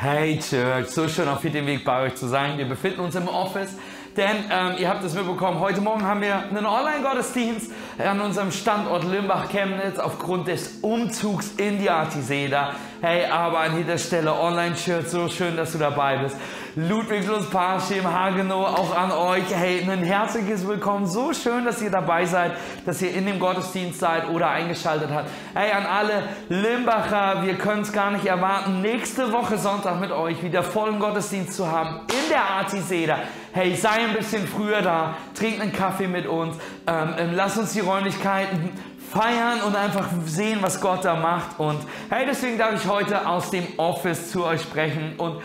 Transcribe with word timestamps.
Hey 0.00 0.38
Church, 0.38 0.90
so 0.90 1.08
schön 1.08 1.26
auf 1.26 1.40
dem 1.42 1.66
Weg 1.66 1.84
bei 1.84 2.02
euch 2.02 2.14
zu 2.14 2.28
sein. 2.28 2.56
Wir 2.56 2.66
befinden 2.66 3.00
uns 3.00 3.16
im 3.16 3.26
Office, 3.26 3.74
denn 4.18 4.44
ähm, 4.50 4.74
ihr 4.78 4.88
habt 4.88 5.04
es 5.04 5.14
mitbekommen, 5.14 5.60
heute 5.60 5.80
Morgen 5.80 6.04
haben 6.04 6.20
wir 6.20 6.38
einen 6.38 6.66
Online-Gottesdienst 6.66 7.70
an 7.98 8.20
unserem 8.20 8.50
Standort 8.50 9.04
Limbach-Chemnitz 9.04 10.00
aufgrund 10.00 10.48
des 10.48 10.80
Umzugs 10.82 11.52
in 11.56 11.78
die 11.78 11.88
Artiseda. 11.88 12.72
Hey, 13.00 13.26
aber 13.26 13.60
an 13.60 13.76
jeder 13.76 13.96
Stelle 13.96 14.34
Online-Church, 14.34 15.06
so 15.06 15.28
schön, 15.28 15.56
dass 15.56 15.70
du 15.70 15.78
dabei 15.78 16.16
bist. 16.16 16.36
Ludwigslust, 16.74 17.50
Parschim, 17.50 18.04
Hagenow, 18.04 18.66
auch 18.66 18.96
an 18.96 19.12
euch. 19.12 19.44
Hey, 19.54 19.88
ein 19.88 20.02
herzliches 20.02 20.66
Willkommen. 20.66 21.06
So 21.06 21.32
schön, 21.32 21.64
dass 21.64 21.80
ihr 21.80 21.90
dabei 21.90 22.24
seid, 22.24 22.52
dass 22.86 23.00
ihr 23.00 23.14
in 23.14 23.26
dem 23.26 23.38
Gottesdienst 23.38 24.00
seid 24.00 24.28
oder 24.28 24.50
eingeschaltet 24.50 25.10
habt. 25.12 25.30
Hey, 25.54 25.70
an 25.70 25.86
alle 25.86 26.24
Limbacher, 26.48 27.42
wir 27.44 27.54
können 27.54 27.82
es 27.82 27.92
gar 27.92 28.10
nicht 28.10 28.26
erwarten, 28.26 28.80
nächste 28.80 29.32
Woche 29.32 29.58
Sonntag 29.58 30.00
mit 30.00 30.10
euch 30.10 30.42
wieder 30.42 30.64
vollen 30.64 30.98
Gottesdienst 30.98 31.54
zu 31.54 31.70
haben 31.70 32.00
in 32.08 32.28
der 32.30 32.42
Artiseda. 32.42 33.18
Hey, 33.58 33.74
sei 33.74 34.06
ein 34.06 34.14
bisschen 34.14 34.46
früher 34.46 34.82
da, 34.82 35.16
trink 35.34 35.60
einen 35.60 35.72
Kaffee 35.72 36.06
mit 36.06 36.28
uns, 36.28 36.54
ähm, 36.86 37.14
ähm 37.18 37.30
lass 37.34 37.58
uns 37.58 37.72
die 37.72 37.80
Räumlichkeiten 37.80 38.70
feiern 39.10 39.62
und 39.66 39.74
einfach 39.74 40.08
sehen, 40.26 40.58
was 40.60 40.80
Gott 40.80 41.04
da 41.04 41.16
macht. 41.16 41.58
Und 41.58 41.80
hey, 42.08 42.24
deswegen 42.24 42.56
darf 42.56 42.72
ich 42.80 42.88
heute 42.88 43.26
aus 43.26 43.50
dem 43.50 43.66
Office 43.76 44.30
zu 44.30 44.44
euch 44.44 44.62
sprechen 44.62 45.14
und 45.18 45.42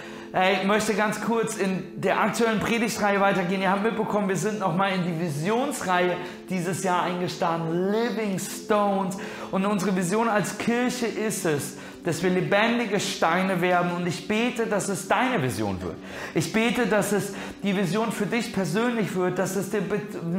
ich 0.62 0.68
möchte 0.68 0.96
ganz 0.96 1.22
kurz 1.22 1.58
in 1.58 2.02
der 2.02 2.20
aktuellen 2.20 2.60
Predigtreihe 2.60 3.20
weitergehen. 3.22 3.62
Ihr 3.62 3.70
habt 3.70 3.84
mitbekommen, 3.84 4.28
wir 4.28 4.36
sind 4.36 4.60
nochmal 4.60 4.94
in 4.94 5.04
die 5.04 5.20
Visionsreihe 5.20 6.18
dieses 6.50 6.84
Jahr 6.84 7.04
eingestanden, 7.04 7.92
Living 7.92 8.40
Stones. 8.40 9.16
Und 9.52 9.64
unsere 9.68 9.96
Vision 9.96 10.28
als 10.28 10.58
Kirche 10.58 11.06
ist 11.06 11.46
es, 11.46 11.78
dass 12.04 12.22
wir 12.22 12.30
lebendige 12.30 13.00
Steine 13.00 13.62
werden. 13.62 13.92
Und 13.94 14.08
ich 14.08 14.28
bete, 14.28 14.68
dass 14.68 14.90
es 14.90 15.08
deine 15.08 15.42
Vision 15.42 15.82
wird. 15.82 15.96
Ich 16.34 16.52
bete, 16.52 16.88
dass 16.88 17.12
es 17.12 17.34
die 17.64 17.76
Vision 17.76 18.12
für 18.12 18.26
dich 18.26 18.52
persönlich 18.54 19.16
wird, 19.16 19.40
dass 19.40 19.56
es 19.56 19.70
die 19.70 19.82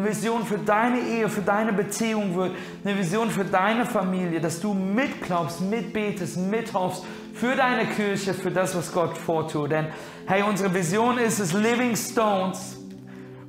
Vision 0.05 0.45
für 0.45 0.59
deine 0.59 1.01
Ehe, 1.01 1.29
für 1.29 1.43
deine 1.43 1.73
Beziehung 1.73 2.35
wird, 2.35 2.53
eine 2.85 2.99
Vision 2.99 3.31
für 3.31 3.45
deine 3.45 3.87
Familie, 3.87 4.41
dass 4.41 4.61
du 4.61 4.75
mitglaubst, 4.75 5.61
mitbetest, 5.61 6.37
mithoffst 6.37 7.05
für 7.35 7.57
deine 7.57 7.87
Kirche, 7.87 8.35
für 8.35 8.51
das, 8.51 8.77
was 8.77 8.93
Gott 8.93 9.17
vortut. 9.17 9.71
Denn, 9.71 9.87
hey, 10.27 10.43
unsere 10.43 10.73
Vision 10.73 11.19
ist 11.19 11.41
es 11.41 11.53
Living 11.53 11.97
Stones. 11.97 12.74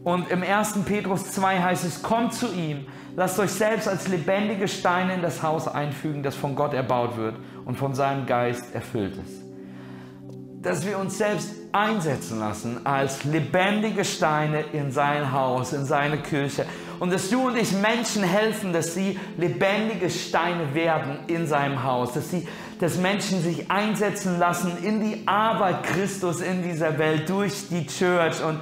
Und 0.05 0.29
im 0.31 0.41
1. 0.41 0.85
Petrus 0.85 1.31
2 1.31 1.61
heißt 1.61 1.83
es, 1.83 2.01
kommt 2.01 2.33
zu 2.33 2.53
ihm, 2.53 2.85
lasst 3.17 3.37
euch 3.39 3.51
selbst 3.51 3.89
als 3.89 4.07
lebendige 4.07 4.69
Steine 4.69 5.15
in 5.15 5.21
das 5.21 5.43
Haus 5.43 5.67
einfügen, 5.67 6.23
das 6.23 6.35
von 6.35 6.55
Gott 6.55 6.73
erbaut 6.73 7.17
wird 7.17 7.35
und 7.65 7.75
von 7.77 7.93
seinem 7.93 8.25
Geist 8.25 8.73
erfüllt 8.73 9.17
ist 9.17 9.45
dass 10.65 10.83
wir 10.83 10.97
uns 10.97 11.19
selbst 11.19 11.51
einsetzen 11.71 12.39
lassen 12.39 12.85
als 12.85 13.23
lebendige 13.23 14.03
Steine 14.03 14.61
in 14.73 14.91
sein 14.91 15.31
Haus, 15.31 15.73
in 15.73 15.85
seine 15.85 16.17
Kirche. 16.17 16.65
Und 16.99 17.13
dass 17.13 17.29
du 17.29 17.47
und 17.47 17.55
ich 17.55 17.71
Menschen 17.73 18.23
helfen, 18.23 18.73
dass 18.73 18.95
sie 18.95 19.19
lebendige 19.37 20.09
Steine 20.09 20.73
werden 20.73 21.19
in 21.27 21.45
seinem 21.45 21.83
Haus, 21.83 22.13
dass, 22.13 22.31
sie, 22.31 22.47
dass 22.79 22.97
Menschen 22.97 23.43
sich 23.43 23.69
einsetzen 23.69 24.39
lassen 24.39 24.71
in 24.83 25.01
die 25.01 25.27
Arbeit 25.27 25.83
Christus 25.83 26.41
in 26.41 26.63
dieser 26.63 26.97
Welt 26.97 27.29
durch 27.29 27.69
die 27.69 27.85
Church. 27.85 28.43
Und 28.43 28.59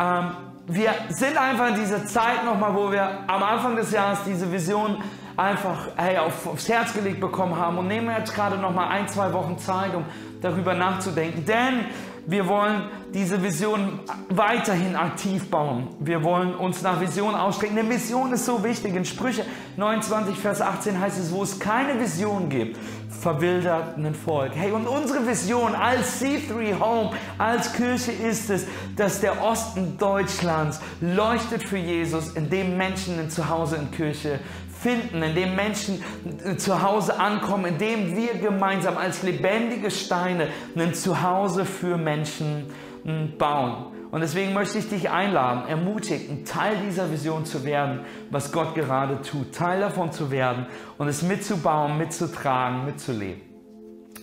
ähm, 0.00 0.30
wir 0.66 0.94
sind 1.08 1.36
einfach 1.36 1.68
in 1.68 1.74
dieser 1.74 2.06
Zeit 2.06 2.44
nochmal, 2.44 2.74
wo 2.74 2.90
wir 2.90 3.24
am 3.26 3.42
Anfang 3.42 3.76
des 3.76 3.92
Jahres 3.92 4.20
diese 4.26 4.50
Vision 4.50 4.96
einfach 5.36 5.88
hey, 5.96 6.16
auf, 6.18 6.46
aufs 6.46 6.68
Herz 6.68 6.94
gelegt 6.94 7.20
bekommen 7.20 7.56
haben 7.56 7.78
und 7.78 7.88
nehmen 7.88 8.14
jetzt 8.16 8.34
gerade 8.34 8.56
nochmal 8.56 8.88
ein, 8.88 9.08
zwei 9.08 9.32
Wochen 9.32 9.58
Zeit, 9.58 9.94
um 9.94 10.04
darüber 10.40 10.74
nachzudenken. 10.74 11.44
Denn 11.44 11.86
wir 12.26 12.48
wollen 12.48 12.84
diese 13.12 13.42
Vision 13.42 14.00
weiterhin 14.30 14.96
aktiv 14.96 15.50
bauen. 15.50 15.88
Wir 16.00 16.22
wollen 16.22 16.54
uns 16.54 16.82
nach 16.82 17.00
Vision 17.00 17.34
ausstrecken. 17.34 17.78
Eine 17.78 17.88
Vision 17.88 18.32
ist 18.32 18.46
so 18.46 18.64
wichtig. 18.64 18.94
In 18.94 19.04
Sprüche 19.04 19.44
29, 19.76 20.36
Vers 20.36 20.60
18 20.60 20.98
heißt 20.98 21.18
es, 21.18 21.32
wo 21.32 21.42
es 21.42 21.58
keine 21.58 22.00
Vision 22.00 22.48
gibt, 22.48 22.78
verwildert 23.20 23.96
ein 23.96 24.14
Volk. 24.14 24.52
Hey, 24.54 24.72
und 24.72 24.86
unsere 24.86 25.26
Vision 25.26 25.74
als 25.74 26.20
C3 26.22 26.78
Home, 26.80 27.10
als 27.38 27.72
Kirche 27.72 28.12
ist 28.12 28.50
es, 28.50 28.66
dass 28.96 29.20
der 29.20 29.42
Osten 29.42 29.96
Deutschlands 29.98 30.80
leuchtet 31.00 31.62
für 31.62 31.78
Jesus, 31.78 32.32
indem 32.32 32.76
Menschen 32.76 33.18
ein 33.18 33.30
Zuhause 33.30 33.76
in 33.76 33.90
Kirche 33.90 34.40
finden, 34.84 35.22
in 35.22 35.34
dem 35.34 35.56
Menschen 35.56 36.04
äh, 36.44 36.56
zu 36.56 36.82
Hause 36.82 37.18
ankommen, 37.18 37.64
in 37.64 37.78
dem 37.78 38.16
wir 38.16 38.34
gemeinsam 38.34 38.98
als 38.98 39.22
lebendige 39.22 39.90
Steine 39.90 40.48
ein 40.76 40.92
Zuhause 40.92 41.64
für 41.64 41.96
Menschen 41.96 42.66
hm, 43.04 43.38
bauen. 43.38 43.86
Und 44.10 44.20
deswegen 44.20 44.52
möchte 44.52 44.78
ich 44.78 44.88
dich 44.88 45.10
einladen, 45.10 45.66
ermutigen, 45.66 46.44
Teil 46.44 46.76
dieser 46.86 47.10
Vision 47.10 47.46
zu 47.46 47.64
werden, 47.64 48.00
was 48.30 48.52
Gott 48.52 48.74
gerade 48.74 49.22
tut, 49.22 49.54
Teil 49.54 49.80
davon 49.80 50.12
zu 50.12 50.30
werden 50.30 50.66
und 50.98 51.08
es 51.08 51.22
mitzubauen, 51.22 51.98
mitzutragen, 51.98 52.84
mitzuleben. 52.84 53.42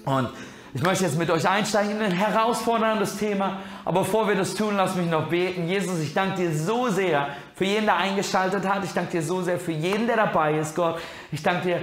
Und 0.05 0.29
ich 0.73 0.81
möchte 0.83 1.03
jetzt 1.03 1.17
mit 1.17 1.29
euch 1.29 1.47
einsteigen 1.47 1.97
in 1.97 2.01
ein 2.01 2.11
herausforderndes 2.11 3.17
Thema, 3.17 3.59
aber 3.83 4.01
bevor 4.01 4.27
wir 4.29 4.35
das 4.35 4.53
tun, 4.53 4.77
lass 4.77 4.95
mich 4.95 5.09
noch 5.09 5.27
beten. 5.27 5.67
Jesus, 5.67 5.99
ich 5.99 6.13
danke 6.13 6.37
dir 6.37 6.55
so 6.55 6.87
sehr 6.87 7.27
für 7.55 7.65
jeden, 7.65 7.85
der 7.85 7.97
eingeschaltet 7.97 8.65
hat. 8.65 8.85
Ich 8.85 8.93
danke 8.93 9.11
dir 9.11 9.21
so 9.21 9.41
sehr 9.41 9.59
für 9.59 9.73
jeden, 9.73 10.07
der 10.07 10.15
dabei 10.15 10.57
ist, 10.57 10.73
Gott. 10.73 10.99
Ich 11.31 11.43
danke 11.43 11.63
dir, 11.63 11.81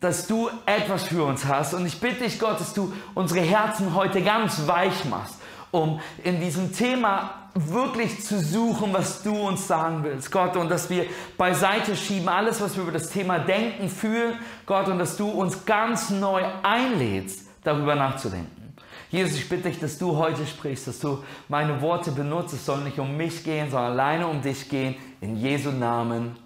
dass 0.00 0.28
du 0.28 0.48
etwas 0.66 1.04
für 1.04 1.24
uns 1.24 1.46
hast. 1.46 1.74
Und 1.74 1.84
ich 1.84 1.98
bitte 1.98 2.24
dich, 2.24 2.38
Gott, 2.38 2.60
dass 2.60 2.74
du 2.74 2.92
unsere 3.14 3.40
Herzen 3.40 3.96
heute 3.96 4.22
ganz 4.22 4.68
weich 4.68 5.04
machst, 5.06 5.34
um 5.72 5.98
in 6.22 6.40
diesem 6.40 6.72
Thema 6.72 7.30
wirklich 7.54 8.22
zu 8.24 8.38
suchen, 8.38 8.92
was 8.92 9.24
du 9.24 9.34
uns 9.34 9.66
sagen 9.66 10.04
willst, 10.04 10.30
Gott, 10.30 10.56
und 10.56 10.70
dass 10.70 10.88
wir 10.90 11.06
beiseite 11.36 11.96
schieben 11.96 12.28
alles, 12.28 12.60
was 12.60 12.76
wir 12.76 12.84
über 12.84 12.92
das 12.92 13.10
Thema 13.10 13.40
denken, 13.40 13.88
fühlen, 13.88 14.34
Gott, 14.64 14.86
und 14.86 15.00
dass 15.00 15.16
du 15.16 15.28
uns 15.28 15.64
ganz 15.64 16.10
neu 16.10 16.44
einlädst 16.62 17.47
darüber 17.68 17.94
nachzudenken. 17.94 18.74
Jesus, 19.10 19.38
ich 19.38 19.48
bitte 19.48 19.70
dich, 19.70 19.78
dass 19.78 19.96
du 19.96 20.16
heute 20.16 20.46
sprichst, 20.46 20.88
dass 20.88 20.98
du 20.98 21.24
meine 21.48 21.80
Worte 21.80 22.10
benutzt. 22.10 22.52
Es 22.52 22.66
soll 22.66 22.78
nicht 22.80 22.98
um 22.98 23.16
mich 23.16 23.42
gehen, 23.42 23.70
sondern 23.70 23.92
alleine 23.92 24.26
um 24.26 24.42
dich 24.42 24.68
gehen. 24.68 24.96
In 25.20 25.36
Jesu 25.36 25.70
Namen. 25.70 26.36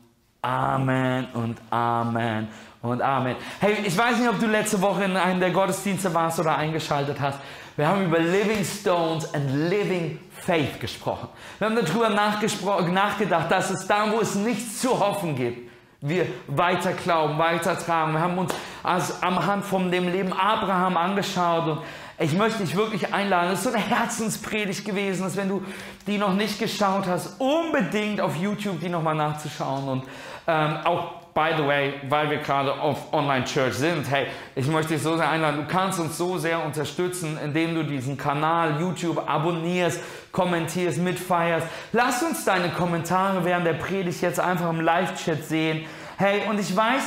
Amen 0.42 1.28
und 1.34 1.56
Amen 1.70 2.48
und 2.82 3.00
Amen. 3.00 3.36
Hey, 3.60 3.76
ich 3.84 3.96
weiß 3.96 4.18
nicht, 4.18 4.28
ob 4.28 4.40
du 4.40 4.46
letzte 4.46 4.80
Woche 4.80 5.04
in 5.04 5.16
einem 5.16 5.38
der 5.38 5.50
Gottesdienste 5.50 6.12
warst 6.12 6.40
oder 6.40 6.56
eingeschaltet 6.56 7.20
hast. 7.20 7.38
Wir 7.76 7.86
haben 7.86 8.06
über 8.06 8.18
Living 8.18 8.64
Stones 8.64 9.32
and 9.32 9.48
Living 9.70 10.18
Faith 10.40 10.80
gesprochen. 10.80 11.28
Wir 11.58 11.68
haben 11.68 11.76
darüber 11.76 12.10
nachgedacht, 12.10 13.50
dass 13.50 13.70
es 13.70 13.86
da, 13.86 14.10
wo 14.12 14.20
es 14.20 14.34
nichts 14.34 14.80
zu 14.80 14.98
hoffen 14.98 15.36
gibt, 15.36 15.70
wir 16.02 16.26
weiter 16.48 16.92
glauben, 16.92 17.38
weiter 17.38 17.78
tragen. 17.78 18.12
Wir 18.12 18.20
haben 18.20 18.36
uns 18.36 18.52
also 18.82 19.14
am 19.20 19.46
Hand 19.46 19.64
von 19.64 19.90
dem 19.90 20.08
Leben 20.08 20.32
Abraham 20.32 20.96
angeschaut 20.96 21.68
und 21.68 21.78
ich 22.18 22.34
möchte 22.34 22.62
dich 22.62 22.76
wirklich 22.76 23.14
einladen. 23.14 23.52
Es 23.52 23.60
ist 23.60 23.64
so 23.64 23.70
eine 23.70 23.78
Herzenspredigt 23.78 24.84
gewesen, 24.84 25.22
dass 25.22 25.36
wenn 25.36 25.48
du 25.48 25.62
die 26.06 26.18
noch 26.18 26.34
nicht 26.34 26.58
geschaut 26.58 27.06
hast, 27.06 27.40
unbedingt 27.40 28.20
auf 28.20 28.36
YouTube 28.36 28.80
die 28.80 28.88
nochmal 28.88 29.14
nachzuschauen 29.14 29.88
und 29.88 30.04
ähm, 30.48 30.76
auch 30.84 31.21
by 31.34 31.52
the 31.56 31.66
way, 31.66 31.94
weil 32.08 32.30
wir 32.30 32.38
gerade 32.38 32.72
auf 32.72 33.12
Online 33.12 33.44
Church 33.44 33.74
sind, 33.74 34.10
hey, 34.10 34.26
ich 34.54 34.66
möchte 34.66 34.94
dich 34.94 35.02
so 35.02 35.16
sehr 35.16 35.28
einladen, 35.28 35.58
du 35.58 35.66
kannst 35.66 35.98
uns 35.98 36.18
so 36.18 36.36
sehr 36.38 36.64
unterstützen, 36.64 37.38
indem 37.42 37.74
du 37.74 37.84
diesen 37.84 38.16
Kanal 38.16 38.80
YouTube 38.80 39.28
abonnierst, 39.28 40.00
kommentierst, 40.30 40.98
mitfeierst. 40.98 41.66
Lass 41.92 42.22
uns 42.22 42.44
deine 42.44 42.70
Kommentare 42.70 43.44
während 43.44 43.66
der 43.66 43.74
Predigt 43.74 44.20
jetzt 44.20 44.40
einfach 44.40 44.68
im 44.70 44.80
Live-Chat 44.80 45.44
sehen. 45.44 45.86
Hey, 46.18 46.42
und 46.48 46.60
ich 46.60 46.76
weiß, 46.76 47.02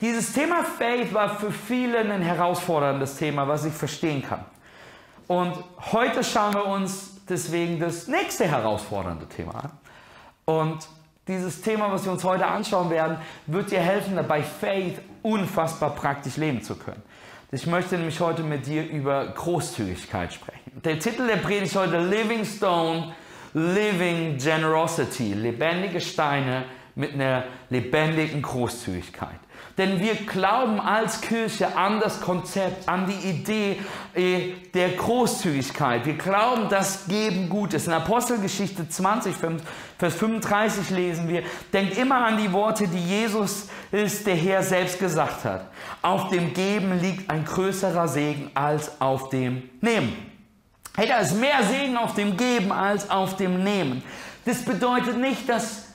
dieses 0.00 0.32
Thema 0.32 0.64
Faith 0.64 1.12
war 1.12 1.36
für 1.36 1.52
viele 1.52 1.98
ein 1.98 2.22
herausforderndes 2.22 3.16
Thema, 3.16 3.46
was 3.46 3.64
ich 3.64 3.72
verstehen 3.74 4.22
kann. 4.22 4.44
Und 5.28 5.54
heute 5.92 6.24
schauen 6.24 6.54
wir 6.54 6.66
uns 6.66 7.24
deswegen 7.28 7.78
das 7.78 8.08
nächste 8.08 8.46
herausfordernde 8.46 9.28
Thema 9.28 9.54
an. 9.54 9.70
Und 10.44 10.88
dieses 11.30 11.62
Thema, 11.62 11.90
was 11.92 12.04
wir 12.04 12.12
uns 12.12 12.24
heute 12.24 12.46
anschauen 12.46 12.90
werden, 12.90 13.16
wird 13.46 13.70
dir 13.70 13.80
helfen, 13.80 14.16
dabei 14.16 14.42
Faith 14.42 14.98
unfassbar 15.22 15.94
praktisch 15.94 16.36
leben 16.36 16.62
zu 16.62 16.74
können. 16.74 17.02
Ich 17.52 17.66
möchte 17.66 17.96
nämlich 17.96 18.20
heute 18.20 18.42
mit 18.42 18.66
dir 18.66 18.88
über 18.88 19.26
Großzügigkeit 19.26 20.32
sprechen. 20.32 20.82
Der 20.84 20.98
Titel 20.98 21.26
der 21.26 21.36
Predigt 21.36 21.74
heute 21.74 21.98
Living 21.98 22.44
Stone, 22.44 23.12
Living 23.54 24.38
Generosity, 24.38 25.34
lebendige 25.34 26.00
Steine 26.00 26.64
mit 26.94 27.14
einer 27.14 27.44
lebendigen 27.68 28.42
Großzügigkeit. 28.42 29.38
Denn 29.80 29.98
wir 29.98 30.14
glauben 30.14 30.78
als 30.78 31.22
Kirche 31.22 31.74
an 31.74 32.00
das 32.00 32.20
Konzept, 32.20 32.86
an 32.86 33.06
die 33.06 33.30
Idee 33.30 33.80
äh, 34.12 34.52
der 34.74 34.90
Großzügigkeit. 34.90 36.04
Wir 36.04 36.18
glauben, 36.18 36.68
dass 36.68 37.06
Geben 37.06 37.48
gut 37.48 37.72
ist. 37.72 37.86
In 37.86 37.94
Apostelgeschichte 37.94 38.86
20, 38.86 39.34
Vers 39.96 40.14
35 40.16 40.90
lesen 40.90 41.28
wir, 41.28 41.44
denkt 41.72 41.96
immer 41.96 42.26
an 42.26 42.36
die 42.36 42.52
Worte, 42.52 42.88
die 42.88 43.02
Jesus 43.02 43.68
ist, 43.90 44.26
der 44.26 44.34
Herr 44.34 44.62
selbst 44.62 44.98
gesagt 44.98 45.46
hat. 45.46 45.70
Auf 46.02 46.28
dem 46.28 46.52
Geben 46.52 47.00
liegt 47.00 47.30
ein 47.30 47.46
größerer 47.46 48.06
Segen 48.06 48.50
als 48.52 49.00
auf 49.00 49.30
dem 49.30 49.62
Nehmen. 49.80 50.14
Hey, 50.94 51.08
da 51.08 51.20
ist 51.20 51.40
mehr 51.40 51.62
Segen 51.62 51.96
auf 51.96 52.12
dem 52.12 52.36
Geben 52.36 52.70
als 52.70 53.08
auf 53.08 53.34
dem 53.38 53.64
Nehmen. 53.64 54.02
Das 54.44 54.62
bedeutet 54.62 55.16
nicht, 55.16 55.48
dass 55.48 55.86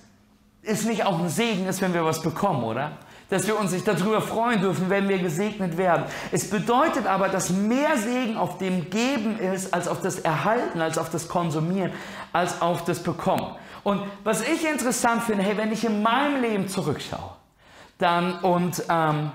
es 0.63 0.85
nicht 0.85 1.05
auch 1.05 1.19
ein 1.19 1.29
Segen 1.29 1.67
ist, 1.67 1.81
wenn 1.81 1.93
wir 1.93 2.03
was 2.03 2.23
bekommen, 2.23 2.63
oder? 2.63 2.93
Dass 3.29 3.47
wir 3.47 3.59
uns 3.59 3.71
nicht 3.71 3.87
darüber 3.87 4.21
freuen 4.21 4.61
dürfen, 4.61 4.89
wenn 4.89 5.09
wir 5.09 5.17
gesegnet 5.17 5.77
werden. 5.77 6.05
Es 6.31 6.49
bedeutet 6.49 7.07
aber, 7.07 7.27
dass 7.29 7.49
mehr 7.49 7.97
Segen 7.97 8.37
auf 8.37 8.59
dem 8.59 8.89
Geben 8.89 9.39
ist, 9.39 9.73
als 9.73 9.87
auf 9.87 10.01
das 10.01 10.19
Erhalten, 10.19 10.79
als 10.79 10.97
auf 10.97 11.09
das 11.09 11.27
Konsumieren, 11.27 11.91
als 12.33 12.61
auf 12.61 12.85
das 12.85 13.01
Bekommen. 13.01 13.55
Und 13.83 14.01
was 14.23 14.47
ich 14.47 14.67
interessant 14.67 15.23
finde, 15.23 15.43
hey, 15.43 15.57
wenn 15.57 15.71
ich 15.71 15.85
in 15.85 16.03
meinem 16.03 16.41
Leben 16.41 16.67
zurückschaue, 16.67 17.31
dann 17.97 18.39
und 18.39 18.83
ähm, 18.89 19.31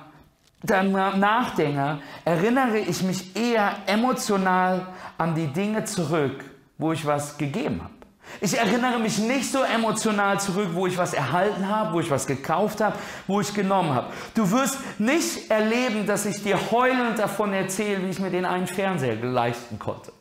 dann 0.63 0.93
nachdenke, 0.93 2.01
erinnere 2.25 2.79
ich 2.79 3.03
mich 3.03 3.35
eher 3.35 3.77
emotional 3.87 4.87
an 5.17 5.35
die 5.35 5.47
Dinge 5.47 5.85
zurück, 5.85 6.45
wo 6.77 6.93
ich 6.93 7.07
was 7.07 7.39
gegeben 7.39 7.81
habe. 7.83 8.00
Ich 8.41 8.57
erinnere 8.57 8.99
mich 8.99 9.19
nicht 9.19 9.51
so 9.51 9.63
emotional 9.63 10.41
zurück, 10.41 10.71
wo 10.73 10.87
ich 10.87 10.97
was 10.97 11.13
erhalten 11.13 11.69
habe, 11.69 11.93
wo 11.93 12.01
ich 12.01 12.11
was 12.11 12.27
gekauft 12.27 12.81
habe, 12.81 12.97
wo 13.27 13.41
ich 13.41 13.53
genommen 13.53 13.95
habe. 13.95 14.13
Du 14.35 14.51
wirst 14.51 14.79
nicht 14.99 15.51
erleben, 15.51 16.07
dass 16.07 16.27
ich 16.27 16.43
dir 16.43 16.59
heulend 16.71 17.19
davon 17.19 17.53
erzähle, 17.53 18.05
wie 18.05 18.11
ich 18.11 18.19
mir 18.19 18.31
den 18.31 18.45
einen 18.45 18.67
Fernseher 18.67 19.17
leisten 19.17 19.79
konnte. 19.79 20.13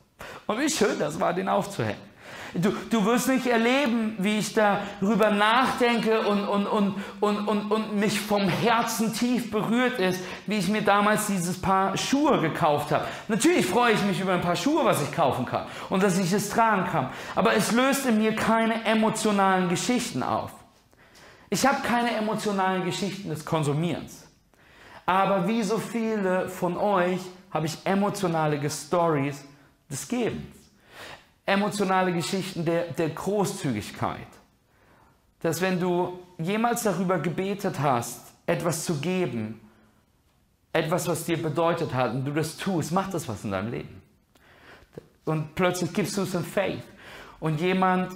Und 0.48 0.60
wie 0.60 0.70
schön 0.70 0.98
das 1.00 1.20
war, 1.20 1.34
den 1.34 1.48
aufzuhängen. 1.48 2.09
Du, 2.56 2.72
du 2.90 3.06
wirst 3.06 3.28
nicht 3.28 3.46
erleben, 3.46 4.16
wie 4.18 4.40
ich 4.40 4.54
darüber 4.54 5.30
nachdenke 5.30 6.22
und, 6.22 6.48
und, 6.48 6.66
und, 6.66 6.96
und, 7.19 7.48
und, 7.48 7.72
und 7.72 7.96
mich 7.96 8.19
vom 8.19 8.50
Herzen 8.50 9.13
tief 9.13 9.51
berührt 9.51 10.00
ist, 10.00 10.19
wie 10.48 10.57
ich 10.57 10.68
mir 10.68 10.81
damals 10.81 11.28
dieses 11.28 11.62
Paar 11.62 11.96
Schuhe 11.96 12.42
gekauft 12.42 12.92
habe. 12.92 13.06
Natürlich 13.28 13.68
freue 13.68 13.94
ich 13.94 14.04
mich 14.04 14.19
über 14.19 14.34
ein 14.34 14.42
paar 14.42 14.56
Schuhe, 14.56 14.84
was 14.84 15.01
ich 15.04 15.12
kaufen 15.12 15.46
kann 15.46 15.68
und 15.90 16.01
dass 16.01 16.18
ich 16.18 16.34
es 16.34 16.50
tragen 16.50 16.86
kann. 16.86 17.10
Aber 17.36 17.56
es 17.56 17.72
löst 17.72 18.07
in 18.07 18.18
mir 18.18 18.36
keine 18.36 18.84
emotionalen 18.84 19.69
Geschichten 19.69 20.24
auf. 20.24 20.51
Ich 21.51 21.66
habe 21.68 21.81
keine 21.84 22.16
emotionalen 22.16 22.84
Geschichten 22.84 23.30
des 23.30 23.46
Konsumierens. 23.46 24.25
Aber 25.06 25.48
wie 25.48 25.62
so 25.62 25.78
viele 25.78 26.50
von 26.50 26.78
euch 26.78 27.19
habe 27.51 27.68
ich 27.68 27.78
emotionale 27.86 28.60
Stories 28.69 29.44
des 29.90 30.07
Gebens 30.07 30.59
emotionale 31.50 32.13
Geschichten 32.13 32.63
der, 32.63 32.92
der 32.92 33.10
Großzügigkeit. 33.10 34.28
Dass 35.42 35.62
wenn 35.62 35.80
du 35.80 36.19
jemals 36.38 36.84
darüber 36.84 37.19
gebetet 37.19 37.80
hast, 37.80 38.22
etwas 38.46 38.86
zu 38.86 39.00
geben, 39.00 39.60
etwas, 40.72 41.07
was 41.07 41.25
dir 41.25 41.42
bedeutet 41.42 41.94
hat, 41.94 42.13
und 42.13 42.25
du 42.25 42.31
das 42.31 42.57
tust, 42.57 42.92
macht 42.92 43.13
das 43.13 43.28
was 43.28 43.44
in 43.44 43.51
deinem 43.51 43.72
Leben. 43.72 44.01
Und 45.25 45.56
plötzlich 45.56 45.94
gibst 45.94 46.18
du 46.18 46.22
es 46.22 46.34
in 46.34 46.44
Faith. 46.44 46.84
Und 47.40 47.60
jemand 47.60 48.12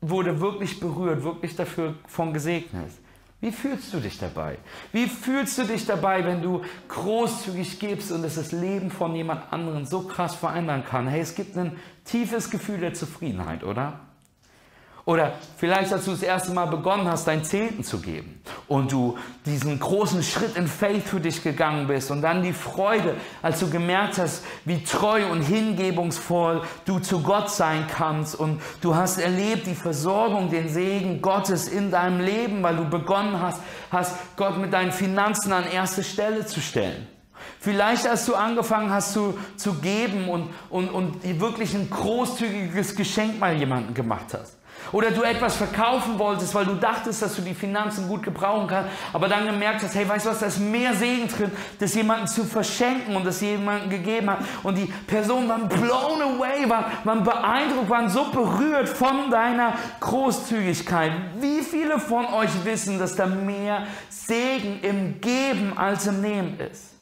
wurde 0.00 0.40
wirklich 0.40 0.78
berührt, 0.80 1.22
wirklich 1.22 1.54
dafür 1.56 1.94
von 2.06 2.32
gesegnet. 2.32 2.90
Wie 3.44 3.52
fühlst 3.52 3.92
du 3.92 4.00
dich 4.00 4.18
dabei? 4.18 4.56
Wie 4.90 5.06
fühlst 5.06 5.58
du 5.58 5.64
dich 5.64 5.84
dabei, 5.84 6.24
wenn 6.24 6.40
du 6.40 6.62
großzügig 6.88 7.78
gibst 7.78 8.10
und 8.10 8.24
es 8.24 8.36
das 8.36 8.52
Leben 8.52 8.90
von 8.90 9.14
jemand 9.14 9.52
anderem 9.52 9.84
so 9.84 10.00
krass 10.00 10.34
verändern 10.34 10.82
kann? 10.82 11.06
Hey, 11.06 11.20
es 11.20 11.34
gibt 11.34 11.54
ein 11.58 11.76
tiefes 12.06 12.48
Gefühl 12.48 12.78
der 12.78 12.94
Zufriedenheit, 12.94 13.62
oder? 13.62 14.00
Oder 15.06 15.34
vielleicht, 15.58 15.92
als 15.92 16.06
du 16.06 16.12
das 16.12 16.22
erste 16.22 16.52
Mal 16.52 16.64
begonnen 16.64 17.06
hast, 17.06 17.26
dein 17.26 17.44
Zehnten 17.44 17.84
zu 17.84 18.00
geben 18.00 18.40
und 18.68 18.90
du 18.90 19.18
diesen 19.44 19.78
großen 19.78 20.22
Schritt 20.22 20.56
in 20.56 20.66
Faith 20.66 21.02
für 21.06 21.20
dich 21.20 21.42
gegangen 21.42 21.86
bist 21.86 22.10
und 22.10 22.22
dann 22.22 22.42
die 22.42 22.54
Freude, 22.54 23.14
als 23.42 23.60
du 23.60 23.68
gemerkt 23.68 24.16
hast, 24.16 24.42
wie 24.64 24.82
treu 24.82 25.30
und 25.30 25.42
hingebungsvoll 25.42 26.62
du 26.86 27.00
zu 27.00 27.20
Gott 27.20 27.50
sein 27.50 27.86
kannst 27.86 28.34
und 28.34 28.62
du 28.80 28.94
hast 28.94 29.18
erlebt 29.18 29.66
die 29.66 29.74
Versorgung, 29.74 30.48
den 30.48 30.70
Segen 30.70 31.20
Gottes 31.20 31.68
in 31.68 31.90
deinem 31.90 32.20
Leben, 32.20 32.62
weil 32.62 32.76
du 32.76 32.88
begonnen 32.88 33.42
hast, 33.42 33.60
hast 33.90 34.16
Gott 34.36 34.56
mit 34.56 34.72
deinen 34.72 34.92
Finanzen 34.92 35.52
an 35.52 35.64
erste 35.70 36.02
Stelle 36.02 36.46
zu 36.46 36.62
stellen. 36.62 37.06
Vielleicht, 37.60 38.06
als 38.06 38.24
du 38.24 38.34
angefangen 38.34 38.90
hast 38.90 39.12
zu, 39.12 39.38
zu 39.58 39.74
geben 39.74 40.30
und, 40.30 40.48
und, 40.70 40.88
und 40.88 41.40
wirklich 41.40 41.74
ein 41.74 41.90
großzügiges 41.90 42.96
Geschenk 42.96 43.38
mal 43.38 43.54
jemandem 43.54 43.92
gemacht 43.92 44.32
hast. 44.32 44.56
Oder 44.92 45.10
du 45.10 45.22
etwas 45.22 45.56
verkaufen 45.56 46.18
wolltest, 46.18 46.54
weil 46.54 46.66
du 46.66 46.74
dachtest, 46.74 47.22
dass 47.22 47.34
du 47.36 47.42
die 47.42 47.54
Finanzen 47.54 48.08
gut 48.08 48.22
gebrauchen 48.22 48.66
kannst, 48.68 48.90
aber 49.12 49.28
dann 49.28 49.46
gemerkt 49.46 49.82
hast, 49.82 49.94
hey, 49.94 50.08
weißt 50.08 50.26
du 50.26 50.30
was, 50.30 50.38
da 50.40 50.46
ist 50.46 50.60
mehr 50.60 50.94
Segen 50.94 51.28
drin, 51.28 51.50
das 51.78 51.94
jemandem 51.94 52.26
zu 52.26 52.44
verschenken 52.44 53.16
und 53.16 53.24
das 53.24 53.40
jemandem 53.40 53.90
gegeben 53.90 54.30
hat. 54.30 54.38
Und 54.62 54.76
die 54.76 54.86
Personen 55.06 55.48
waren 55.48 55.68
blown 55.68 56.22
away, 56.22 56.68
waren, 56.68 56.84
waren 57.04 57.24
beeindruckt, 57.24 57.90
waren 57.90 58.08
so 58.08 58.24
berührt 58.30 58.88
von 58.88 59.30
deiner 59.30 59.74
Großzügigkeit. 60.00 61.12
Wie 61.40 61.62
viele 61.62 61.98
von 61.98 62.26
euch 62.26 62.50
wissen, 62.64 62.98
dass 62.98 63.16
da 63.16 63.26
mehr 63.26 63.86
Segen 64.08 64.80
im 64.82 65.20
Geben 65.20 65.76
als 65.76 66.06
im 66.06 66.20
Nehmen 66.20 66.58
ist? 66.60 66.93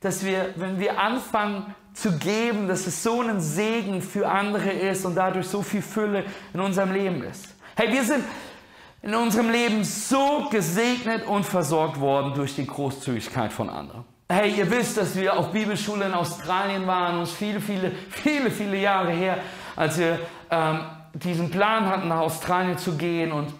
Dass 0.00 0.24
wir, 0.24 0.54
wenn 0.56 0.78
wir 0.78 0.98
anfangen, 0.98 1.74
zu 1.92 2.16
geben, 2.18 2.68
dass 2.68 2.86
es 2.86 3.02
so 3.02 3.22
ein 3.22 3.40
Segen 3.40 4.00
für 4.00 4.28
andere 4.28 4.70
ist 4.70 5.04
und 5.04 5.16
dadurch 5.16 5.48
so 5.48 5.62
viel 5.62 5.82
Fülle 5.82 6.24
in 6.54 6.60
unserem 6.60 6.92
Leben 6.92 7.22
ist. 7.24 7.56
Hey, 7.74 7.92
wir 7.92 8.04
sind 8.04 8.24
in 9.02 9.14
unserem 9.14 9.50
Leben 9.50 9.82
so 9.84 10.48
gesegnet 10.50 11.26
und 11.26 11.44
versorgt 11.44 11.98
worden 11.98 12.34
durch 12.34 12.54
die 12.54 12.66
Großzügigkeit 12.66 13.52
von 13.52 13.68
anderen. 13.68 14.04
Hey, 14.28 14.52
ihr 14.52 14.70
wisst, 14.70 14.96
dass 14.96 15.16
wir 15.16 15.36
auf 15.36 15.52
Bibelschule 15.52 16.06
in 16.06 16.12
Australien 16.12 16.86
waren, 16.86 17.18
uns 17.18 17.32
viele, 17.32 17.60
viele, 17.60 17.92
viele, 18.10 18.50
viele 18.50 18.76
Jahre 18.76 19.10
her, 19.10 19.38
als 19.74 19.98
wir 19.98 20.18
ähm, 20.50 20.80
diesen 21.14 21.50
Plan 21.50 21.86
hatten, 21.86 22.08
nach 22.08 22.20
Australien 22.20 22.78
zu 22.78 22.96
gehen 22.96 23.32
und 23.32 23.52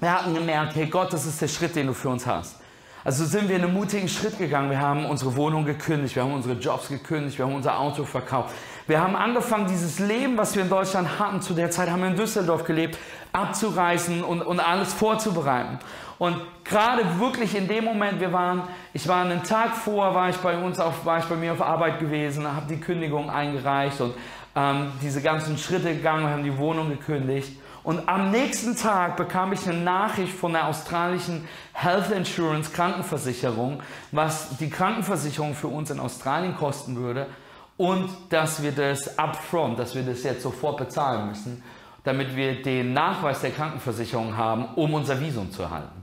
wir 0.00 0.12
hatten 0.12 0.34
gemerkt, 0.34 0.74
hey 0.74 0.86
Gott, 0.86 1.12
das 1.12 1.24
ist 1.26 1.40
der 1.40 1.48
Schritt, 1.48 1.74
den 1.74 1.86
du 1.86 1.94
für 1.94 2.10
uns 2.10 2.26
hast. 2.26 2.60
Also 3.06 3.24
sind 3.24 3.48
wir 3.48 3.54
einen 3.54 3.72
mutigen 3.72 4.08
Schritt 4.08 4.36
gegangen. 4.36 4.68
Wir 4.68 4.80
haben 4.80 5.06
unsere 5.06 5.36
Wohnung 5.36 5.64
gekündigt, 5.64 6.16
wir 6.16 6.24
haben 6.24 6.34
unsere 6.34 6.56
Jobs 6.56 6.88
gekündigt, 6.88 7.38
wir 7.38 7.44
haben 7.44 7.54
unser 7.54 7.78
Auto 7.78 8.02
verkauft. 8.02 8.52
Wir 8.88 9.00
haben 9.00 9.14
angefangen, 9.14 9.68
dieses 9.68 10.00
Leben, 10.00 10.36
was 10.36 10.56
wir 10.56 10.64
in 10.64 10.68
Deutschland 10.68 11.20
hatten, 11.20 11.40
zu 11.40 11.54
der 11.54 11.70
Zeit 11.70 11.88
haben 11.88 12.00
wir 12.00 12.08
in 12.08 12.16
Düsseldorf 12.16 12.64
gelebt, 12.64 12.98
abzureißen 13.32 14.24
und, 14.24 14.42
und 14.42 14.58
alles 14.58 14.92
vorzubereiten. 14.92 15.78
Und 16.18 16.36
gerade 16.64 17.04
wirklich 17.20 17.54
in 17.54 17.68
dem 17.68 17.84
Moment, 17.84 18.18
wir 18.18 18.32
waren, 18.32 18.64
ich 18.92 19.06
war 19.06 19.24
einen 19.24 19.44
Tag 19.44 19.76
vor, 19.76 20.12
war 20.12 20.28
ich 20.28 20.36
bei 20.38 20.58
uns 20.58 20.80
auf, 20.80 21.06
war 21.06 21.20
ich 21.20 21.26
bei 21.26 21.36
mir 21.36 21.52
auf 21.52 21.62
Arbeit 21.62 22.00
gewesen, 22.00 22.44
habe 22.44 22.66
die 22.68 22.80
Kündigung 22.80 23.30
eingereicht 23.30 24.00
und 24.00 24.14
ähm, 24.56 24.90
diese 25.00 25.22
ganzen 25.22 25.56
Schritte 25.58 25.94
gegangen, 25.94 26.24
wir 26.24 26.30
haben 26.30 26.42
die 26.42 26.58
Wohnung 26.58 26.88
gekündigt. 26.88 27.52
Und 27.86 28.08
am 28.08 28.32
nächsten 28.32 28.74
Tag 28.74 29.16
bekam 29.16 29.52
ich 29.52 29.64
eine 29.68 29.78
Nachricht 29.78 30.32
von 30.32 30.52
der 30.52 30.66
australischen 30.66 31.46
Health 31.72 32.10
Insurance 32.10 32.72
Krankenversicherung, 32.72 33.80
was 34.10 34.56
die 34.56 34.68
Krankenversicherung 34.68 35.54
für 35.54 35.68
uns 35.68 35.92
in 35.92 36.00
Australien 36.00 36.56
kosten 36.56 36.96
würde 36.96 37.28
und 37.76 38.10
dass 38.30 38.60
wir 38.60 38.72
das 38.72 39.16
upfront, 39.20 39.78
dass 39.78 39.94
wir 39.94 40.02
das 40.02 40.24
jetzt 40.24 40.42
sofort 40.42 40.78
bezahlen 40.78 41.28
müssen, 41.28 41.62
damit 42.02 42.34
wir 42.34 42.60
den 42.60 42.92
Nachweis 42.92 43.40
der 43.42 43.52
Krankenversicherung 43.52 44.36
haben, 44.36 44.64
um 44.74 44.92
unser 44.92 45.20
Visum 45.20 45.52
zu 45.52 45.62
erhalten. 45.62 46.02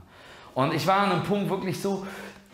Und 0.54 0.72
ich 0.72 0.86
war 0.86 1.00
an 1.00 1.12
einem 1.12 1.22
Punkt 1.24 1.50
wirklich 1.50 1.78
so, 1.82 2.06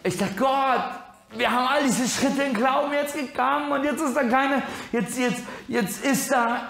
ich 0.02 0.18
dachte, 0.18 0.34
Gott, 0.36 0.90
wir 1.38 1.52
haben 1.52 1.68
all 1.68 1.84
diese 1.84 2.08
Schritte 2.08 2.42
in 2.42 2.52
Glauben 2.52 2.92
jetzt 2.92 3.14
gegangen 3.14 3.70
und 3.70 3.84
jetzt 3.84 4.02
ist 4.02 4.16
da 4.16 4.24
keine, 4.24 4.64
jetzt, 4.90 5.16
jetzt, 5.16 5.44
jetzt 5.68 6.04
ist 6.04 6.32
da, 6.32 6.62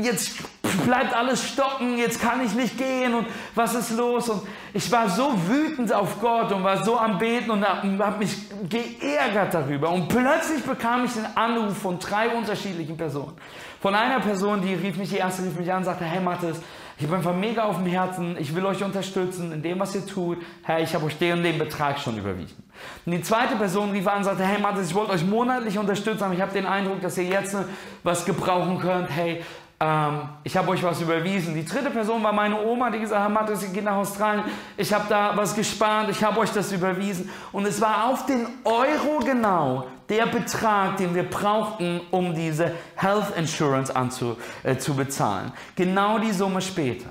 jetzt 0.00 0.38
bleibt 0.78 1.14
alles 1.14 1.46
stocken, 1.46 1.98
jetzt 1.98 2.20
kann 2.20 2.44
ich 2.44 2.54
nicht 2.54 2.76
gehen 2.76 3.14
und 3.14 3.26
was 3.54 3.74
ist 3.74 3.90
los? 3.90 4.28
Und 4.28 4.42
ich 4.74 4.90
war 4.90 5.08
so 5.08 5.32
wütend 5.48 5.92
auf 5.92 6.20
Gott 6.20 6.52
und 6.52 6.64
war 6.64 6.84
so 6.84 6.98
am 6.98 7.18
Beten 7.18 7.50
und 7.50 7.66
habe 7.66 8.18
mich 8.18 8.36
geärgert 8.68 9.54
darüber. 9.54 9.90
Und 9.90 10.08
plötzlich 10.08 10.62
bekam 10.62 11.04
ich 11.04 11.16
einen 11.16 11.36
Anruf 11.36 11.78
von 11.78 11.98
drei 11.98 12.28
unterschiedlichen 12.28 12.96
Personen. 12.96 13.34
Von 13.80 13.94
einer 13.94 14.20
Person, 14.20 14.62
die 14.62 14.74
rief 14.74 14.96
mich, 14.96 15.10
die 15.10 15.16
erste 15.16 15.42
rief 15.42 15.58
mich 15.58 15.70
an 15.70 15.78
und 15.78 15.84
sagte, 15.84 16.04
hey 16.04 16.20
Mathis, 16.20 16.60
ich 16.98 17.04
habe 17.06 17.16
einfach 17.16 17.34
mega 17.34 17.64
auf 17.64 17.76
dem 17.76 17.86
Herzen, 17.86 18.36
ich 18.38 18.54
will 18.54 18.64
euch 18.64 18.82
unterstützen 18.82 19.52
in 19.52 19.62
dem, 19.62 19.78
was 19.78 19.94
ihr 19.94 20.06
tut. 20.06 20.38
Hey, 20.62 20.82
ich 20.82 20.94
habe 20.94 21.04
euch 21.04 21.18
den 21.18 21.38
und 21.38 21.42
den 21.42 21.58
Betrag 21.58 21.98
schon 21.98 22.16
überwiesen. 22.16 22.56
Und 23.04 23.12
die 23.12 23.20
zweite 23.20 23.54
Person 23.56 23.90
rief 23.90 24.06
an 24.08 24.18
und 24.18 24.24
sagte, 24.24 24.44
hey 24.44 24.60
Mathis, 24.60 24.88
ich 24.88 24.94
wollte 24.94 25.12
euch 25.12 25.24
monatlich 25.24 25.78
unterstützen, 25.78 26.24
aber 26.24 26.32
ich 26.32 26.40
habe 26.40 26.52
den 26.52 26.64
Eindruck, 26.64 27.02
dass 27.02 27.18
ihr 27.18 27.24
jetzt 27.24 27.54
was 28.02 28.24
gebrauchen 28.24 28.78
könnt. 28.78 29.10
Hey, 29.10 29.44
ähm, 29.78 30.28
ich 30.42 30.56
habe 30.56 30.70
euch 30.70 30.82
was 30.82 31.00
überwiesen. 31.00 31.54
Die 31.54 31.64
dritte 31.64 31.90
Person 31.90 32.22
war 32.22 32.32
meine 32.32 32.58
Oma, 32.58 32.90
die 32.90 32.98
gesagt 33.00 33.22
hat, 33.22 33.30
Mathis, 33.30 33.62
ich 33.62 33.72
gehe 33.72 33.82
nach 33.82 33.96
Australien, 33.96 34.44
ich 34.76 34.92
habe 34.92 35.04
da 35.08 35.36
was 35.36 35.54
gespart, 35.54 36.08
ich 36.10 36.22
habe 36.24 36.40
euch 36.40 36.50
das 36.50 36.72
überwiesen. 36.72 37.30
Und 37.52 37.66
es 37.66 37.80
war 37.80 38.06
auf 38.06 38.24
den 38.24 38.46
Euro 38.64 39.18
genau 39.24 39.86
der 40.08 40.26
Betrag, 40.26 40.96
den 40.96 41.14
wir 41.14 41.28
brauchten, 41.28 42.00
um 42.10 42.34
diese 42.34 42.72
Health 42.94 43.36
Insurance 43.36 43.94
anzu, 43.94 44.36
äh, 44.62 44.78
zu 44.78 44.94
bezahlen. 44.94 45.52
Genau 45.74 46.18
die 46.18 46.32
Summe 46.32 46.62
später. 46.62 47.10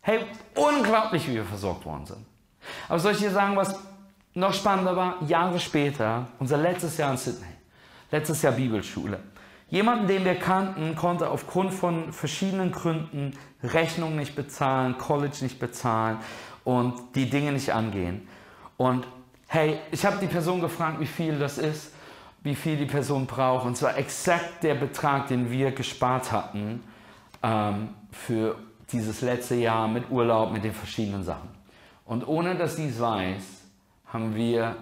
Hey, 0.00 0.20
unglaublich, 0.54 1.28
wie 1.28 1.34
wir 1.34 1.44
versorgt 1.44 1.84
worden 1.84 2.06
sind. 2.06 2.24
Aber 2.88 2.98
soll 2.98 3.12
ich 3.12 3.18
dir 3.18 3.30
sagen, 3.30 3.56
was 3.56 3.78
noch 4.32 4.54
spannender 4.54 4.96
war? 4.96 5.16
Jahre 5.26 5.60
später, 5.60 6.26
unser 6.38 6.56
letztes 6.56 6.96
Jahr 6.96 7.10
in 7.10 7.16
Sydney, 7.16 7.46
letztes 8.10 8.40
Jahr 8.40 8.52
Bibelschule. 8.52 9.18
Jemanden, 9.68 10.06
den 10.06 10.24
wir 10.24 10.36
kannten, 10.36 10.94
konnte 10.94 11.28
aufgrund 11.28 11.74
von 11.74 12.12
verschiedenen 12.12 12.70
Gründen 12.70 13.36
Rechnungen 13.62 14.16
nicht 14.16 14.36
bezahlen, 14.36 14.96
College 14.96 15.38
nicht 15.42 15.58
bezahlen 15.58 16.18
und 16.64 16.94
die 17.16 17.28
Dinge 17.28 17.52
nicht 17.52 17.72
angehen. 17.72 18.28
Und 18.76 19.06
hey, 19.48 19.80
ich 19.90 20.06
habe 20.06 20.18
die 20.20 20.26
Person 20.26 20.60
gefragt, 20.60 21.00
wie 21.00 21.06
viel 21.06 21.38
das 21.38 21.58
ist, 21.58 21.92
wie 22.42 22.54
viel 22.54 22.76
die 22.76 22.86
Person 22.86 23.26
braucht. 23.26 23.66
Und 23.66 23.76
zwar 23.76 23.96
exakt 23.96 24.62
der 24.62 24.76
Betrag, 24.76 25.26
den 25.28 25.50
wir 25.50 25.72
gespart 25.72 26.30
hatten 26.30 26.82
ähm, 27.42 27.88
für 28.12 28.56
dieses 28.92 29.20
letzte 29.20 29.56
Jahr 29.56 29.88
mit 29.88 30.10
Urlaub, 30.10 30.52
mit 30.52 30.62
den 30.62 30.72
verschiedenen 30.72 31.24
Sachen. 31.24 31.48
Und 32.04 32.26
ohne 32.28 32.54
dass 32.54 32.76
sie 32.76 32.86
es 32.86 33.00
weiß, 33.00 33.42
haben 34.06 34.34
wir 34.36 34.76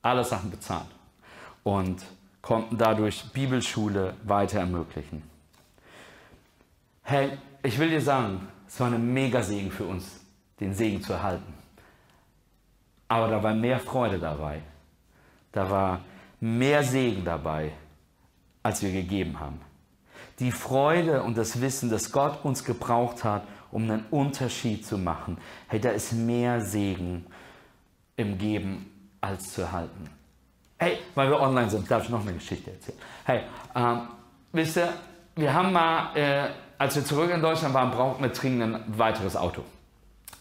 alle 0.00 0.24
Sachen 0.24 0.50
bezahlt 0.50 0.86
und 1.62 2.02
konnten 2.48 2.78
dadurch 2.78 3.30
Bibelschule 3.34 4.14
weiter 4.24 4.60
ermöglichen. 4.60 5.22
Hey, 7.02 7.32
ich 7.62 7.78
will 7.78 7.90
dir 7.90 8.00
sagen, 8.00 8.48
es 8.66 8.80
war 8.80 8.86
eine 8.86 8.98
mega 8.98 9.42
Segen 9.42 9.70
für 9.70 9.84
uns, 9.84 10.20
den 10.58 10.72
Segen 10.72 11.02
zu 11.02 11.12
erhalten. 11.12 11.52
Aber 13.06 13.28
da 13.28 13.42
war 13.42 13.52
mehr 13.52 13.78
Freude 13.78 14.18
dabei. 14.18 14.62
Da 15.52 15.68
war 15.68 16.00
mehr 16.40 16.82
Segen 16.82 17.22
dabei, 17.22 17.72
als 18.62 18.80
wir 18.82 18.92
gegeben 18.92 19.38
haben. 19.38 19.60
Die 20.38 20.50
Freude 20.50 21.24
und 21.24 21.36
das 21.36 21.60
Wissen, 21.60 21.90
dass 21.90 22.12
Gott 22.12 22.46
uns 22.46 22.64
gebraucht 22.64 23.24
hat, 23.24 23.46
um 23.70 23.82
einen 23.82 24.06
Unterschied 24.10 24.86
zu 24.86 24.96
machen. 24.96 25.36
Hey, 25.66 25.80
da 25.80 25.90
ist 25.90 26.14
mehr 26.14 26.62
Segen 26.62 27.26
im 28.16 28.38
Geben 28.38 28.90
als 29.20 29.52
zu 29.52 29.60
erhalten. 29.60 30.17
Hey, 30.80 30.98
weil 31.16 31.28
wir 31.28 31.40
online 31.40 31.68
sind, 31.68 31.90
darf 31.90 32.04
ich 32.04 32.08
noch 32.08 32.20
eine 32.20 32.34
Geschichte 32.34 32.70
erzählen. 32.70 32.98
Hey, 33.24 33.40
ähm, 33.74 34.02
wisst 34.52 34.76
ihr, 34.76 34.92
wir 35.34 35.52
haben 35.52 35.72
mal, 35.72 36.16
äh, 36.16 36.50
als 36.78 36.94
wir 36.94 37.04
zurück 37.04 37.30
in 37.34 37.42
Deutschland 37.42 37.74
waren, 37.74 37.90
brauchten 37.90 38.22
wir 38.22 38.30
dringend 38.30 38.62
ein 38.62 38.84
weiteres 38.96 39.34
Auto. 39.34 39.62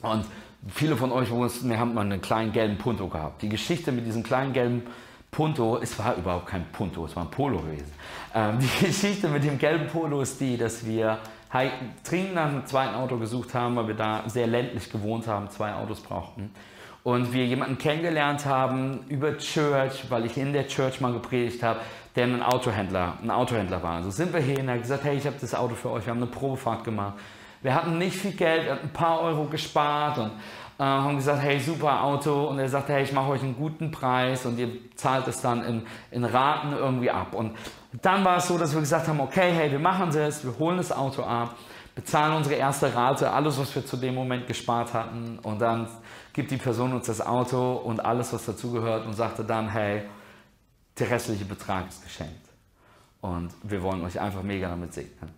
Und 0.03 0.25
viele 0.70 0.96
von 0.96 1.12
euch 1.12 1.32
wussten, 1.32 1.72
wir 1.72 1.79
haben 1.79 1.96
mal 1.96 2.01
einen 2.01 2.22
kleinen 2.22 2.51
gelben 2.51 2.77
Punto 2.77 3.08
gehabt. 3.08 3.41
Die 3.41 3.50
Geschichte 3.50 3.91
mit 3.91 4.06
diesem 4.06 4.22
kleinen 4.22 4.53
gelben 4.53 4.84
Punto, 5.32 5.79
es 5.82 5.98
war 5.98 6.15
überhaupt 6.15 6.46
kein 6.46 6.65
Punto, 6.72 7.06
es 7.06 7.15
war 7.15 7.24
ein 7.24 7.32
Polo 7.32 7.58
gewesen. 7.60 7.91
Ähm, 8.36 8.60
die 8.60 8.86
Geschichte 8.86 9.29
mit 9.29 9.44
dem 9.44 9.58
gelben 9.58 9.88
Polo 9.88 10.22
ist 10.22 10.39
die, 10.39 10.56
dass 10.56 10.86
wir 10.86 11.17
dringend 12.08 12.36
nach 12.36 12.50
einem 12.50 12.65
zweiten 12.67 12.94
Auto 12.94 13.17
gesucht 13.17 13.56
haben, 13.56 13.75
weil 13.75 13.88
wir 13.88 13.96
da 13.96 14.24
sehr 14.27 14.46
ländlich 14.46 14.91
gewohnt 14.91 15.25
haben, 15.25 15.50
zwei 15.50 15.74
Autos 15.74 16.01
brauchten 16.01 16.51
und 17.07 17.31
wir 17.31 17.45
jemanden 17.45 17.77
kennengelernt 17.77 18.45
haben 18.45 19.05
über 19.07 19.37
Church, 19.37 20.03
weil 20.09 20.25
ich 20.25 20.35
in 20.35 20.51
der 20.51 20.67
Church 20.67 20.99
mal 20.99 21.13
gepredigt 21.13 21.63
habe, 21.63 21.79
der 22.17 22.25
ein 22.25 22.43
Autohändler, 22.43 23.13
ein 23.23 23.31
Autohändler 23.31 23.81
war. 23.81 23.93
Also 23.93 24.11
sind 24.11 24.33
wir 24.33 24.41
hin, 24.41 24.67
er 24.67 24.73
hat 24.73 24.81
gesagt, 24.81 25.05
hey, 25.05 25.15
ich 25.15 25.25
habe 25.25 25.37
das 25.39 25.55
Auto 25.55 25.73
für 25.73 25.89
euch, 25.89 26.05
wir 26.05 26.11
haben 26.11 26.21
eine 26.21 26.29
Probefahrt 26.29 26.83
gemacht. 26.83 27.13
Wir 27.61 27.73
hatten 27.73 27.97
nicht 27.97 28.17
viel 28.17 28.33
Geld, 28.33 28.65
wir 28.65 28.73
hatten 28.73 28.87
ein 28.87 28.91
paar 28.91 29.21
Euro 29.21 29.45
gespart 29.45 30.17
und 30.17 30.31
äh, 30.79 30.83
haben 30.83 31.15
gesagt, 31.15 31.41
hey, 31.41 31.57
super 31.61 32.03
Auto. 32.03 32.47
Und 32.47 32.59
er 32.59 32.67
sagte, 32.67 32.91
hey, 32.91 33.03
ich 33.03 33.13
mache 33.13 33.29
euch 33.29 33.41
einen 33.41 33.55
guten 33.55 33.89
Preis 33.89 34.45
und 34.45 34.59
ihr 34.59 34.67
zahlt 34.97 35.29
es 35.29 35.39
dann 35.39 35.63
in, 35.63 35.83
in 36.11 36.25
Raten 36.25 36.73
irgendwie 36.73 37.09
ab. 37.09 37.33
Und 37.33 37.55
dann 38.01 38.25
war 38.25 38.35
es 38.35 38.49
so, 38.49 38.57
dass 38.57 38.73
wir 38.73 38.81
gesagt 38.81 39.07
haben, 39.07 39.21
okay, 39.21 39.53
hey, 39.55 39.71
wir 39.71 39.79
machen 39.79 40.11
das, 40.11 40.43
wir 40.43 40.59
holen 40.59 40.75
das 40.75 40.91
Auto 40.91 41.23
ab, 41.23 41.55
bezahlen 41.95 42.35
unsere 42.35 42.55
erste 42.55 42.93
Rate, 42.93 43.31
alles, 43.31 43.57
was 43.57 43.73
wir 43.73 43.85
zu 43.85 43.95
dem 43.95 44.13
Moment 44.13 44.45
gespart 44.45 44.93
hatten 44.93 45.39
und 45.41 45.61
dann 45.61 45.87
gibt 46.38 46.51
die 46.51 46.58
Person 46.58 46.94
uns 46.94 47.08
das 47.08 47.20
Auto 47.20 47.77
und 47.77 48.06
alles, 48.06 48.32
was 48.32 48.46
dazugehört 48.46 49.08
und 49.08 49.13
sagte 49.13 49.44
dann, 49.44 49.70
hey, 49.70 50.03
der 51.00 51.10
restliche 51.10 51.46
Betrag 51.46 51.88
ist 51.88 52.03
geschenkt. 52.03 52.48
Und 53.22 53.50
wir 53.63 53.82
wollen 53.82 54.03
euch 54.03 54.22
einfach 54.22 54.44
mega 54.44 54.70
damit 54.70 54.94
segnen. 54.94 55.32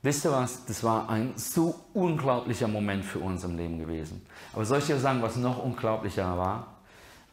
Wisst 0.00 0.24
ihr 0.24 0.32
was? 0.32 0.64
Das 0.64 0.82
war 0.82 1.10
ein 1.10 1.34
so 1.36 1.74
unglaublicher 1.92 2.68
Moment 2.68 3.04
für 3.04 3.18
uns 3.18 3.44
im 3.44 3.58
Leben 3.58 3.78
gewesen. 3.78 4.24
Aber 4.54 4.64
soll 4.64 4.78
ich 4.78 4.86
dir 4.86 4.98
sagen, 4.98 5.20
was 5.20 5.36
noch 5.36 5.62
unglaublicher 5.62 6.38
war? 6.38 6.78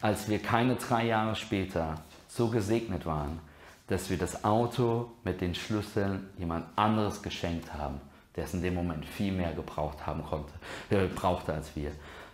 Als 0.02 0.28
wir 0.28 0.40
keine 0.40 0.76
drei 0.76 1.06
Jahre 1.06 1.38
später 1.38 1.96
so 2.28 2.50
gesegnet 2.50 3.06
waren, 3.06 3.40
dass 3.88 4.10
wir 4.10 4.18
das 4.18 4.44
Auto 4.44 5.12
mit 5.24 5.40
den 5.40 5.56
Schlüsseln 5.56 6.30
jemand 6.38 6.66
anderes 6.76 7.22
geschenkt 7.22 7.74
haben, 7.74 8.02
der 8.36 8.44
es 8.44 8.54
in 8.54 8.62
dem 8.62 8.76
Moment 8.76 9.06
viel 9.06 9.32
mehr 9.32 9.54
gebraucht 9.54 10.06
haben 10.06 10.26
konnte, 10.26 10.52
äh, 10.90 11.08
brauchte 11.08 11.54
als 11.54 11.74
wir 11.74 11.94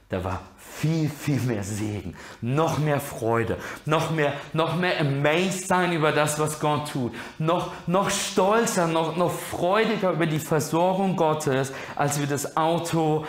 da 0.10 0.24
war 0.24 0.41
viel, 0.57 1.10
viel 1.10 1.39
mehr 1.41 1.63
Segen, 1.63 2.15
noch 2.41 2.77
mehr 2.77 3.00
Freude, 3.00 3.57
noch 3.86 4.12
mehr, 4.12 4.33
noch 4.53 4.75
mehr 4.75 5.00
amazed 5.00 5.67
sein 5.67 5.93
über 5.93 6.12
das, 6.12 6.39
was 6.39 6.60
Gott 6.60 6.91
tut, 6.91 7.13
noch, 7.39 7.72
noch 7.88 8.10
stolzer, 8.10 8.88
noch, 8.88 9.15
noch 9.15 9.31
freudiger 9.31 10.12
über 10.12 10.25
die 10.25 10.39
Versorgung 10.39 11.15
Gottes, 11.15 11.72
als 11.95 12.19
wir 12.19 12.27
das 12.27 12.57
Auto 12.57 13.25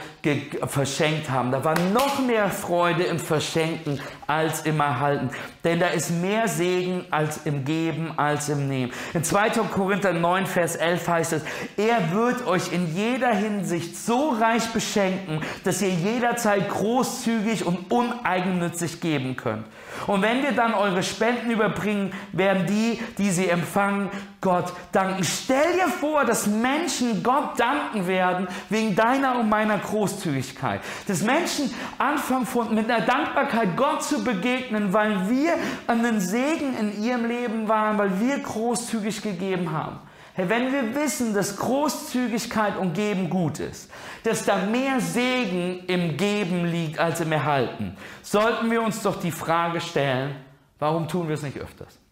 verschenkt 0.66 1.30
haben. 1.30 1.52
Da 1.52 1.64
war 1.64 1.78
noch 1.78 2.18
mehr 2.18 2.50
Freude 2.50 3.04
im 3.04 3.18
Verschenken 3.18 4.00
als 4.26 4.62
im 4.62 4.80
Erhalten. 4.80 5.30
Denn 5.62 5.80
da 5.80 5.88
ist 5.88 6.10
mehr 6.10 6.48
Segen 6.48 7.04
als 7.10 7.40
im 7.44 7.64
Geben, 7.64 8.12
als 8.16 8.48
im 8.48 8.68
Nehmen. 8.68 8.92
In 9.12 9.24
2. 9.24 9.50
Korinther 9.72 10.12
9, 10.12 10.46
Vers 10.46 10.76
11 10.76 11.08
heißt 11.08 11.32
es, 11.34 11.42
er 11.76 12.12
wird 12.12 12.46
euch 12.46 12.72
in 12.72 12.94
jeder 12.94 13.34
Hinsicht 13.34 13.96
so 13.96 14.30
reich 14.30 14.66
beschenken, 14.68 15.40
dass 15.64 15.82
ihr 15.82 15.90
jederzeit 15.90 16.68
großzügig 16.68 17.66
und 17.66 17.90
uneigennützig 17.90 19.00
geben 19.00 19.36
könnt. 19.36 19.64
Und 20.06 20.22
wenn 20.22 20.42
wir 20.42 20.52
dann 20.52 20.74
eure 20.74 21.02
Spenden 21.02 21.50
überbringen, 21.50 22.12
werden 22.32 22.66
die, 22.66 23.00
die 23.18 23.30
sie 23.30 23.48
empfangen, 23.48 24.10
Gott 24.44 24.72
danken. 24.92 25.24
Stell 25.24 25.72
dir 25.72 25.88
vor, 25.88 26.24
dass 26.24 26.46
Menschen 26.46 27.22
Gott 27.22 27.58
danken 27.58 28.06
werden 28.06 28.46
wegen 28.68 28.94
deiner 28.94 29.40
und 29.40 29.48
meiner 29.48 29.78
Großzügigkeit. 29.78 30.82
Dass 31.08 31.22
Menschen 31.22 31.74
anfangen 31.98 32.44
von, 32.44 32.74
mit 32.74 32.88
einer 32.88 33.04
Dankbarkeit 33.04 33.74
Gott 33.76 34.04
zu 34.04 34.22
begegnen, 34.22 34.92
weil 34.92 35.30
wir 35.30 35.54
einen 35.86 36.20
Segen 36.20 36.76
in 36.78 37.02
ihrem 37.02 37.24
Leben 37.24 37.68
waren, 37.68 37.96
weil 37.96 38.20
wir 38.20 38.38
großzügig 38.38 39.22
gegeben 39.22 39.72
haben. 39.72 39.98
Hey, 40.34 40.48
wenn 40.48 40.72
wir 40.72 40.94
wissen, 40.94 41.32
dass 41.32 41.56
Großzügigkeit 41.56 42.76
und 42.76 42.92
Geben 42.92 43.30
gut 43.30 43.60
ist, 43.60 43.90
dass 44.24 44.44
da 44.44 44.56
mehr 44.66 45.00
Segen 45.00 45.84
im 45.86 46.16
Geben 46.16 46.66
liegt 46.66 46.98
als 46.98 47.20
im 47.20 47.32
Erhalten, 47.32 47.96
sollten 48.20 48.70
wir 48.70 48.82
uns 48.82 49.00
doch 49.02 49.18
die 49.20 49.30
Frage 49.30 49.80
stellen, 49.80 50.36
warum 50.78 51.08
tun 51.08 51.28
wir 51.28 51.34
es 51.34 51.42
nicht 51.42 51.56
öfters? 51.56 52.03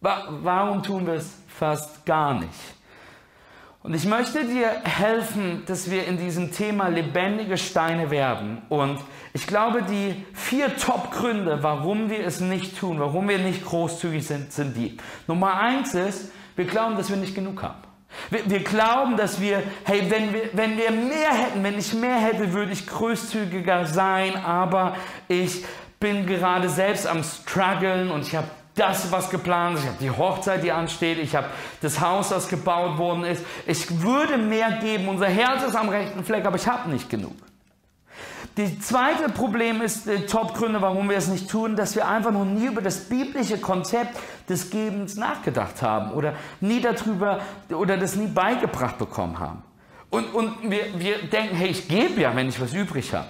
Warum 0.00 0.82
tun 0.82 1.06
wir 1.06 1.14
es 1.14 1.32
fast 1.48 2.06
gar 2.06 2.34
nicht? 2.34 2.50
Und 3.82 3.94
ich 3.94 4.04
möchte 4.04 4.44
dir 4.44 4.68
helfen, 4.84 5.62
dass 5.66 5.90
wir 5.90 6.06
in 6.06 6.18
diesem 6.18 6.52
Thema 6.52 6.88
lebendige 6.88 7.56
Steine 7.56 8.10
werden. 8.10 8.62
Und 8.68 8.98
ich 9.32 9.46
glaube, 9.46 9.82
die 9.82 10.26
vier 10.34 10.76
Top-Gründe, 10.76 11.62
warum 11.62 12.10
wir 12.10 12.26
es 12.26 12.40
nicht 12.40 12.78
tun, 12.78 12.98
warum 13.00 13.28
wir 13.28 13.38
nicht 13.38 13.64
großzügig 13.64 14.26
sind, 14.26 14.52
sind 14.52 14.76
die. 14.76 14.96
Nummer 15.26 15.54
eins 15.54 15.94
ist, 15.94 16.32
wir 16.56 16.66
glauben, 16.66 16.96
dass 16.96 17.08
wir 17.08 17.16
nicht 17.16 17.34
genug 17.34 17.62
haben. 17.62 17.82
Wir, 18.30 18.50
wir, 18.50 18.64
glauben, 18.64 19.16
dass 19.16 19.40
wir, 19.40 19.62
hey, 19.84 20.10
wenn 20.10 20.32
wir, 20.32 20.50
wenn 20.52 20.76
wir 20.76 20.90
mehr 20.90 21.32
hätten, 21.32 21.62
wenn 21.62 21.78
ich 21.78 21.94
mehr 21.94 22.18
hätte, 22.18 22.52
würde 22.52 22.72
ich 22.72 22.86
großzügiger 22.86 23.86
sein, 23.86 24.34
aber 24.36 24.96
ich 25.28 25.64
bin 26.00 26.26
gerade 26.26 26.68
selbst 26.68 27.06
am 27.06 27.22
struggeln 27.22 28.10
und 28.10 28.22
ich 28.22 28.34
habe 28.34 28.48
das, 28.78 29.10
was 29.10 29.30
geplant 29.30 29.76
ist, 29.76 29.84
ich 29.84 29.88
habe 29.88 29.98
die 30.00 30.10
Hochzeit, 30.10 30.62
die 30.62 30.72
ansteht, 30.72 31.18
ich 31.18 31.34
habe 31.34 31.48
das 31.80 32.00
Haus, 32.00 32.28
das 32.28 32.48
gebaut 32.48 32.98
worden 32.98 33.24
ist. 33.24 33.44
Ich 33.66 34.02
würde 34.02 34.38
mehr 34.38 34.72
geben, 34.80 35.08
unser 35.08 35.26
Herz 35.26 35.62
ist 35.62 35.76
am 35.76 35.88
rechten 35.88 36.24
Fleck, 36.24 36.46
aber 36.46 36.56
ich 36.56 36.66
habe 36.66 36.90
nicht 36.90 37.10
genug. 37.10 37.34
Die 38.56 38.80
zweite 38.80 39.28
Problem 39.28 39.82
ist, 39.82 40.06
die 40.06 40.26
Top-Gründe, 40.26 40.82
warum 40.82 41.08
wir 41.08 41.16
es 41.16 41.28
nicht 41.28 41.48
tun, 41.48 41.76
dass 41.76 41.94
wir 41.94 42.08
einfach 42.08 42.32
noch 42.32 42.44
nie 42.44 42.66
über 42.66 42.82
das 42.82 43.08
biblische 43.08 43.58
Konzept 43.58 44.18
des 44.48 44.70
Gebens 44.70 45.16
nachgedacht 45.16 45.80
haben 45.80 46.10
oder 46.10 46.34
nie 46.60 46.80
darüber 46.80 47.40
oder 47.70 47.96
das 47.96 48.16
nie 48.16 48.26
beigebracht 48.26 48.98
bekommen 48.98 49.38
haben. 49.38 49.62
Und, 50.10 50.34
und 50.34 50.70
wir, 50.70 50.98
wir 50.98 51.18
denken, 51.28 51.54
hey, 51.54 51.68
ich 51.68 51.86
gebe 51.86 52.20
ja, 52.20 52.34
wenn 52.34 52.48
ich 52.48 52.60
was 52.60 52.72
übrig 52.72 53.14
habe. 53.14 53.28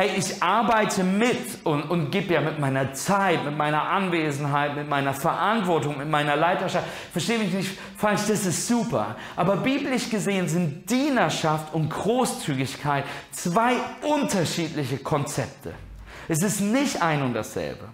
Hey, 0.00 0.12
ich 0.16 0.42
arbeite 0.42 1.04
mit 1.04 1.58
und, 1.62 1.82
und 1.90 2.10
gebe 2.10 2.32
ja 2.32 2.40
mit 2.40 2.58
meiner 2.58 2.94
Zeit, 2.94 3.44
mit 3.44 3.54
meiner 3.54 3.82
Anwesenheit, 3.82 4.74
mit 4.74 4.88
meiner 4.88 5.12
Verantwortung, 5.12 5.98
mit 5.98 6.08
meiner 6.08 6.36
Leiterschaft. 6.36 6.86
Verstehe 7.12 7.38
mich 7.38 7.52
nicht 7.52 7.78
falsch, 7.98 8.22
das 8.26 8.46
ist 8.46 8.66
super. 8.66 9.16
Aber 9.36 9.58
biblisch 9.58 10.08
gesehen 10.08 10.48
sind 10.48 10.88
Dienerschaft 10.88 11.74
und 11.74 11.90
Großzügigkeit 11.90 13.04
zwei 13.30 13.74
unterschiedliche 14.00 14.96
Konzepte. 14.96 15.74
Es 16.28 16.42
ist 16.42 16.62
nicht 16.62 17.02
ein 17.02 17.20
und 17.20 17.34
dasselbe. 17.34 17.90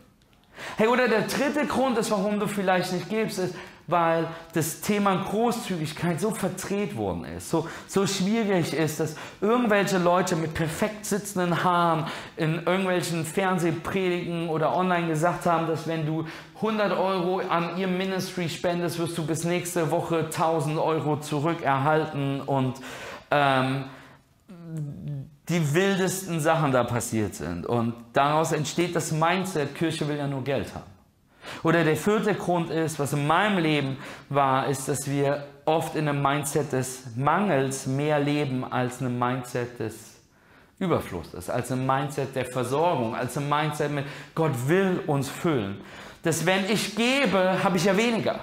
Hey, 0.76 0.86
oder 0.86 1.08
der 1.08 1.22
dritte 1.22 1.66
Grund 1.66 1.98
ist, 1.98 2.12
warum 2.12 2.38
du 2.38 2.46
vielleicht 2.46 2.92
nicht 2.92 3.08
gibst, 3.08 3.40
ist, 3.40 3.56
weil 3.86 4.26
das 4.52 4.80
Thema 4.80 5.14
Großzügigkeit 5.16 6.20
so 6.20 6.30
verdreht 6.30 6.96
worden 6.96 7.24
ist, 7.24 7.50
so, 7.50 7.68
so 7.86 8.06
schwierig 8.06 8.72
ist, 8.72 9.00
dass 9.00 9.14
irgendwelche 9.40 9.98
Leute 9.98 10.34
mit 10.36 10.54
perfekt 10.54 11.04
sitzenden 11.06 11.62
Haaren 11.62 12.06
in 12.36 12.54
irgendwelchen 12.54 13.24
Fernsehpredigen 13.24 14.48
oder 14.48 14.74
online 14.74 15.08
gesagt 15.08 15.46
haben, 15.46 15.66
dass 15.66 15.86
wenn 15.86 16.04
du 16.04 16.26
100 16.56 16.92
Euro 16.92 17.40
an 17.48 17.76
ihr 17.76 17.86
Ministry 17.86 18.48
spendest, 18.48 18.98
wirst 18.98 19.16
du 19.18 19.26
bis 19.26 19.44
nächste 19.44 19.90
Woche 19.90 20.24
1000 20.24 20.78
Euro 20.78 21.20
zurückerhalten 21.20 22.40
und 22.40 22.74
ähm, 23.30 23.84
die 25.48 25.74
wildesten 25.74 26.40
Sachen 26.40 26.72
da 26.72 26.82
passiert 26.82 27.34
sind. 27.34 27.66
Und 27.66 27.94
daraus 28.12 28.52
entsteht 28.52 28.96
das 28.96 29.12
Mindset, 29.12 29.74
Kirche 29.74 30.08
will 30.08 30.16
ja 30.16 30.26
nur 30.26 30.42
Geld 30.42 30.74
haben. 30.74 30.95
Oder 31.62 31.84
der 31.84 31.96
vierte 31.96 32.34
Grund 32.34 32.70
ist, 32.70 32.98
was 32.98 33.12
in 33.12 33.26
meinem 33.26 33.58
Leben 33.58 33.96
war, 34.28 34.68
ist, 34.68 34.88
dass 34.88 35.10
wir 35.10 35.44
oft 35.64 35.96
in 35.96 36.08
einem 36.08 36.22
Mindset 36.22 36.72
des 36.72 37.16
Mangels 37.16 37.86
mehr 37.86 38.18
leben 38.20 38.64
als 38.64 39.00
in 39.00 39.06
einem 39.06 39.18
Mindset 39.18 39.78
des 39.78 39.94
Überflusses, 40.78 41.48
als 41.48 41.72
ein 41.72 41.86
Mindset 41.86 42.34
der 42.34 42.44
Versorgung, 42.44 43.14
als 43.14 43.36
ein 43.36 43.48
Mindset 43.48 43.90
mit 43.92 44.04
Gott 44.34 44.52
will 44.66 45.00
uns 45.06 45.28
füllen. 45.28 45.80
Dass 46.22 46.44
wenn 46.44 46.68
ich 46.68 46.94
gebe, 46.94 47.62
habe 47.62 47.76
ich 47.76 47.84
ja 47.84 47.96
weniger. 47.96 48.40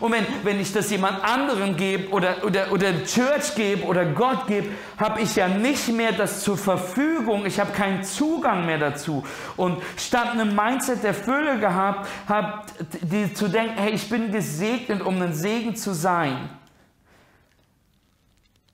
Und 0.00 0.12
wenn, 0.12 0.26
wenn 0.42 0.60
ich 0.60 0.72
das 0.72 0.90
jemand 0.90 1.22
anderem 1.22 1.76
gebe 1.76 2.10
oder, 2.10 2.44
oder, 2.44 2.72
oder 2.72 3.04
Church 3.04 3.54
gebe 3.54 3.84
oder 3.84 4.04
Gott 4.06 4.46
gebe, 4.46 4.68
habe 4.98 5.20
ich 5.20 5.36
ja 5.36 5.48
nicht 5.48 5.88
mehr 5.88 6.12
das 6.12 6.42
zur 6.42 6.56
Verfügung, 6.56 7.46
ich 7.46 7.60
habe 7.60 7.72
keinen 7.72 8.02
Zugang 8.02 8.66
mehr 8.66 8.78
dazu. 8.78 9.24
Und 9.56 9.82
statt 9.96 10.30
einem 10.32 10.54
Mindset 10.54 11.02
der 11.02 11.14
Fülle 11.14 11.58
gehabt, 11.58 12.08
habt 12.28 12.74
die 13.02 13.32
zu 13.32 13.48
denken, 13.48 13.74
hey, 13.76 13.92
ich 13.92 14.08
bin 14.08 14.32
gesegnet, 14.32 15.00
um 15.02 15.20
ein 15.20 15.32
Segen 15.32 15.76
zu 15.76 15.94
sein, 15.94 16.50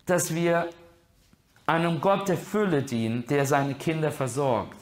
dass 0.07 0.35
wir 0.35 0.69
einem 1.67 2.01
Gott 2.01 2.29
der 2.29 2.37
Fülle 2.37 2.83
dienen, 2.83 3.27
der 3.27 3.47
seine 3.47 3.75
Kinder 3.75 4.11
versorgt. 4.11 4.79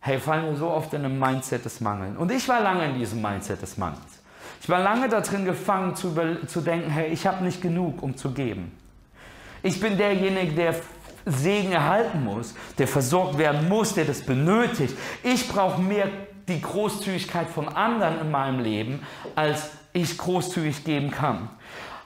Hey, 0.00 0.20
fallen 0.20 0.46
wir 0.46 0.56
so 0.56 0.68
oft 0.68 0.92
in 0.92 1.04
einem 1.04 1.18
Mindset 1.18 1.64
des 1.64 1.80
Mangels. 1.80 2.16
Und 2.18 2.30
ich 2.30 2.46
war 2.48 2.60
lange 2.60 2.84
in 2.84 2.98
diesem 2.98 3.22
Mindset 3.22 3.62
des 3.62 3.76
Mangels. 3.76 4.23
Ich 4.64 4.70
war 4.70 4.80
lange 4.80 5.10
darin 5.10 5.44
gefangen 5.44 5.94
zu, 5.94 6.14
zu 6.46 6.62
denken, 6.62 6.88
hey, 6.88 7.12
ich 7.12 7.26
habe 7.26 7.44
nicht 7.44 7.60
genug, 7.60 8.02
um 8.02 8.16
zu 8.16 8.30
geben. 8.30 8.72
Ich 9.62 9.78
bin 9.78 9.98
derjenige, 9.98 10.54
der 10.54 10.74
Segen 11.26 11.72
erhalten 11.72 12.24
muss, 12.24 12.54
der 12.78 12.88
versorgt 12.88 13.36
werden 13.36 13.68
muss, 13.68 13.92
der 13.92 14.06
das 14.06 14.22
benötigt. 14.22 14.96
Ich 15.22 15.48
brauche 15.48 15.82
mehr 15.82 16.08
die 16.48 16.62
Großzügigkeit 16.62 17.50
von 17.50 17.68
anderen 17.68 18.22
in 18.22 18.30
meinem 18.30 18.60
Leben, 18.60 19.02
als 19.34 19.68
ich 19.92 20.16
großzügig 20.16 20.82
geben 20.82 21.10
kann. 21.10 21.50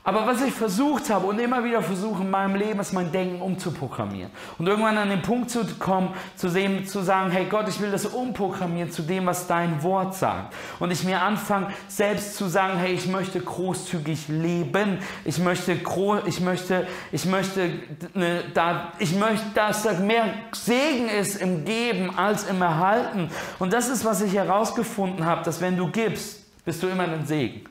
Aber 0.09 0.27
was 0.27 0.41
ich 0.41 0.55
versucht 0.55 1.11
habe 1.11 1.27
und 1.27 1.39
immer 1.39 1.63
wieder 1.63 1.83
versuche 1.83 2.23
in 2.23 2.31
meinem 2.31 2.55
Leben, 2.55 2.81
ist 2.81 2.95
mein 2.95 3.13
Denken 3.13 3.43
umzuprogrammieren. 3.43 4.31
Und 4.57 4.67
irgendwann 4.67 4.97
an 4.97 5.11
den 5.11 5.21
Punkt 5.21 5.51
zu 5.51 5.67
kommen, 5.79 6.15
zu 6.35 6.49
sehen, 6.49 6.87
zu 6.87 7.03
sagen, 7.03 7.31
hey 7.31 7.45
Gott, 7.45 7.69
ich 7.69 7.79
will 7.79 7.91
das 7.91 8.07
umprogrammieren 8.07 8.91
zu 8.91 9.03
dem, 9.03 9.27
was 9.27 9.47
dein 9.47 9.83
Wort 9.83 10.15
sagt. 10.15 10.55
Und 10.79 10.93
ich 10.93 11.05
mir 11.05 11.21
anfange, 11.21 11.75
selbst 11.89 12.37
zu 12.37 12.47
sagen, 12.47 12.79
hey, 12.79 12.95
ich 12.95 13.07
möchte 13.07 13.39
großzügig 13.39 14.29
leben. 14.29 14.97
Ich 15.27 15.41
möchte, 15.41 15.79
ich 16.25 16.41
möchte, 16.41 16.87
ich 17.13 17.27
möchte, 17.27 17.71
ne, 18.15 18.45
da, 18.55 18.95
ich 18.99 19.15
möchte, 19.15 19.45
dass 19.55 19.83
da 19.83 19.93
mehr 19.93 20.25
Segen 20.53 21.11
ist 21.11 21.37
im 21.37 21.67
Geben 21.67 22.17
als 22.17 22.49
im 22.49 22.63
Erhalten. 22.63 23.31
Und 23.59 23.75
das 23.75 23.91
ist, 23.91 24.07
was 24.07 24.23
ich 24.23 24.33
herausgefunden 24.33 25.27
habe, 25.27 25.45
dass 25.45 25.61
wenn 25.61 25.77
du 25.77 25.91
gibst, 25.91 26.65
bist 26.65 26.83
du 26.83 26.87
immer 26.87 27.03
ein 27.03 27.27
Segen. 27.27 27.65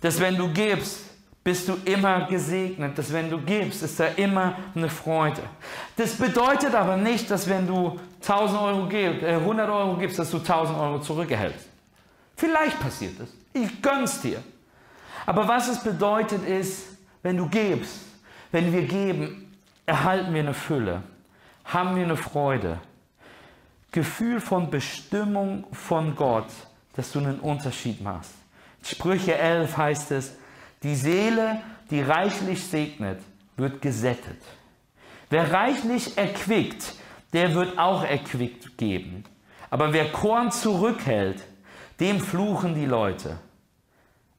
Dass 0.00 0.18
wenn 0.18 0.36
du 0.36 0.48
gibst, 0.48 1.07
bist 1.48 1.66
du 1.66 1.78
immer 1.86 2.26
gesegnet, 2.26 2.98
dass 2.98 3.10
wenn 3.10 3.30
du 3.30 3.38
gibst, 3.38 3.82
ist 3.82 3.98
da 3.98 4.08
immer 4.08 4.54
eine 4.74 4.90
Freude. 4.90 5.40
Das 5.96 6.14
bedeutet 6.14 6.74
aber 6.74 6.98
nicht, 6.98 7.30
dass 7.30 7.48
wenn 7.48 7.66
du 7.66 7.98
1000 8.20 8.60
Euro 8.60 8.86
gibst, 8.86 9.22
äh 9.22 9.36
100 9.36 9.70
Euro 9.70 9.96
gibst, 9.96 10.18
dass 10.18 10.30
du 10.30 10.36
1000 10.36 10.78
Euro 10.78 11.00
zurückerhältst. 11.00 11.66
Vielleicht 12.36 12.78
passiert 12.78 13.18
das. 13.18 13.30
Ich 13.54 13.80
gönn's 13.80 14.20
dir. 14.20 14.42
Aber 15.24 15.48
was 15.48 15.68
es 15.68 15.82
bedeutet 15.82 16.46
ist, 16.46 16.84
wenn 17.22 17.38
du 17.38 17.48
gibst, 17.48 18.00
wenn 18.52 18.70
wir 18.70 18.82
geben, 18.82 19.50
erhalten 19.86 20.34
wir 20.34 20.42
eine 20.42 20.52
Fülle, 20.52 21.02
haben 21.64 21.96
wir 21.96 22.04
eine 22.04 22.18
Freude, 22.18 22.78
Gefühl 23.90 24.42
von 24.42 24.68
Bestimmung 24.68 25.64
von 25.72 26.14
Gott, 26.14 26.50
dass 26.92 27.10
du 27.10 27.20
einen 27.20 27.40
Unterschied 27.40 28.02
machst. 28.02 28.32
Sprüche 28.82 29.34
11 29.34 29.76
heißt 29.78 30.10
es, 30.10 30.34
die 30.82 30.94
Seele, 30.94 31.60
die 31.90 32.00
reichlich 32.00 32.64
segnet, 32.64 33.20
wird 33.56 33.82
gesättet. 33.82 34.40
Wer 35.30 35.52
reichlich 35.52 36.16
erquickt, 36.16 36.94
der 37.32 37.54
wird 37.54 37.78
auch 37.78 38.04
erquickt 38.04 38.78
geben. 38.78 39.24
Aber 39.70 39.92
wer 39.92 40.10
Korn 40.12 40.50
zurückhält, 40.50 41.42
dem 42.00 42.20
fluchen 42.20 42.74
die 42.74 42.86
Leute. 42.86 43.38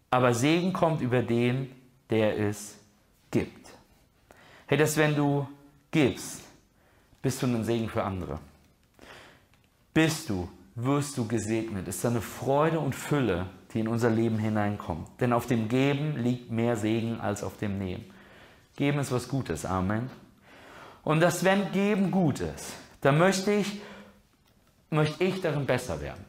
Aber 0.10 0.34
Segen 0.34 0.74
kommt 0.74 1.02
über 1.02 1.22
den, 1.22 1.72
der 2.10 2.40
es 2.40 2.78
gibt. 3.30 3.70
Hey, 4.66 4.78
dass 4.78 4.98
wenn 4.98 5.16
du 5.16 5.48
gibst, 5.92 6.42
bist 7.22 7.42
du 7.42 7.48
ein 7.48 7.64
Segen 7.64 7.90
für 7.90 8.04
andere. 8.04 8.40
Bist 9.94 10.30
du, 10.30 10.50
wirst 10.76 11.18
du 11.18 11.28
gesegnet. 11.28 11.88
Ist 11.88 12.04
da 12.04 12.10
eine 12.10 12.22
Freude 12.22 12.80
und 12.80 12.96
Fülle, 12.96 13.48
die 13.74 13.82
in 13.82 13.88
unser 13.88 14.10
Leben 14.10 14.38
hineinkommt. 14.38 15.08
Denn 15.20 15.34
auf 15.34 15.46
dem 15.46 15.68
Geben 15.68 16.18
liegt 16.18 16.52
mehr 16.52 16.76
Segen 16.76 17.20
als 17.20 17.44
auf 17.44 17.58
dem 17.58 17.78
Nehmen. 17.78 18.06
Geben 18.76 19.00
ist 19.00 19.12
was 19.12 19.28
Gutes. 19.28 19.66
Amen. 19.66 20.10
Und 21.04 21.20
dass 21.20 21.44
wenn 21.44 21.72
Geben 21.72 22.12
gut 22.12 22.40
ist, 22.40 22.74
dann 23.02 23.18
möchte 23.18 23.52
ich, 23.52 23.82
möchte 24.90 25.24
ich 25.24 25.42
darin 25.42 25.66
besser 25.66 26.02
werden. 26.02 26.26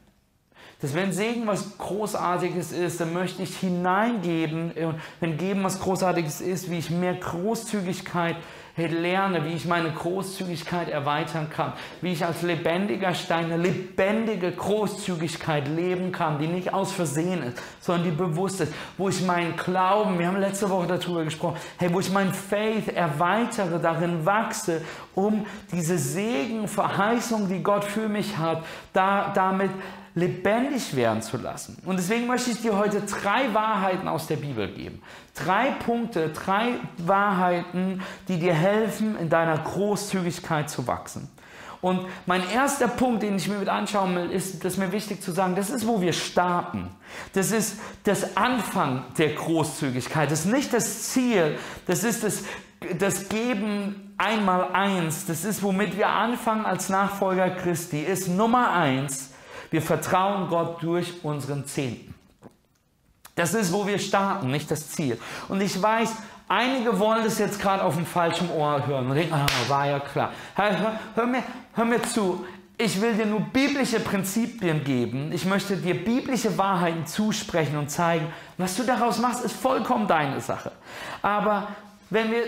Dass 0.80 0.94
wenn 0.94 1.12
Segen 1.12 1.46
was 1.46 1.76
Großartiges 1.76 2.72
ist, 2.72 3.00
dann 3.00 3.12
möchte 3.12 3.42
ich 3.42 3.58
hineingeben. 3.58 4.72
Und 4.72 5.00
wenn 5.20 5.36
Geben 5.36 5.62
was 5.62 5.80
Großartiges 5.80 6.40
ist, 6.40 6.70
wie 6.70 6.78
ich 6.78 6.90
mehr 6.90 7.14
Großzügigkeit 7.14 8.36
lerne, 8.76 9.44
wie 9.44 9.54
ich 9.54 9.66
meine 9.66 9.90
Großzügigkeit 9.90 10.88
erweitern 10.88 11.50
kann, 11.50 11.72
wie 12.00 12.12
ich 12.12 12.24
als 12.24 12.42
lebendiger 12.42 13.14
Stein 13.14 13.46
eine 13.46 13.56
lebendige 13.56 14.52
Großzügigkeit 14.52 15.68
leben 15.68 16.12
kann, 16.12 16.38
die 16.38 16.46
nicht 16.46 16.72
aus 16.72 16.92
Versehen 16.92 17.42
ist, 17.42 17.62
sondern 17.80 18.04
die 18.04 18.10
bewusst 18.10 18.60
ist, 18.60 18.72
wo 18.96 19.08
ich 19.08 19.22
meinen 19.22 19.56
Glauben, 19.56 20.18
wir 20.18 20.26
haben 20.26 20.40
letzte 20.40 20.70
Woche 20.70 20.86
darüber 20.86 21.24
gesprochen, 21.24 21.56
hey, 21.78 21.92
wo 21.92 22.00
ich 22.00 22.10
mein 22.10 22.32
Faith 22.32 22.88
erweitere, 22.88 23.78
darin 23.80 24.24
wachse, 24.24 24.82
um 25.14 25.46
diese 25.72 25.98
Segen, 25.98 26.68
Verheißung, 26.68 27.48
die 27.48 27.62
Gott 27.62 27.84
für 27.84 28.08
mich 28.08 28.36
hat, 28.38 28.64
da, 28.92 29.32
damit 29.34 29.70
lebendig 30.14 30.96
werden 30.96 31.22
zu 31.22 31.36
lassen. 31.36 31.78
Und 31.84 31.98
deswegen 31.98 32.26
möchte 32.26 32.50
ich 32.50 32.60
dir 32.60 32.76
heute 32.76 33.02
drei 33.02 33.52
Wahrheiten 33.54 34.08
aus 34.08 34.26
der 34.26 34.36
Bibel 34.36 34.68
geben. 34.68 35.00
Drei 35.34 35.70
Punkte, 35.70 36.30
drei 36.30 36.74
Wahrheiten, 36.98 38.02
die 38.28 38.38
dir 38.38 38.54
helfen, 38.54 39.16
in 39.16 39.28
deiner 39.28 39.58
Großzügigkeit 39.58 40.68
zu 40.68 40.86
wachsen. 40.86 41.28
Und 41.80 42.06
mein 42.26 42.42
erster 42.50 42.88
Punkt, 42.88 43.22
den 43.22 43.36
ich 43.36 43.48
mir 43.48 43.56
mit 43.56 43.68
anschauen 43.68 44.14
will, 44.14 44.30
ist, 44.30 44.64
das 44.64 44.74
ist 44.74 44.78
mir 44.78 44.92
wichtig 44.92 45.22
zu 45.22 45.32
sagen, 45.32 45.54
das 45.54 45.70
ist, 45.70 45.86
wo 45.86 46.00
wir 46.00 46.12
starten. 46.12 46.90
Das 47.32 47.52
ist 47.52 47.78
das 48.04 48.36
Anfang 48.36 49.04
der 49.16 49.30
Großzügigkeit. 49.30 50.30
Das 50.30 50.40
ist 50.40 50.52
nicht 50.52 50.74
das 50.74 51.10
Ziel, 51.10 51.58
das 51.86 52.04
ist 52.04 52.22
das, 52.22 52.44
das 52.98 53.30
Geben 53.30 54.12
einmal 54.18 54.72
eins. 54.72 55.24
Das 55.24 55.44
ist, 55.44 55.62
womit 55.62 55.96
wir 55.96 56.08
anfangen 56.08 56.66
als 56.66 56.90
Nachfolger 56.90 57.48
Christi, 57.48 58.00
ist 58.00 58.28
Nummer 58.28 58.72
eins, 58.72 59.30
wir 59.70 59.82
vertrauen 59.82 60.48
Gott 60.48 60.82
durch 60.82 61.24
unseren 61.24 61.66
Zehnten. 61.66 62.14
Das 63.34 63.54
ist, 63.54 63.72
wo 63.72 63.86
wir 63.86 63.98
starten, 63.98 64.50
nicht 64.50 64.70
das 64.70 64.90
Ziel. 64.90 65.18
Und 65.48 65.60
ich 65.60 65.80
weiß, 65.80 66.10
einige 66.48 66.98
wollen 66.98 67.24
das 67.24 67.38
jetzt 67.38 67.60
gerade 67.60 67.82
auf 67.82 67.94
dem 67.94 68.04
falschen 68.04 68.50
Ohr 68.50 68.86
hören 68.86 69.08
und 69.08 69.16
denken, 69.16 69.32
ah, 69.32 69.46
war 69.68 69.86
ja 69.86 70.00
klar. 70.00 70.32
Hör, 70.54 70.98
hör, 71.14 71.26
mir, 71.26 71.42
hör 71.74 71.84
mir 71.84 72.02
zu. 72.02 72.44
Ich 72.76 73.00
will 73.00 73.14
dir 73.14 73.26
nur 73.26 73.40
biblische 73.40 74.00
Prinzipien 74.00 74.82
geben. 74.84 75.32
Ich 75.32 75.44
möchte 75.44 75.76
dir 75.76 75.94
biblische 75.94 76.56
Wahrheiten 76.58 77.06
zusprechen 77.06 77.76
und 77.76 77.90
zeigen, 77.90 78.26
was 78.58 78.76
du 78.76 78.82
daraus 78.82 79.18
machst, 79.18 79.44
ist 79.44 79.54
vollkommen 79.54 80.08
deine 80.08 80.40
Sache. 80.40 80.72
Aber 81.22 81.68
wenn 82.08 82.30
wir 82.30 82.42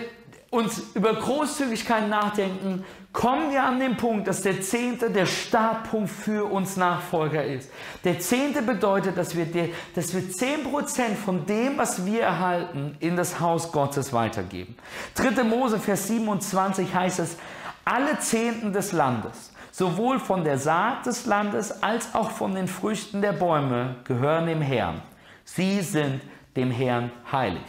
uns 0.49 0.79
über 0.93 1.13
Großzügigkeit 1.15 2.07
nachdenken, 2.09 2.83
kommen 3.13 3.51
wir 3.51 3.63
an 3.63 3.79
den 3.79 3.95
Punkt, 3.95 4.27
dass 4.27 4.41
der 4.41 4.61
Zehnte 4.61 5.11
der 5.11 5.27
Startpunkt 5.27 6.09
für 6.09 6.51
uns 6.51 6.75
Nachfolger 6.75 7.45
ist. 7.45 7.71
Der 8.03 8.19
Zehnte 8.19 8.63
bedeutet, 8.63 9.17
dass 9.17 9.37
wir, 9.37 9.45
die, 9.45 9.71
dass 9.93 10.13
wir 10.15 10.23
10% 10.23 11.15
von 11.23 11.45
dem, 11.45 11.77
was 11.77 12.05
wir 12.05 12.23
erhalten, 12.23 12.97
in 12.99 13.15
das 13.15 13.39
Haus 13.39 13.71
Gottes 13.71 14.11
weitergeben. 14.11 14.75
3. 15.15 15.43
Mose, 15.43 15.79
Vers 15.79 16.07
27 16.07 16.93
heißt 16.93 17.19
es, 17.19 17.37
alle 17.85 18.17
Zehnten 18.19 18.73
des 18.73 18.91
Landes, 18.91 19.53
sowohl 19.71 20.19
von 20.19 20.43
der 20.43 20.57
Saat 20.57 21.05
des 21.05 21.27
Landes 21.27 21.83
als 21.83 22.15
auch 22.15 22.31
von 22.31 22.55
den 22.55 22.67
Früchten 22.67 23.21
der 23.21 23.33
Bäume, 23.33 23.97
gehören 24.05 24.47
dem 24.47 24.61
Herrn. 24.61 25.01
Sie 25.45 25.81
sind 25.81 26.21
dem 26.55 26.71
Herrn 26.71 27.11
heilig. 27.31 27.61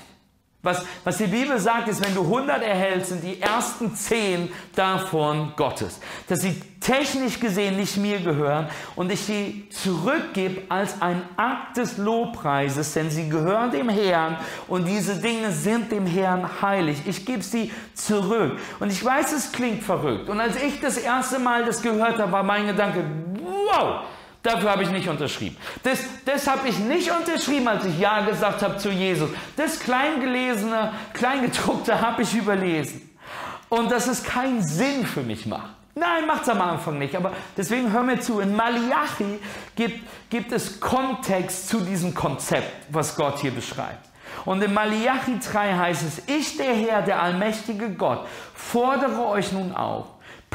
Was, 0.65 0.83
was 1.05 1.19
die 1.19 1.27
Bibel 1.27 1.59
sagt, 1.59 1.89
ist, 1.89 2.05
wenn 2.05 2.15
du 2.15 2.23
100 2.23 2.63
erhältst, 2.63 3.11
sind 3.11 3.23
die 3.23 3.41
ersten 3.41 3.95
10 3.95 4.51
davon 4.75 5.53
Gottes. 5.57 6.01
Dass 6.27 6.41
sie 6.41 6.61
technisch 6.81 7.39
gesehen 7.39 7.77
nicht 7.77 7.99
mir 7.99 8.19
gehören 8.21 8.69
und 8.97 9.13
ich 9.13 9.21
sie 9.21 9.69
zurückgebe 9.71 10.63
als 10.71 11.01
ein 11.01 11.23
Akt 11.37 11.77
des 11.77 11.99
Lobpreises, 11.99 12.95
denn 12.95 13.11
sie 13.11 13.29
gehören 13.29 13.71
dem 13.71 13.89
Herrn 13.89 14.39
und 14.67 14.87
diese 14.89 15.17
Dinge 15.17 15.53
sind 15.53 15.93
dem 15.93 16.07
Herrn 16.07 16.49
heilig. 16.63 17.03
Ich 17.07 17.25
gebe 17.25 17.43
sie 17.43 17.71
zurück. 17.95 18.59
Und 18.81 18.91
ich 18.91 19.05
weiß, 19.05 19.33
es 19.33 19.53
klingt 19.53 19.83
verrückt. 19.83 20.29
Und 20.29 20.41
als 20.41 20.57
ich 20.57 20.81
das 20.81 20.97
erste 20.97 21.39
Mal 21.39 21.65
das 21.65 21.83
gehört 21.83 22.19
habe, 22.19 22.33
war 22.33 22.43
mein 22.43 22.67
Gedanke, 22.67 23.05
wow, 23.43 24.05
Dafür 24.45 24.73
habe 24.73 24.83
ich 24.83 24.91
nicht 24.91 25.09
unterschrieben. 25.09 25.57
Das, 25.83 26.01
das 26.27 26.47
habe 26.47 26.69
ich 26.69 26.79
nicht 26.79 27.11
unterschrieben, 27.11 27.67
als 27.67 27.87
ich 27.87 27.99
Ja 27.99 28.21
gesagt 28.21 28.63
habe 28.63 28.77
zu 28.77 28.91
Jesus. 28.91 29.31
Das 29.57 29.81
Kleingelesene, 29.81 30.93
Kleingedruckte 31.15 31.99
habe 31.99 32.23
ich 32.23 32.35
überlesen. 32.35 33.11
Und 33.71 33.91
dass 33.91 34.07
es 34.07 34.23
keinen 34.23 34.63
Sinn 34.63 35.07
für 35.07 35.23
mich 35.23 35.47
macht. 35.47 35.71
Nein, 35.95 36.27
macht 36.27 36.43
es 36.43 36.51
am 36.51 36.61
Anfang 36.61 36.99
nicht. 36.99 37.17
Aber 37.17 37.33
deswegen 37.57 37.91
hör 37.91 38.03
mir 38.03 38.21
zu. 38.21 38.41
In 38.41 38.55
Malachi 38.55 39.41
gibt, 39.77 40.07
gibt 40.29 40.53
es 40.53 40.79
Kontext 40.79 41.69
zu 41.69 41.81
diesem 41.81 42.13
Konzept, 42.15 42.87
was 42.91 43.17
Gott 43.17 43.39
hier 43.39 43.53
beschreibt. 43.53 44.11
Und 44.45 44.63
in 44.63 44.75
Malachi 44.75 45.39
3 45.39 45.75
heißt 45.75 46.03
es, 46.03 46.23
ich 46.27 46.59
der 46.59 46.75
Herr, 46.75 47.01
der 47.01 47.23
allmächtige 47.23 47.89
Gott, 47.95 48.27
fordere 48.55 49.27
euch 49.27 49.53
nun 49.53 49.75
auf, 49.75 50.05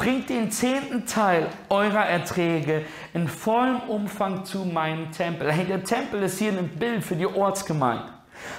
Bringt 0.00 0.30
den 0.30 0.50
zehnten 0.50 1.04
Teil 1.04 1.46
eurer 1.68 2.06
Erträge 2.06 2.86
in 3.12 3.28
vollem 3.28 3.80
Umfang 3.80 4.46
zu 4.46 4.64
meinem 4.64 5.12
Tempel. 5.12 5.52
Hey, 5.52 5.66
der 5.66 5.84
Tempel 5.84 6.22
ist 6.22 6.38
hier 6.38 6.52
ein 6.52 6.68
Bild 6.68 7.04
für 7.04 7.16
die 7.16 7.26
Ortsgemeinde. 7.26 8.06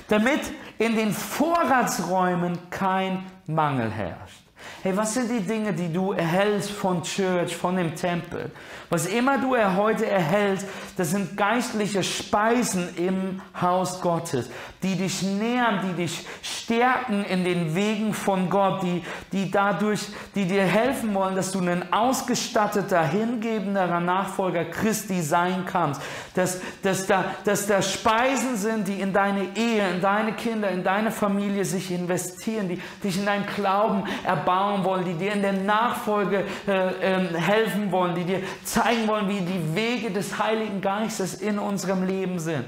Damit 0.07 0.41
in 0.77 0.95
den 0.95 1.11
Vorratsräumen 1.11 2.59
kein 2.69 3.23
Mangel 3.47 3.89
herrscht. 3.89 4.43
Hey, 4.83 4.95
was 4.95 5.15
sind 5.15 5.31
die 5.31 5.39
Dinge, 5.39 5.73
die 5.73 5.91
du 5.91 6.11
erhältst 6.11 6.69
von 6.69 7.01
Church, 7.01 7.55
von 7.55 7.75
dem 7.75 7.95
Tempel? 7.95 8.51
Was 8.91 9.07
immer 9.07 9.39
du 9.39 9.55
heute 9.57 10.05
erhältst, 10.05 10.67
das 10.97 11.11
sind 11.11 11.37
geistliche 11.37 12.03
Speisen 12.03 12.95
im 12.97 13.41
Haus 13.59 14.01
Gottes, 14.01 14.49
die 14.83 14.95
dich 14.95 15.23
nähern, 15.23 15.79
die 15.87 16.03
dich 16.03 16.27
stärken 16.43 17.23
in 17.23 17.43
den 17.43 17.73
Wegen 17.73 18.13
von 18.13 18.49
Gott, 18.49 18.83
die, 18.83 19.01
die 19.31 19.49
dadurch, 19.49 20.01
die 20.35 20.45
dir 20.45 20.63
helfen 20.63 21.13
wollen, 21.13 21.35
dass 21.35 21.51
du 21.53 21.59
ein 21.59 21.91
ausgestatteter, 21.93 23.03
hingebenderer 23.03 24.01
Nachfolger 24.01 24.65
Christi 24.65 25.21
sein 25.21 25.65
kannst. 25.65 26.01
Dass, 26.35 26.59
dass, 26.83 27.07
da, 27.07 27.25
dass 27.45 27.67
da 27.67 27.81
Speisen 27.81 28.57
sind, 28.57 28.87
die 28.87 28.99
in 29.01 29.13
deine 29.13 29.55
Ehe, 29.55 29.89
in 29.89 30.01
deine 30.01 30.33
Kinder, 30.33 30.69
in 30.69 30.83
deine 30.83 31.11
Familie 31.11 31.65
sich 31.65 31.91
investieren, 31.91 32.67
die 32.67 32.81
dich 33.03 33.17
in 33.17 33.25
deinen 33.25 33.45
Glauben 33.55 34.03
erbauen 34.23 34.51
bauen 34.51 34.83
wollen, 34.83 35.05
die 35.05 35.13
dir 35.13 35.31
in 35.31 35.41
der 35.41 35.53
Nachfolge 35.53 36.43
äh, 36.67 37.15
äh, 37.15 37.39
helfen 37.39 37.91
wollen, 37.91 38.15
die 38.15 38.25
dir 38.25 38.41
zeigen 38.63 38.80
wollen, 39.07 39.29
wie 39.29 39.41
die 39.41 39.75
Wege 39.75 40.11
des 40.11 40.37
Heiligen 40.37 40.81
Geistes 40.81 41.35
in 41.35 41.59
unserem 41.59 42.05
Leben 42.05 42.39
sind. 42.39 42.65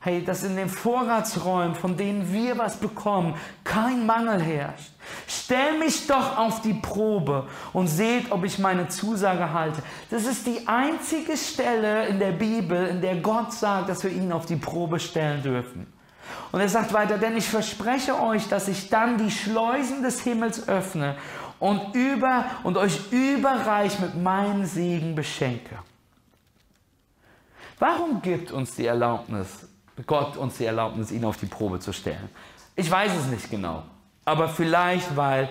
Hey, 0.00 0.24
dass 0.24 0.44
in 0.44 0.54
den 0.54 0.68
Vorratsräumen, 0.68 1.74
von 1.74 1.96
denen 1.96 2.32
wir 2.32 2.56
was 2.56 2.76
bekommen, 2.76 3.34
kein 3.64 4.06
Mangel 4.06 4.40
herrscht. 4.40 4.92
Stell 5.26 5.76
mich 5.78 6.06
doch 6.06 6.38
auf 6.38 6.62
die 6.62 6.74
Probe 6.74 7.48
und 7.72 7.88
seht, 7.88 8.30
ob 8.30 8.44
ich 8.44 8.60
meine 8.60 8.88
Zusage 8.88 9.52
halte. 9.52 9.82
Das 10.10 10.24
ist 10.24 10.46
die 10.46 10.68
einzige 10.68 11.36
Stelle 11.36 12.06
in 12.06 12.20
der 12.20 12.30
Bibel, 12.30 12.86
in 12.86 13.00
der 13.00 13.16
Gott 13.16 13.52
sagt, 13.52 13.88
dass 13.88 14.04
wir 14.04 14.12
ihn 14.12 14.30
auf 14.30 14.46
die 14.46 14.56
Probe 14.56 15.00
stellen 15.00 15.42
dürfen. 15.42 15.92
Und 16.52 16.60
er 16.60 16.68
sagt 16.68 16.92
weiter, 16.92 17.18
denn 17.18 17.36
ich 17.36 17.48
verspreche 17.48 18.20
euch, 18.20 18.48
dass 18.48 18.68
ich 18.68 18.88
dann 18.88 19.18
die 19.18 19.30
Schleusen 19.30 20.02
des 20.02 20.20
Himmels 20.22 20.68
öffne 20.68 21.16
und, 21.60 21.94
über, 21.94 22.44
und 22.62 22.76
euch 22.76 23.12
überreich 23.12 23.98
mit 24.00 24.20
meinem 24.20 24.64
Segen 24.64 25.14
beschenke. 25.14 25.78
Warum 27.78 28.22
gibt 28.22 28.50
uns 28.50 28.74
die 28.74 28.86
Erlaubnis, 28.86 29.68
Gott 30.06 30.36
uns 30.36 30.58
die 30.58 30.64
Erlaubnis, 30.64 31.10
ihn 31.10 31.24
auf 31.24 31.36
die 31.36 31.46
Probe 31.46 31.78
zu 31.80 31.92
stellen? 31.92 32.28
Ich 32.74 32.90
weiß 32.90 33.12
es 33.16 33.26
nicht 33.26 33.50
genau, 33.50 33.82
aber 34.24 34.48
vielleicht, 34.48 35.16
weil 35.16 35.48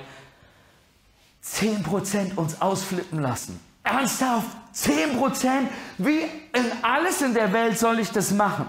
10% 1.43 2.35
uns 2.35 2.61
ausflippen 2.61 3.21
lassen. 3.21 3.59
Ernsthaft? 3.83 4.47
10 4.73 5.17
Prozent? 5.17 5.69
Wie 5.97 6.19
in 6.19 6.71
alles 6.83 7.21
in 7.21 7.33
der 7.33 7.51
Welt 7.51 7.79
soll 7.79 7.99
ich 7.99 8.11
das 8.11 8.31
machen? 8.31 8.67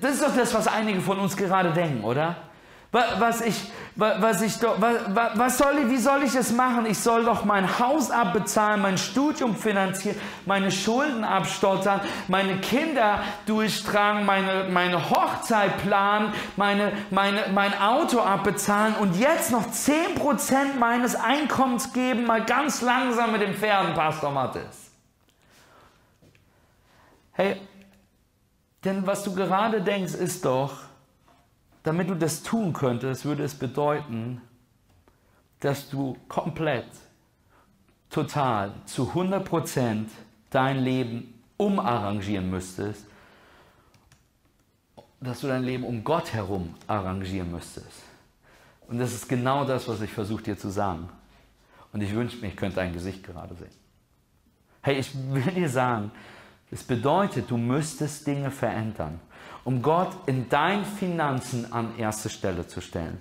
Das 0.00 0.12
ist 0.12 0.22
doch 0.22 0.36
das, 0.36 0.52
was 0.54 0.68
einige 0.68 1.00
von 1.00 1.18
uns 1.18 1.36
gerade 1.36 1.72
denken, 1.72 2.04
oder? 2.04 2.36
Was 2.94 3.40
ich, 3.40 3.72
was 3.96 4.40
ich 4.40 4.52
was, 4.76 5.58
soll 5.58 5.78
ich, 5.80 5.90
wie 5.90 5.96
soll 5.96 6.22
ich 6.22 6.32
das 6.32 6.52
machen? 6.52 6.86
Ich 6.86 7.00
soll 7.00 7.24
doch 7.24 7.44
mein 7.44 7.80
Haus 7.80 8.12
abbezahlen, 8.12 8.80
mein 8.80 8.98
Studium 8.98 9.56
finanzieren, 9.56 10.16
meine 10.46 10.70
Schulden 10.70 11.24
abstottern, 11.24 12.00
meine 12.28 12.60
Kinder 12.60 13.24
durchtragen, 13.46 14.24
meine, 14.24 14.68
meine 14.70 15.10
Hochzeit 15.10 15.76
planen, 15.78 16.32
meine, 16.54 16.92
meine, 17.10 17.46
mein 17.52 17.76
Auto 17.76 18.20
abbezahlen 18.20 18.94
und 19.00 19.16
jetzt 19.16 19.50
noch 19.50 19.66
10% 19.66 20.76
meines 20.78 21.16
Einkommens 21.16 21.92
geben, 21.92 22.26
mal 22.26 22.44
ganz 22.44 22.80
langsam 22.80 23.32
mit 23.32 23.42
dem 23.42 23.54
Pferden, 23.54 23.92
Pastor 23.94 24.30
Mattes. 24.30 24.92
Hey, 27.32 27.60
denn 28.84 29.04
was 29.04 29.24
du 29.24 29.34
gerade 29.34 29.80
denkst, 29.80 30.14
ist 30.14 30.44
doch, 30.44 30.93
damit 31.84 32.08
du 32.08 32.16
das 32.16 32.42
tun 32.42 32.72
könntest, 32.72 33.24
würde 33.24 33.44
es 33.44 33.54
bedeuten, 33.54 34.40
dass 35.60 35.88
du 35.88 36.16
komplett, 36.28 36.88
total, 38.10 38.72
zu 38.86 39.10
100% 39.10 40.06
dein 40.50 40.78
Leben 40.78 41.34
umarrangieren 41.56 42.50
müsstest, 42.50 43.06
dass 45.20 45.40
du 45.40 45.46
dein 45.46 45.62
Leben 45.62 45.84
um 45.84 46.02
Gott 46.02 46.32
herum 46.32 46.74
arrangieren 46.86 47.50
müsstest. 47.50 48.02
Und 48.88 48.98
das 48.98 49.12
ist 49.12 49.28
genau 49.28 49.64
das, 49.64 49.86
was 49.86 50.00
ich 50.00 50.10
versuche 50.10 50.42
dir 50.42 50.58
zu 50.58 50.70
sagen. 50.70 51.08
Und 51.92 52.00
ich 52.02 52.14
wünsche 52.14 52.38
mir, 52.38 52.48
ich 52.48 52.56
könnte 52.56 52.76
dein 52.76 52.92
Gesicht 52.92 53.22
gerade 53.22 53.54
sehen. 53.54 53.70
Hey, 54.82 54.98
ich 54.98 55.14
will 55.14 55.52
dir 55.52 55.68
sagen, 55.68 56.10
es 56.70 56.82
bedeutet, 56.82 57.50
du 57.50 57.56
müsstest 57.56 58.26
Dinge 58.26 58.50
verändern 58.50 59.20
um 59.64 59.82
Gott 59.82 60.12
in 60.26 60.48
deinen 60.48 60.84
Finanzen 60.84 61.72
an 61.72 61.98
erste 61.98 62.28
Stelle 62.28 62.66
zu 62.66 62.80
stellen. 62.80 63.18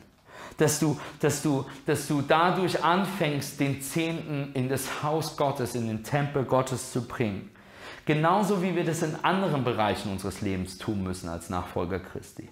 Dass 0.57 0.79
du, 0.79 0.99
dass, 1.19 1.41
du, 1.41 1.65
dass 1.85 2.07
du 2.07 2.21
dadurch 2.21 2.83
anfängst, 2.83 3.59
den 3.59 3.81
Zehnten 3.81 4.51
in 4.53 4.69
das 4.69 5.01
Haus 5.01 5.35
Gottes, 5.35 5.73
in 5.73 5.87
den 5.87 6.03
Tempel 6.03 6.43
Gottes 6.43 6.91
zu 6.91 7.07
bringen. 7.07 7.49
Genauso 8.05 8.61
wie 8.61 8.75
wir 8.75 8.83
das 8.83 9.01
in 9.01 9.15
anderen 9.23 9.63
Bereichen 9.63 10.11
unseres 10.11 10.41
Lebens 10.41 10.77
tun 10.77 11.03
müssen 11.03 11.29
als 11.29 11.49
Nachfolger 11.49 11.99
Christi. 11.99 12.49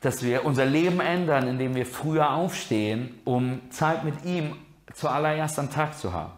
Dass 0.00 0.22
wir 0.22 0.44
unser 0.44 0.64
Leben 0.64 1.00
ändern, 1.00 1.48
indem 1.48 1.74
wir 1.74 1.84
früher 1.84 2.30
aufstehen, 2.30 3.20
um 3.24 3.60
Zeit 3.70 4.04
mit 4.04 4.24
ihm 4.24 4.56
zuallererst 4.94 5.58
am 5.58 5.70
Tag 5.70 5.98
zu 5.98 6.12
haben. 6.12 6.32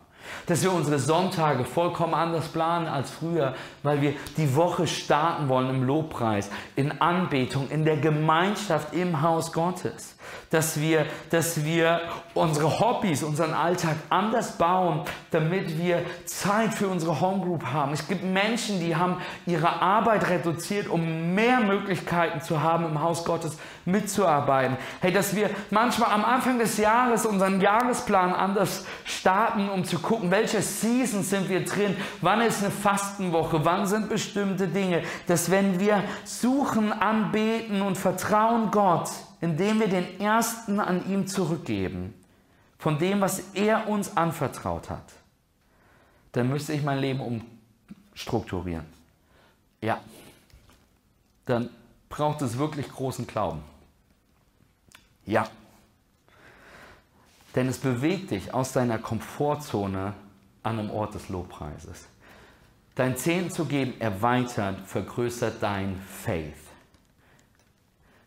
Dass 0.46 0.62
wir 0.62 0.72
unsere 0.72 0.98
Sonntage 0.98 1.64
vollkommen 1.64 2.14
anders 2.14 2.48
planen 2.48 2.86
als 2.86 3.10
früher, 3.10 3.54
weil 3.82 4.00
wir 4.00 4.14
die 4.36 4.54
Woche 4.54 4.86
starten 4.86 5.48
wollen 5.48 5.70
im 5.70 5.82
Lobpreis, 5.84 6.50
in 6.76 7.00
Anbetung, 7.00 7.70
in 7.70 7.84
der 7.84 7.96
Gemeinschaft 7.96 8.94
im 8.94 9.22
Haus 9.22 9.52
Gottes 9.52 10.16
dass 10.50 10.80
wir, 10.80 11.06
dass 11.30 11.64
wir 11.64 12.00
unsere 12.34 12.80
Hobbys, 12.80 13.22
unseren 13.22 13.54
Alltag 13.54 13.96
anders 14.10 14.58
bauen, 14.58 15.02
damit 15.30 15.78
wir 15.78 16.02
Zeit 16.26 16.74
für 16.74 16.88
unsere 16.88 17.20
Homegroup 17.20 17.64
haben. 17.64 17.92
Es 17.92 18.06
gibt 18.06 18.22
Menschen, 18.22 18.80
die 18.80 18.94
haben 18.96 19.16
ihre 19.46 19.80
Arbeit 19.80 20.28
reduziert, 20.28 20.88
um 20.88 21.34
mehr 21.34 21.60
Möglichkeiten 21.60 22.40
zu 22.40 22.62
haben, 22.62 22.86
im 22.86 23.00
Haus 23.00 23.24
Gottes 23.24 23.56
mitzuarbeiten. 23.84 24.76
Hey, 25.00 25.12
dass 25.12 25.34
wir 25.34 25.50
manchmal 25.70 26.10
am 26.12 26.24
Anfang 26.24 26.58
des 26.58 26.78
Jahres 26.78 27.26
unseren 27.26 27.60
Jahresplan 27.60 28.34
anders 28.34 28.86
starten, 29.04 29.68
um 29.68 29.84
zu 29.84 29.98
gucken, 29.98 30.30
welche 30.30 30.62
Seasons 30.62 31.30
sind 31.30 31.48
wir 31.48 31.64
drin, 31.64 31.96
wann 32.20 32.40
ist 32.40 32.62
eine 32.62 32.70
Fastenwoche, 32.70 33.64
wann 33.64 33.86
sind 33.86 34.08
bestimmte 34.08 34.68
Dinge, 34.68 35.02
dass 35.26 35.50
wenn 35.50 35.80
wir 35.80 36.02
suchen, 36.24 36.92
anbeten 36.92 37.82
und 37.82 37.96
vertrauen 37.96 38.70
Gott, 38.70 39.08
indem 39.42 39.80
wir 39.80 39.88
den 39.88 40.20
Ersten 40.20 40.78
an 40.80 41.10
ihm 41.10 41.26
zurückgeben, 41.26 42.14
von 42.78 42.98
dem, 42.98 43.20
was 43.20 43.40
er 43.54 43.88
uns 43.88 44.16
anvertraut 44.16 44.88
hat, 44.88 45.12
dann 46.30 46.48
müsste 46.48 46.72
ich 46.72 46.82
mein 46.82 47.00
Leben 47.00 47.42
umstrukturieren. 48.14 48.86
Ja, 49.80 50.00
dann 51.44 51.70
braucht 52.08 52.40
es 52.42 52.56
wirklich 52.56 52.88
großen 52.88 53.26
Glauben. 53.26 53.62
Ja, 55.26 55.48
denn 57.56 57.68
es 57.68 57.78
bewegt 57.78 58.30
dich 58.30 58.54
aus 58.54 58.72
deiner 58.72 58.98
Komfortzone 58.98 60.14
an 60.62 60.78
einem 60.78 60.90
Ort 60.90 61.14
des 61.14 61.28
Lobpreises. 61.28 62.06
Dein 62.94 63.16
Zehn 63.16 63.50
zu 63.50 63.64
geben 63.64 64.00
erweitert, 64.00 64.86
vergrößert 64.86 65.60
dein 65.60 66.00
Faith. 66.00 66.61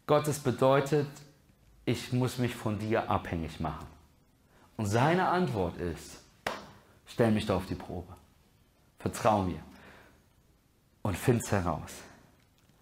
Gottes 0.08 0.39
bedeutet, 0.39 1.08
ich 1.86 2.13
muss 2.13 2.38
mich 2.38 2.56
von 2.56 2.78
dir 2.78 3.10
abhängig 3.10 3.60
machen. 3.60 3.88
Und 4.78 4.86
seine 4.88 5.28
Antwort 5.28 5.78
ist, 5.78 6.22
stell 7.06 7.32
mich 7.32 7.46
da 7.46 7.56
auf 7.56 7.65
die 7.65 7.76
Probe. 7.76 8.13
Vertrau 9.00 9.44
mir 9.44 9.60
und 11.02 11.18
find's 11.18 11.52
heraus. 11.52 11.91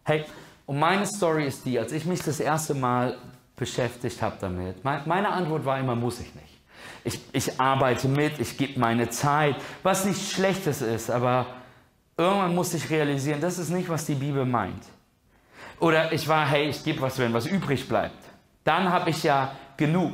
Hey, 0.04 0.26
und 0.66 0.80
meine 0.80 1.06
Story 1.06 1.46
ist 1.46 1.66
die, 1.66 1.78
als 1.78 1.92
ich 1.92 2.06
mich 2.06 2.22
das 2.22 2.40
erste 2.40 2.74
Mal 2.74 3.18
beschäftigt 3.56 4.22
habe 4.22 4.38
damit, 4.40 4.84
meine 4.84 5.30
Antwort 5.30 5.66
war 5.66 5.80
immer, 5.80 5.96
muss 5.96 6.20
ich 6.20 6.34
nicht. 6.34 6.62
Ich, 7.04 7.22
ich 7.34 7.60
arbeite 7.60 8.08
mit, 8.08 8.40
ich 8.40 8.58
gebe 8.58 8.80
meine 8.80 9.10
Zeit, 9.10 9.56
was 9.84 10.06
nicht 10.06 10.32
Schlechtes 10.32 10.82
ist, 10.82 11.10
aber 11.10 11.48
irgendwann 12.18 12.56
muss 12.56 12.74
ich 12.74 12.90
realisieren, 12.90 13.42
das 13.42 13.58
ist 13.58 13.70
nicht, 13.70 13.90
was 13.90 14.06
die 14.06 14.16
Bibel 14.16 14.46
meint. 14.46 14.84
Oder 15.84 16.13
ich 16.13 16.30
war, 16.30 16.48
hey, 16.48 16.69
ich 16.69 16.82
gebe 16.82 17.02
was, 17.02 17.19
wenn 17.19 17.34
was 17.34 17.46
übrig 17.46 17.89
bleibt. 17.89 18.15
Dann 18.63 18.89
habe 18.89 19.10
ich 19.10 19.22
ja 19.22 19.52
genug. 19.76 20.13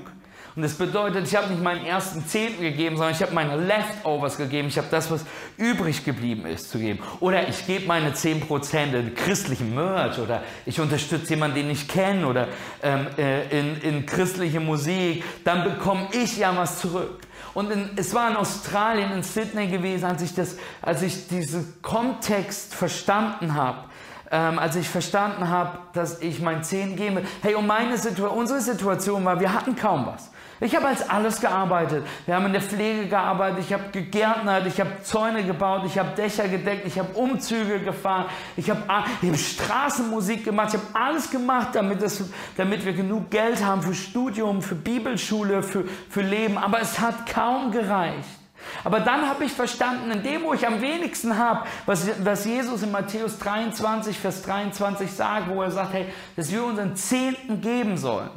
Und 0.55 0.63
das 0.63 0.73
bedeutet, 0.73 1.27
ich 1.27 1.36
habe 1.36 1.47
nicht 1.51 1.62
meinen 1.62 1.86
ersten 1.86 2.25
Zehnten 2.25 2.63
gegeben, 2.63 2.97
sondern 2.97 3.13
ich 3.13 3.21
habe 3.21 3.36
meine 3.36 3.55
Leftovers 3.55 4.36
gegeben. 4.36 4.69
Ich 4.69 4.79
habe 4.79 4.88
das, 4.89 5.12
was 5.12 5.23
übrig 5.58 6.03
geblieben 6.03 6.47
ist, 6.47 6.71
zu 6.71 6.79
geben. 6.79 7.03
Oder 7.19 7.47
ich 7.47 7.67
gebe 7.67 7.86
meine 7.86 8.13
10% 8.13 8.99
in 8.99 9.13
christlichen 9.13 9.75
Merch 9.75 10.17
oder 10.17 10.41
ich 10.65 10.82
unterstütze 10.82 11.36
jemanden, 11.36 11.58
den 11.58 11.69
ich 11.69 11.88
kenne 11.88 12.25
oder 12.25 12.47
ähm, 12.82 13.05
äh, 13.19 13.60
in, 13.60 13.79
in 13.82 14.05
christliche 14.08 14.60
Musik. 14.60 15.23
Dann 15.43 15.63
bekomme 15.63 16.08
ich 16.13 16.36
ja 16.39 16.51
was 16.58 16.79
zurück. 16.79 17.21
Und 17.53 17.71
in, 17.71 17.91
es 17.95 18.12
war 18.15 18.32
in 18.32 18.38
Australien, 18.38 19.12
in 19.12 19.21
Sydney 19.21 19.67
gewesen, 19.67 20.05
als 20.05 20.23
ich, 20.23 20.34
das, 20.34 20.58
als 20.82 21.03
ich 21.03 21.27
diesen 21.27 21.79
Kontext 21.84 22.73
verstanden 22.73 23.53
habe 23.53 23.88
ähm, 24.31 24.59
als 24.59 24.75
ich 24.75 24.87
verstanden 24.87 25.49
habe, 25.49 25.79
dass 25.93 26.21
ich 26.21 26.41
mein 26.41 26.63
Zehn 26.63 26.95
gebe. 26.95 27.23
Hey, 27.41 27.55
und 27.55 27.67
meine 27.67 27.97
Situation, 27.97 28.37
unsere 28.37 28.61
Situation 28.61 29.25
war, 29.25 29.39
wir 29.39 29.53
hatten 29.53 29.75
kaum 29.75 30.05
was. 30.05 30.29
Ich 30.61 30.75
habe 30.75 30.87
als 30.87 31.09
alles 31.09 31.39
gearbeitet. 31.39 32.05
Wir 32.25 32.35
haben 32.35 32.47
in 32.47 32.51
der 32.51 32.61
Pflege 32.61 33.07
gearbeitet, 33.07 33.59
ich 33.59 33.71
habe 33.71 33.83
gegärtnert, 33.93 34.67
ich 34.67 34.79
habe 34.79 35.01
Zäune 35.03 35.45
gebaut, 35.45 35.83
ich 35.85 35.97
habe 35.97 36.09
Dächer 36.17 36.49
gedeckt, 36.49 36.85
ich 36.85 36.99
habe 36.99 37.13
Umzüge 37.13 37.79
gefahren, 37.79 38.25
ich 38.57 38.69
habe 38.69 38.81
hab 38.87 39.37
Straßenmusik 39.37 40.43
gemacht, 40.43 40.73
ich 40.73 40.81
habe 40.81 40.87
alles 40.93 41.31
gemacht, 41.31 41.69
damit, 41.73 42.01
das, 42.01 42.21
damit 42.57 42.83
wir 42.83 42.91
genug 42.91 43.31
Geld 43.31 43.63
haben 43.63 43.81
für 43.81 43.93
Studium, 43.93 44.61
für 44.61 44.75
Bibelschule, 44.75 45.63
für, 45.63 45.85
für 46.09 46.21
Leben. 46.21 46.57
Aber 46.57 46.81
es 46.81 46.99
hat 46.99 47.25
kaum 47.25 47.71
gereicht. 47.71 48.38
Aber 48.84 48.99
dann 48.99 49.27
habe 49.27 49.45
ich 49.45 49.51
verstanden, 49.51 50.12
in 50.12 50.23
dem, 50.23 50.43
wo 50.43 50.53
ich 50.53 50.65
am 50.65 50.82
wenigsten 50.82 51.38
habe, 51.38 51.65
was, 51.86 52.08
was 52.23 52.45
Jesus 52.45 52.84
in 52.84 52.91
Matthäus 52.91 53.38
23, 53.39 54.17
Vers 54.17 54.41
23 54.43 55.12
sagt, 55.12 55.49
wo 55.49 55.62
er 55.62 55.71
sagt, 55.71 55.93
hey, 55.93 56.05
dass 56.36 56.51
wir 56.51 56.63
unseren 56.63 56.95
Zehnten 56.95 57.62
geben 57.62 57.97
sollen. 57.97 58.29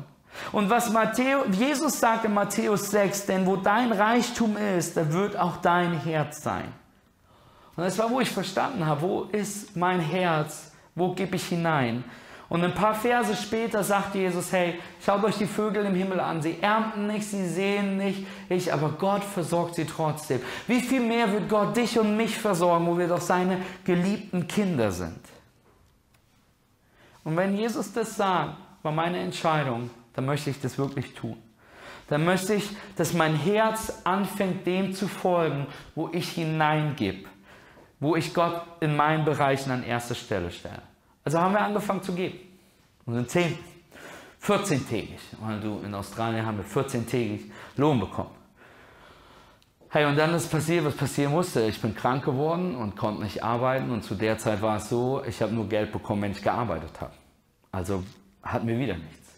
Und 0.51 0.71
was 0.71 0.91
Matthäus, 0.91 1.47
Jesus 1.53 2.01
sagt 2.01 2.25
in 2.25 2.35
Matthäus 2.35 2.91
6, 2.91 3.27
denn 3.27 3.47
wo 3.47 3.57
dein 3.57 3.93
Reichtum 3.93 4.57
ist, 4.57 4.97
da 4.97 5.13
wird 5.13 5.37
auch 5.37 5.59
dein 5.59 5.99
Herz 6.01 6.43
sein. 6.43 6.73
Und 7.77 7.85
das 7.85 7.99
war, 7.99 8.11
wo 8.11 8.21
ich 8.21 8.31
verstanden 8.31 8.85
habe, 8.85 9.03
wo 9.03 9.23
ist 9.33 9.77
mein 9.77 10.01
Herz, 10.01 10.73
wo 10.95 11.15
gebe 11.15 11.37
ich 11.37 11.47
hinein. 11.47 12.05
Und 12.53 12.63
ein 12.63 12.75
paar 12.75 12.95
Verse 12.95 13.35
später 13.35 13.83
sagt 13.83 14.15
Jesus, 14.15 14.53
hey, 14.53 14.79
schaut 15.03 15.25
euch 15.25 15.39
die 15.39 15.47
Vögel 15.47 15.87
im 15.87 15.95
Himmel 15.95 16.21
an. 16.21 16.43
Sie 16.43 16.59
ernten 16.61 17.07
nicht, 17.07 17.25
sie 17.25 17.49
sehen 17.49 17.97
nicht, 17.97 18.27
ich, 18.51 18.71
aber 18.71 18.91
Gott 18.91 19.25
versorgt 19.25 19.77
sie 19.77 19.87
trotzdem. 19.87 20.39
Wie 20.67 20.81
viel 20.83 21.01
mehr 21.01 21.33
wird 21.33 21.49
Gott 21.49 21.75
dich 21.75 21.99
und 21.99 22.15
mich 22.15 22.37
versorgen, 22.37 22.87
wo 22.87 22.99
wir 22.99 23.09
doch 23.09 23.23
seine 23.23 23.63
geliebten 23.87 24.47
Kinder 24.49 24.93
sind? 24.93 25.19
Und 27.25 27.39
wenn 27.39 27.57
Jesus 27.57 27.91
das 27.95 28.17
sagt, 28.17 28.59
war 28.83 28.93
meine 28.93 29.21
Entscheidung, 29.21 29.89
dann 30.13 30.27
möchte 30.27 30.51
ich 30.51 30.61
das 30.61 30.77
wirklich 30.77 31.15
tun. 31.15 31.39
Dann 32.09 32.23
möchte 32.23 32.53
ich, 32.53 32.69
dass 32.97 33.15
mein 33.15 33.35
Herz 33.35 34.03
anfängt, 34.05 34.67
dem 34.67 34.93
zu 34.93 35.09
folgen, 35.09 35.69
wo 35.95 36.11
ich 36.13 36.29
hineingebe, 36.29 37.31
wo 37.99 38.15
ich 38.15 38.35
Gott 38.35 38.61
in 38.81 38.95
meinen 38.95 39.25
Bereichen 39.25 39.71
an 39.71 39.83
erste 39.83 40.15
Stelle 40.15 40.51
stelle. 40.51 40.92
Also 41.25 41.39
haben 41.39 41.55
wir 41.55 41.61
angefangen 41.61 42.03
zu 42.03 42.13
geben. 42.13 42.39
Und 43.07 43.15
sind 43.15 43.31
10, 43.31 43.59
14-tägig. 44.43 45.19
du, 45.61 45.81
in 45.85 45.95
Australien 45.95 46.45
haben 46.45 46.59
wir 46.59 46.65
14-tägig 46.65 47.51
Lohn 47.77 48.01
bekommen. 48.01 48.31
Hey, 49.89 50.07
und 50.07 50.17
dann 50.17 50.33
ist 50.35 50.51
passiert, 50.51 50.85
was 50.85 50.97
passieren 50.97 51.33
musste. 51.33 51.67
Ich 51.67 51.81
bin 51.81 51.95
krank 51.95 52.25
geworden 52.25 52.75
und 52.75 52.97
konnte 52.97 53.23
nicht 53.23 53.45
arbeiten. 53.45 53.91
Und 53.91 54.03
zu 54.03 54.15
der 54.15 54.39
Zeit 54.39 54.63
war 54.63 54.79
es 54.79 54.89
so, 54.89 55.23
ich 55.27 55.43
habe 55.43 55.53
nur 55.53 55.69
Geld 55.69 55.93
bekommen, 55.93 56.23
wenn 56.23 56.33
ich 56.33 56.43
gearbeitet 56.43 57.01
habe. 57.01 57.13
Also 57.71 58.03
hatten 58.43 58.67
wir 58.67 58.79
wieder 58.79 58.97
nichts. 58.97 59.29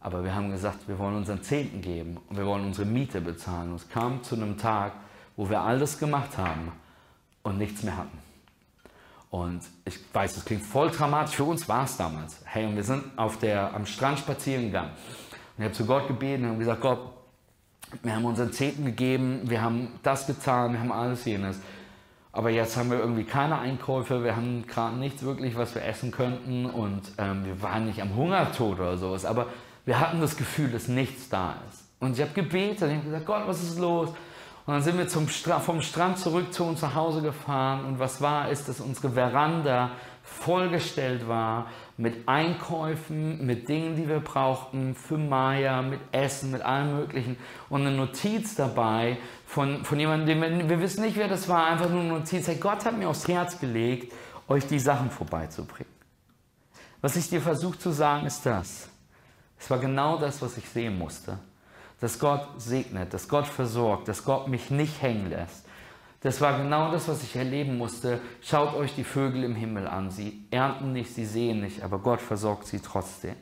Aber 0.00 0.24
wir 0.24 0.34
haben 0.34 0.50
gesagt, 0.50 0.88
wir 0.88 0.98
wollen 0.98 1.16
unseren 1.16 1.42
Zehnten 1.42 1.82
geben 1.82 2.16
und 2.28 2.36
wir 2.36 2.46
wollen 2.46 2.64
unsere 2.64 2.86
Miete 2.86 3.20
bezahlen. 3.20 3.70
Und 3.70 3.76
es 3.76 3.88
kam 3.88 4.22
zu 4.22 4.34
einem 4.34 4.56
Tag, 4.56 4.92
wo 5.36 5.50
wir 5.50 5.60
alles 5.60 5.98
gemacht 5.98 6.38
haben 6.38 6.72
und 7.42 7.58
nichts 7.58 7.82
mehr 7.82 7.96
hatten. 7.96 8.25
Und 9.36 9.60
ich 9.84 9.98
weiß, 10.14 10.34
das 10.34 10.44
klingt 10.46 10.62
voll 10.62 10.90
dramatisch, 10.90 11.34
für 11.34 11.44
uns 11.44 11.68
war 11.68 11.84
es 11.84 11.98
damals. 11.98 12.40
Hey, 12.46 12.64
und 12.64 12.74
wir 12.74 12.82
sind 12.82 13.04
auf 13.16 13.38
der, 13.38 13.74
am 13.74 13.84
Strand 13.84 14.18
spazieren 14.18 14.66
gegangen. 14.66 14.92
Und 15.56 15.62
ich 15.62 15.64
habe 15.64 15.74
zu 15.74 15.84
Gott 15.84 16.08
gebeten 16.08 16.48
und 16.48 16.58
gesagt, 16.58 16.80
Gott, 16.80 17.00
wir 18.02 18.16
haben 18.16 18.24
unseren 18.24 18.50
Zehnten 18.52 18.86
gegeben, 18.86 19.42
wir 19.44 19.60
haben 19.60 19.88
das 20.02 20.26
getan, 20.26 20.72
wir 20.72 20.80
haben 20.80 20.90
alles 20.90 21.26
jenes. 21.26 21.60
Aber 22.32 22.48
jetzt 22.48 22.78
haben 22.78 22.90
wir 22.90 22.98
irgendwie 22.98 23.24
keine 23.24 23.58
Einkäufe, 23.58 24.24
wir 24.24 24.36
haben 24.36 24.66
gerade 24.66 24.96
nichts 24.96 25.22
wirklich, 25.22 25.54
was 25.54 25.74
wir 25.74 25.84
essen 25.84 26.12
könnten 26.12 26.64
und 26.64 27.02
ähm, 27.18 27.44
wir 27.44 27.60
waren 27.60 27.84
nicht 27.84 28.00
am 28.00 28.16
Hungertod 28.16 28.78
oder 28.80 28.96
sowas. 28.96 29.26
Aber 29.26 29.48
wir 29.84 30.00
hatten 30.00 30.18
das 30.18 30.38
Gefühl, 30.38 30.70
dass 30.70 30.88
nichts 30.88 31.28
da 31.28 31.56
ist. 31.68 31.84
Und 32.00 32.14
ich 32.14 32.22
habe 32.22 32.32
gebetet, 32.32 32.88
ich 32.88 32.96
habe 32.96 33.04
gesagt, 33.04 33.26
Gott, 33.26 33.42
was 33.46 33.62
ist 33.62 33.78
los? 33.78 34.10
Und 34.66 34.74
dann 34.74 34.82
sind 34.82 34.98
wir 34.98 35.28
Stra 35.28 35.60
vom 35.60 35.80
Strand 35.80 36.18
zurück 36.18 36.52
zu 36.52 36.64
uns 36.64 36.82
nach 36.82 36.96
Hause 36.96 37.22
gefahren. 37.22 37.84
Und 37.84 38.00
was 38.00 38.20
war, 38.20 38.50
ist, 38.50 38.68
dass 38.68 38.80
unsere 38.80 39.10
Veranda 39.10 39.92
vollgestellt 40.24 41.28
war 41.28 41.70
mit 41.96 42.28
Einkäufen, 42.28 43.46
mit 43.46 43.68
Dingen, 43.68 43.94
die 43.94 44.08
wir 44.08 44.18
brauchten 44.18 44.96
für 44.96 45.18
Maya, 45.18 45.82
mit 45.82 46.00
Essen, 46.10 46.50
mit 46.50 46.62
allem 46.62 46.96
Möglichen. 46.96 47.36
Und 47.68 47.82
eine 47.82 47.96
Notiz 47.96 48.56
dabei 48.56 49.18
von, 49.46 49.84
von 49.84 50.00
jemandem, 50.00 50.40
wir, 50.40 50.68
wir 50.68 50.80
wissen 50.80 51.04
nicht, 51.04 51.16
wer 51.16 51.28
das 51.28 51.48
war, 51.48 51.66
einfach 51.66 51.88
nur 51.88 52.00
eine 52.00 52.08
Notiz. 52.08 52.48
Hey, 52.48 52.56
Gott 52.56 52.84
hat 52.84 52.98
mir 52.98 53.08
aufs 53.08 53.28
Herz 53.28 53.60
gelegt, 53.60 54.12
euch 54.48 54.66
die 54.66 54.80
Sachen 54.80 55.12
vorbeizubringen. 55.12 55.92
Was 57.00 57.14
ich 57.14 57.28
dir 57.30 57.40
versuche 57.40 57.78
zu 57.78 57.92
sagen, 57.92 58.26
ist 58.26 58.44
das. 58.44 58.88
Es 59.58 59.70
war 59.70 59.78
genau 59.78 60.18
das, 60.18 60.42
was 60.42 60.58
ich 60.58 60.68
sehen 60.68 60.98
musste. 60.98 61.38
Dass 62.00 62.18
Gott 62.18 62.48
segnet, 62.58 63.14
dass 63.14 63.28
Gott 63.28 63.46
versorgt, 63.46 64.08
dass 64.08 64.24
Gott 64.24 64.48
mich 64.48 64.70
nicht 64.70 65.00
hängen 65.00 65.30
lässt. 65.30 65.64
Das 66.20 66.40
war 66.40 66.58
genau 66.58 66.90
das, 66.90 67.08
was 67.08 67.22
ich 67.22 67.36
erleben 67.36 67.78
musste. 67.78 68.20
Schaut 68.42 68.74
euch 68.74 68.94
die 68.94 69.04
Vögel 69.04 69.44
im 69.44 69.54
Himmel 69.54 69.86
an. 69.86 70.10
Sie 70.10 70.44
ernten 70.50 70.92
nicht, 70.92 71.14
sie 71.14 71.24
sehen 71.24 71.60
nicht, 71.60 71.82
aber 71.82 71.98
Gott 71.98 72.20
versorgt 72.20 72.66
sie 72.66 72.80
trotzdem. 72.80 73.36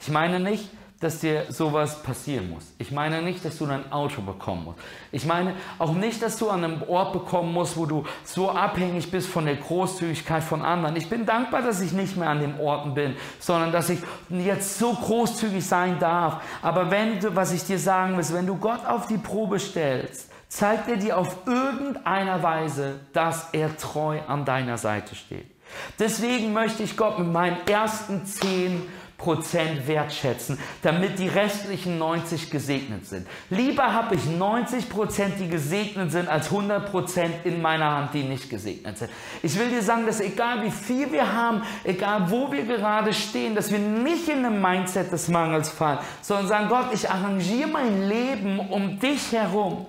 Ich 0.00 0.08
meine 0.08 0.40
nicht, 0.40 0.70
dass 1.04 1.18
dir 1.18 1.44
sowas 1.50 2.02
passieren 2.02 2.48
muss. 2.48 2.64
Ich 2.78 2.90
meine 2.90 3.20
nicht, 3.20 3.44
dass 3.44 3.58
du 3.58 3.66
dein 3.66 3.92
Auto 3.92 4.22
bekommen 4.22 4.64
musst. 4.64 4.78
Ich 5.12 5.26
meine 5.26 5.54
auch 5.78 5.92
nicht, 5.92 6.22
dass 6.22 6.38
du 6.38 6.48
an 6.48 6.64
einem 6.64 6.82
Ort 6.84 7.12
bekommen 7.12 7.52
musst, 7.52 7.76
wo 7.76 7.84
du 7.84 8.04
so 8.24 8.50
abhängig 8.50 9.10
bist 9.10 9.28
von 9.28 9.44
der 9.44 9.56
Großzügigkeit 9.56 10.42
von 10.42 10.62
anderen. 10.62 10.96
Ich 10.96 11.10
bin 11.10 11.26
dankbar, 11.26 11.60
dass 11.60 11.82
ich 11.82 11.92
nicht 11.92 12.16
mehr 12.16 12.30
an 12.30 12.40
den 12.40 12.58
Orten 12.58 12.94
bin, 12.94 13.16
sondern 13.38 13.70
dass 13.70 13.90
ich 13.90 13.98
jetzt 14.30 14.78
so 14.78 14.94
großzügig 14.94 15.66
sein 15.66 15.98
darf. 15.98 16.42
Aber 16.62 16.90
wenn 16.90 17.20
du, 17.20 17.36
was 17.36 17.52
ich 17.52 17.64
dir 17.64 17.78
sagen 17.78 18.16
will, 18.16 18.24
wenn 18.30 18.46
du 18.46 18.56
Gott 18.56 18.86
auf 18.86 19.06
die 19.06 19.18
Probe 19.18 19.58
stellst, 19.58 20.30
zeigt 20.48 20.88
er 20.88 20.96
dir 20.96 21.18
auf 21.18 21.36
irgendeiner 21.46 22.42
Weise, 22.42 23.00
dass 23.12 23.48
er 23.52 23.76
treu 23.76 24.20
an 24.26 24.46
deiner 24.46 24.78
Seite 24.78 25.14
steht. 25.14 25.50
Deswegen 25.98 26.54
möchte 26.54 26.82
ich 26.82 26.96
Gott 26.96 27.18
mit 27.18 27.30
meinen 27.30 27.58
ersten 27.66 28.24
zehn 28.24 28.88
Prozent 29.24 29.88
wertschätzen, 29.88 30.58
damit 30.82 31.18
die 31.18 31.28
restlichen 31.28 31.96
90 31.98 32.50
gesegnet 32.50 33.06
sind. 33.06 33.26
Lieber 33.48 33.94
habe 33.94 34.16
ich 34.16 34.26
90 34.26 34.90
Prozent, 34.90 35.40
die 35.40 35.48
gesegnet 35.48 36.12
sind, 36.12 36.28
als 36.28 36.50
100 36.50 36.90
Prozent 36.90 37.34
in 37.44 37.62
meiner 37.62 37.90
Hand, 37.90 38.12
die 38.12 38.22
nicht 38.22 38.50
gesegnet 38.50 38.98
sind. 38.98 39.10
Ich 39.42 39.58
will 39.58 39.70
dir 39.70 39.82
sagen, 39.82 40.04
dass 40.04 40.20
egal 40.20 40.62
wie 40.62 40.70
viel 40.70 41.10
wir 41.10 41.32
haben, 41.32 41.62
egal 41.84 42.30
wo 42.30 42.52
wir 42.52 42.64
gerade 42.64 43.14
stehen, 43.14 43.54
dass 43.54 43.72
wir 43.72 43.78
nicht 43.78 44.28
in 44.28 44.44
einem 44.44 44.60
Mindset 44.60 45.10
des 45.10 45.28
Mangels 45.28 45.70
fallen, 45.70 45.98
sondern 46.20 46.46
sagen, 46.46 46.68
Gott, 46.68 46.88
ich 46.92 47.08
arrangiere 47.08 47.68
mein 47.68 48.06
Leben 48.06 48.60
um 48.60 48.98
dich 48.98 49.32
herum. 49.32 49.86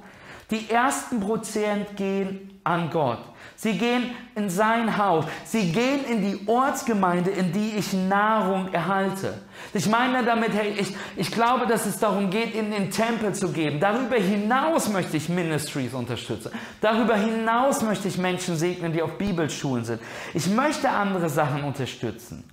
Die 0.50 0.70
ersten 0.70 1.20
Prozent 1.20 1.98
gehen 1.98 2.60
an 2.64 2.90
Gott. 2.90 3.20
Sie 3.58 3.78
gehen 3.78 4.12
in 4.36 4.50
sein 4.50 4.98
Haus. 4.98 5.26
Sie 5.46 5.72
gehen 5.72 6.04
in 6.06 6.22
die 6.22 6.48
Ortsgemeinde, 6.48 7.32
in 7.32 7.54
die 7.54 7.76
ich 7.78 7.94
Nahrung 7.94 8.74
erhalte. 8.74 9.36
Ich 9.74 9.88
meine 9.88 10.24
damit, 10.24 10.54
hey, 10.54 10.76
ich, 10.78 10.96
ich 11.16 11.32
glaube, 11.32 11.66
dass 11.66 11.86
es 11.86 11.98
darum 11.98 12.30
geht, 12.30 12.54
in 12.54 12.72
den 12.72 12.92
Tempel 12.92 13.34
zu 13.34 13.54
geben. 13.54 13.80
Darüber 13.80 14.18
hinaus 14.18 14.90
möchte 14.90 15.16
ich 15.16 15.30
Ministries 15.30 15.94
unterstützen. 15.94 16.52
Darüber 16.82 17.16
hinaus 17.16 17.82
möchte 17.82 18.10
ich 18.10 18.18
Menschen 18.18 18.58
segnen, 18.58 18.92
die 18.92 19.02
auf 19.02 19.18
Bibelschulen 19.18 19.86
sind. 19.86 20.02
Ich 20.34 20.48
möchte 20.48 20.90
andere 20.90 21.30
Sachen 21.30 21.64
unterstützen. 21.64 22.44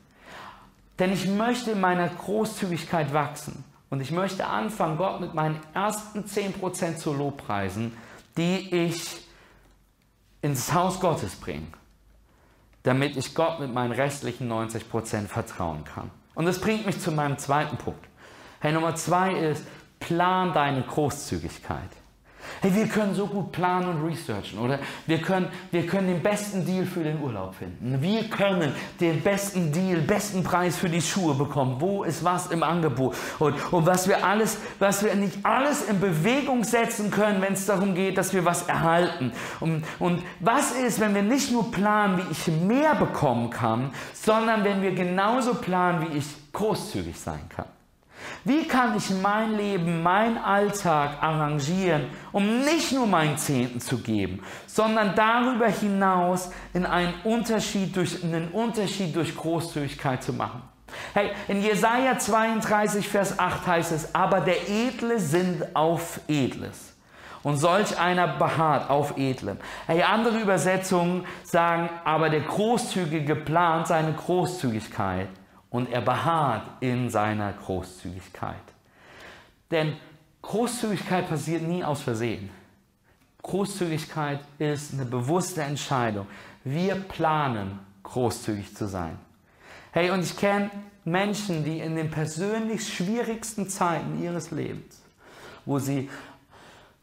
Denn 0.99 1.13
ich 1.13 1.27
möchte 1.27 1.73
in 1.73 1.81
meiner 1.81 2.09
Großzügigkeit 2.09 3.13
wachsen. 3.13 3.65
Und 3.91 4.01
ich 4.01 4.13
möchte 4.13 4.47
anfangen, 4.47 4.97
Gott 4.97 5.21
mit 5.21 5.35
meinen 5.35 5.59
ersten 5.75 6.21
10% 6.21 6.97
zu 6.97 7.13
Lobpreisen, 7.13 7.93
die 8.37 8.75
ich 8.75 9.22
ins 10.43 10.73
Haus 10.75 11.01
Gottes 11.01 11.37
bringe, 11.37 11.69
damit 12.83 13.17
ich 13.17 13.35
Gott 13.35 13.61
mit 13.61 13.73
meinen 13.73 13.93
restlichen 13.93 14.51
90% 14.51 15.29
vertrauen 15.29 15.85
kann. 15.85 16.11
Und 16.35 16.47
das 16.47 16.61
bringt 16.61 16.85
mich 16.85 17.01
zu 17.01 17.13
meinem 17.13 17.39
zweiten 17.39 17.77
Punkt. 17.77 18.05
Hey, 18.61 18.73
Nummer 18.73 18.95
zwei 18.97 19.33
ist, 19.33 19.65
plan 20.01 20.53
deine 20.53 20.83
Großzügigkeit. 20.83 21.91
Hey, 22.61 22.75
wir 22.75 22.87
können 22.87 23.15
so 23.15 23.27
gut 23.27 23.53
planen 23.53 23.89
und 23.89 24.07
researchen, 24.09 24.59
oder? 24.59 24.79
Wir 25.07 25.19
können, 25.19 25.49
wir 25.71 25.87
können 25.87 26.09
den 26.09 26.23
besten 26.23 26.65
Deal 26.65 26.87
für 26.87 27.03
den 27.03 27.21
Urlaub 27.21 27.55
finden. 27.55 28.01
Wir 28.01 28.29
können 28.29 28.73
den 29.01 29.21
besten 29.23 29.73
Deal, 29.73 30.01
besten 30.01 30.43
Preis 30.45 30.77
für 30.77 30.89
die 30.89 31.01
Schuhe 31.01 31.35
bekommen. 31.35 31.77
Wo 31.79 32.05
ist 32.05 32.25
was 32.25 32.49
im 32.49 32.63
Angebot? 32.63 33.17
Und, 33.39 33.55
und 33.73 33.87
was 33.87 34.09
wir 34.09 34.25
alles, 34.25 34.59
was 34.79 35.05
wir 35.05 35.15
nicht 35.15 35.45
alles 35.45 35.83
in 35.83 36.01
Bewegung 36.01 36.65
setzen 36.65 37.11
können, 37.11 37.41
wenn 37.43 37.55
es 37.55 37.67
darum 37.67 37.95
geht, 37.95 38.19
dass 38.19 38.33
wir 38.33 38.45
was 38.45 38.63
erhalten. 38.63 39.33
Und, 39.61 39.85
und 39.99 40.23
was 40.41 40.73
ist, 40.73 41.01
wenn 41.01 41.15
wir 41.15 41.23
nicht 41.23 41.51
nur 41.53 41.71
planen, 41.71 42.19
wie 42.19 42.33
ich 42.33 42.47
mehr 42.49 42.95
bekommen 42.95 43.51
kann, 43.51 43.91
sondern 44.13 44.65
wenn 44.65 44.83
wir 44.83 44.93
genauso 44.93 45.55
planen, 45.55 46.09
wie 46.09 46.19
ich 46.19 46.27
großzügig 46.53 47.19
sein 47.19 47.41
kann? 47.49 47.67
Wie 48.45 48.67
kann 48.67 48.97
ich 48.97 49.09
mein 49.11 49.57
Leben, 49.57 50.03
mein 50.03 50.37
Alltag 50.37 51.23
arrangieren, 51.23 52.07
um 52.33 52.65
nicht 52.65 52.91
nur 52.91 53.07
meinen 53.07 53.39
Zehnten 53.39 53.81
zu 53.81 53.99
geben, 53.99 54.43
sondern 54.67 55.15
darüber 55.15 55.69
hinaus 55.69 56.51
in 56.75 56.85
einen 56.85 57.15
Unterschied 57.23 57.95
durch, 57.95 58.25
einen 58.25 58.49
Unterschied 58.49 59.15
durch 59.15 59.37
Großzügigkeit 59.37 60.25
zu 60.25 60.33
machen? 60.33 60.63
Hey, 61.15 61.31
in 61.47 61.63
Jesaja 61.63 62.19
32, 62.19 63.09
Vers 63.09 63.39
8 63.39 63.67
heißt 63.67 63.93
es, 63.93 64.15
aber 64.15 64.41
der 64.41 64.69
Edle 64.69 65.21
sind 65.21 65.77
auf 65.77 66.21
Edles. 66.27 66.95
Und 67.45 67.57
solch 67.57 67.99
einer 67.99 68.29
beharrt 68.29 68.91
auf 68.91 69.17
Edlem. 69.17 69.59
Hey, 69.87 70.03
andere 70.03 70.39
Übersetzungen 70.39 71.27
sagen, 71.45 71.91
aber 72.05 72.29
der 72.29 72.43
Großzügige 72.43 73.37
plant 73.37 73.89
seine 73.89 74.13
Großzügigkeit 74.13 75.29
und 75.73 75.91
er 75.91 76.03
beharrt 76.03 76.69
in 76.81 77.11
seiner 77.11 77.53
Großzügigkeit. 77.53 78.55
Denn 79.71 79.97
Großzügigkeit 80.43 81.29
passiert 81.29 81.63
nie 81.63 81.83
aus 81.83 82.03
Versehen. 82.03 82.51
Großzügigkeit 83.43 84.41
ist 84.59 84.93
eine 84.93 85.07
bewusste 85.07 85.63
Entscheidung. 85.63 86.27
Wir 86.63 86.95
planen, 86.95 87.81
großzügig 88.03 88.77
zu 88.77 88.87
sein. 88.87 89.19
Hey, 89.93 90.11
und 90.11 90.21
ich 90.21 90.37
kenne 90.37 90.71
Menschen, 91.05 91.65
die 91.65 91.81
in 91.81 91.97
den 91.97 92.11
persönlich 92.11 92.87
schwierigsten 92.95 93.69
Zeiten 93.69 94.23
ihres 94.23 94.51
Lebens, 94.51 95.01
wo 95.65 95.79
sie 95.79 96.09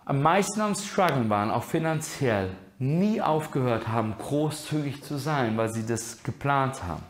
am 0.05 0.21
meisten 0.21 0.61
am 0.61 0.75
Struggeln 0.75 1.29
waren, 1.29 1.51
auch 1.51 1.63
finanziell, 1.63 2.51
nie 2.77 3.21
aufgehört 3.21 3.87
haben, 3.87 4.15
großzügig 4.17 5.03
zu 5.03 5.17
sein, 5.17 5.57
weil 5.57 5.69
sie 5.69 5.85
das 5.85 6.23
geplant 6.23 6.83
haben. 6.83 7.03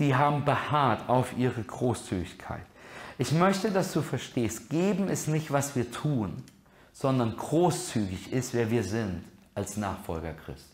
Sie 0.00 0.16
haben 0.16 0.46
beharrt 0.46 1.10
auf 1.10 1.36
ihre 1.36 1.62
Großzügigkeit. 1.62 2.64
Ich 3.18 3.32
möchte, 3.32 3.70
dass 3.70 3.92
du 3.92 4.00
verstehst, 4.00 4.70
geben 4.70 5.10
ist 5.10 5.28
nicht, 5.28 5.52
was 5.52 5.76
wir 5.76 5.90
tun, 5.90 6.42
sondern 6.94 7.36
großzügig 7.36 8.32
ist, 8.32 8.54
wer 8.54 8.70
wir 8.70 8.82
sind 8.82 9.22
als 9.54 9.76
Nachfolger 9.76 10.32
Christi. 10.32 10.69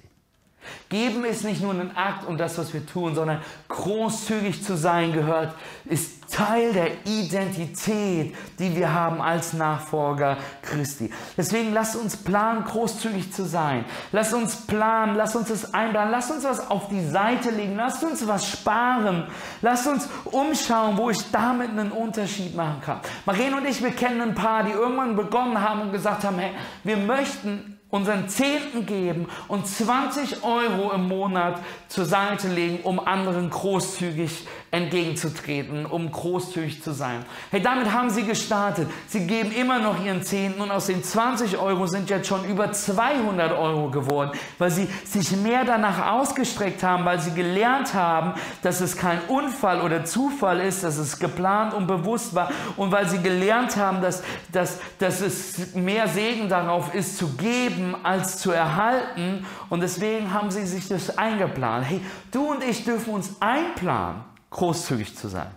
Geben 0.88 1.24
ist 1.24 1.44
nicht 1.44 1.62
nur 1.62 1.72
ein 1.72 1.96
Akt 1.96 2.26
und 2.26 2.38
das, 2.38 2.58
was 2.58 2.72
wir 2.72 2.86
tun, 2.86 3.14
sondern 3.14 3.40
großzügig 3.68 4.62
zu 4.62 4.76
sein 4.76 5.12
gehört, 5.12 5.54
ist 5.84 6.16
Teil 6.30 6.72
der 6.72 7.06
Identität, 7.06 8.34
die 8.58 8.76
wir 8.76 8.92
haben 8.92 9.20
als 9.20 9.52
Nachfolger 9.52 10.36
Christi. 10.62 11.10
Deswegen 11.36 11.72
lasst 11.72 11.96
uns 11.96 12.16
planen, 12.16 12.64
großzügig 12.64 13.32
zu 13.32 13.44
sein. 13.44 13.84
Lasst 14.12 14.34
uns 14.34 14.56
planen, 14.66 15.16
lasst 15.16 15.36
uns 15.36 15.48
das 15.48 15.72
einplanen, 15.72 16.10
lasst 16.10 16.30
uns 16.30 16.44
was 16.44 16.70
auf 16.70 16.88
die 16.88 17.04
Seite 17.06 17.50
legen, 17.50 17.76
lasst 17.76 18.02
uns 18.02 18.26
was 18.26 18.48
sparen, 18.48 19.24
lasst 19.62 19.86
uns 19.86 20.08
umschauen, 20.24 20.96
wo 20.96 21.10
ich 21.10 21.30
damit 21.30 21.70
einen 21.70 21.92
Unterschied 21.92 22.56
machen 22.56 22.80
kann. 22.84 23.00
Marien 23.24 23.54
und 23.54 23.64
ich, 23.66 23.82
wir 23.82 23.92
kennen 23.92 24.20
ein 24.20 24.34
paar, 24.34 24.64
die 24.64 24.72
irgendwann 24.72 25.16
begonnen 25.16 25.60
haben 25.60 25.82
und 25.82 25.92
gesagt 25.92 26.24
haben, 26.24 26.38
hey, 26.38 26.50
wir 26.82 26.96
möchten 26.96 27.75
unseren 27.88 28.28
Zehnten 28.28 28.84
geben 28.84 29.28
und 29.46 29.66
20 29.66 30.42
Euro 30.42 30.90
im 30.92 31.06
Monat 31.06 31.60
zur 31.88 32.04
Seite 32.04 32.48
legen, 32.48 32.80
um 32.82 32.98
anderen 32.98 33.48
großzügig 33.48 34.46
entgegenzutreten, 34.72 35.86
um 35.86 36.10
großzügig 36.10 36.82
zu 36.82 36.92
sein. 36.92 37.24
Hey, 37.50 37.62
damit 37.62 37.92
haben 37.92 38.10
sie 38.10 38.24
gestartet. 38.24 38.88
Sie 39.06 39.26
geben 39.26 39.52
immer 39.52 39.78
noch 39.78 40.04
ihren 40.04 40.22
Zehnten 40.22 40.60
und 40.60 40.72
aus 40.72 40.86
den 40.86 41.02
20 41.02 41.58
Euro 41.58 41.86
sind 41.86 42.10
jetzt 42.10 42.26
schon 42.26 42.44
über 42.44 42.72
200 42.72 43.52
Euro 43.56 43.88
geworden, 43.90 44.32
weil 44.58 44.72
sie 44.72 44.88
sich 45.04 45.36
mehr 45.36 45.64
danach 45.64 46.10
ausgestreckt 46.12 46.82
haben, 46.82 47.04
weil 47.04 47.20
sie 47.20 47.34
gelernt 47.34 47.94
haben, 47.94 48.34
dass 48.62 48.80
es 48.80 48.96
kein 48.96 49.20
Unfall 49.28 49.80
oder 49.80 50.04
Zufall 50.04 50.60
ist, 50.60 50.82
dass 50.82 50.98
es 50.98 51.20
geplant 51.20 51.72
und 51.72 51.86
bewusst 51.86 52.34
war 52.34 52.50
und 52.76 52.90
weil 52.90 53.08
sie 53.08 53.22
gelernt 53.22 53.76
haben, 53.76 54.02
dass, 54.02 54.24
dass, 54.50 54.80
dass 54.98 55.20
es 55.20 55.74
mehr 55.74 56.08
Segen 56.08 56.48
darauf 56.48 56.92
ist, 56.92 57.16
zu 57.16 57.28
geben 57.36 57.85
als 57.94 58.38
zu 58.38 58.50
erhalten 58.50 59.46
und 59.68 59.80
deswegen 59.80 60.32
haben 60.32 60.50
sie 60.50 60.66
sich 60.66 60.88
das 60.88 61.16
eingeplant. 61.16 61.86
Hey, 61.86 62.00
du 62.30 62.50
und 62.50 62.62
ich 62.62 62.84
dürfen 62.84 63.14
uns 63.14 63.40
einplanen 63.40 64.22
großzügig 64.50 65.16
zu 65.16 65.28
sein. 65.28 65.50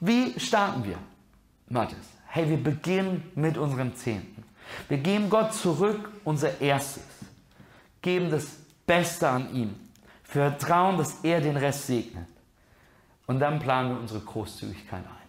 Wie 0.00 0.38
starten 0.38 0.84
wir? 0.84 0.98
Matthias, 1.68 2.06
hey, 2.26 2.48
wir 2.48 2.62
beginnen 2.62 3.30
mit 3.34 3.56
unserem 3.56 3.94
Zehnten. 3.94 4.44
Wir 4.88 4.98
geben 4.98 5.30
Gott 5.30 5.54
zurück 5.54 6.10
unser 6.24 6.60
Erstes, 6.60 7.04
geben 8.02 8.30
das 8.30 8.46
Beste 8.86 9.28
an 9.28 9.54
ihm, 9.54 9.74
vertrauen, 10.24 10.98
dass 10.98 11.20
er 11.22 11.40
den 11.40 11.56
Rest 11.56 11.86
segnet. 11.86 12.26
Und 13.26 13.40
dann 13.40 13.58
planen 13.58 13.90
wir 13.90 14.00
unsere 14.00 14.20
Großzügigkeit 14.20 15.04
ein. 15.04 15.26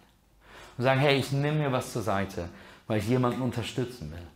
Und 0.76 0.84
sagen, 0.84 1.00
hey, 1.00 1.16
ich 1.16 1.32
nehme 1.32 1.58
mir 1.58 1.72
was 1.72 1.92
zur 1.92 2.02
Seite, 2.02 2.48
weil 2.86 2.98
ich 2.98 3.08
jemanden 3.08 3.42
unterstützen 3.42 4.10
will, 4.12 4.26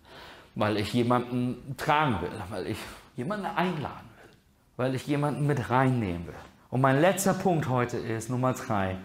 weil 0.55 0.77
ich 0.77 0.93
jemanden 0.93 1.75
tragen 1.77 2.21
will, 2.21 2.31
weil 2.51 2.67
ich 2.67 2.79
jemanden 3.17 3.47
einladen 3.47 4.09
will, 4.17 4.31
weil 4.77 4.95
ich 4.95 5.07
jemanden 5.07 5.47
mit 5.47 5.71
reinnehmen 5.71 6.27
will. 6.27 6.35
Und 6.71 6.81
mein 6.81 7.01
letzter 7.01 7.35
Punkt 7.35 7.69
heute 7.69 7.99
ist 7.99 8.31
Nummer 8.31 8.53
drei. 8.55 8.97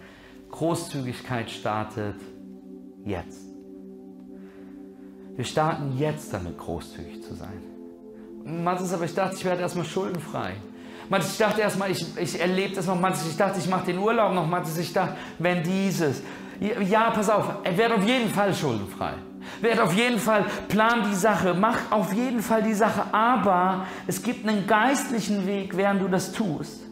Großzügigkeit 0.52 1.50
startet 1.50 2.16
jetzt. 3.06 3.42
Wir 5.36 5.46
starten 5.46 5.98
jetzt 5.98 6.34
damit, 6.34 6.58
großzügig 6.58 7.22
zu 7.24 7.36
sein. 7.36 7.62
Mathis, 8.44 8.94
aber 8.94 9.06
ich 9.06 9.14
dachte, 9.14 9.36
ich 9.36 9.46
werde 9.46 9.62
erstmal 9.62 9.86
schuldenfrei. 9.86 10.54
Mathis, 11.10 11.34
ich 11.34 11.38
dachte 11.38 11.62
erstmal, 11.62 11.92
ich, 11.92 12.06
ich 12.18 12.40
erlebe 12.40 12.76
das 12.76 12.88
noch. 12.88 13.00
Mathis, 13.00 13.28
ich 13.30 13.38
dachte, 13.38 13.60
ich 13.60 13.68
mache 13.68 13.86
den 13.86 13.98
Urlaub 13.98 14.34
noch. 14.34 14.48
Mathis, 14.48 14.78
ich 14.78 14.94
dachte, 14.94 15.16
wenn 15.40 15.64
dieses. 15.64 16.22
Ja, 16.60 17.12
pass 17.12 17.30
auf, 17.30 17.46
er 17.64 17.78
wird 17.78 17.92
auf 17.92 18.06
jeden 18.06 18.30
Fall 18.30 18.54
schuldenfrei. 18.54 19.14
Werd 19.62 19.80
auf 19.80 19.94
jeden 19.94 20.20
Fall, 20.20 20.46
plan 20.68 21.10
die 21.10 21.16
Sache, 21.16 21.54
mach 21.54 21.92
auf 21.92 22.14
jeden 22.14 22.42
Fall 22.42 22.64
die 22.64 22.74
Sache, 22.74 23.06
aber 23.12 23.88
es 24.06 24.22
gibt 24.22 24.48
einen 24.48 24.68
geistlichen 24.68 25.48
Weg, 25.48 25.76
während 25.76 26.02
du 26.02 26.08
das 26.08 26.32
tust. 26.32 26.88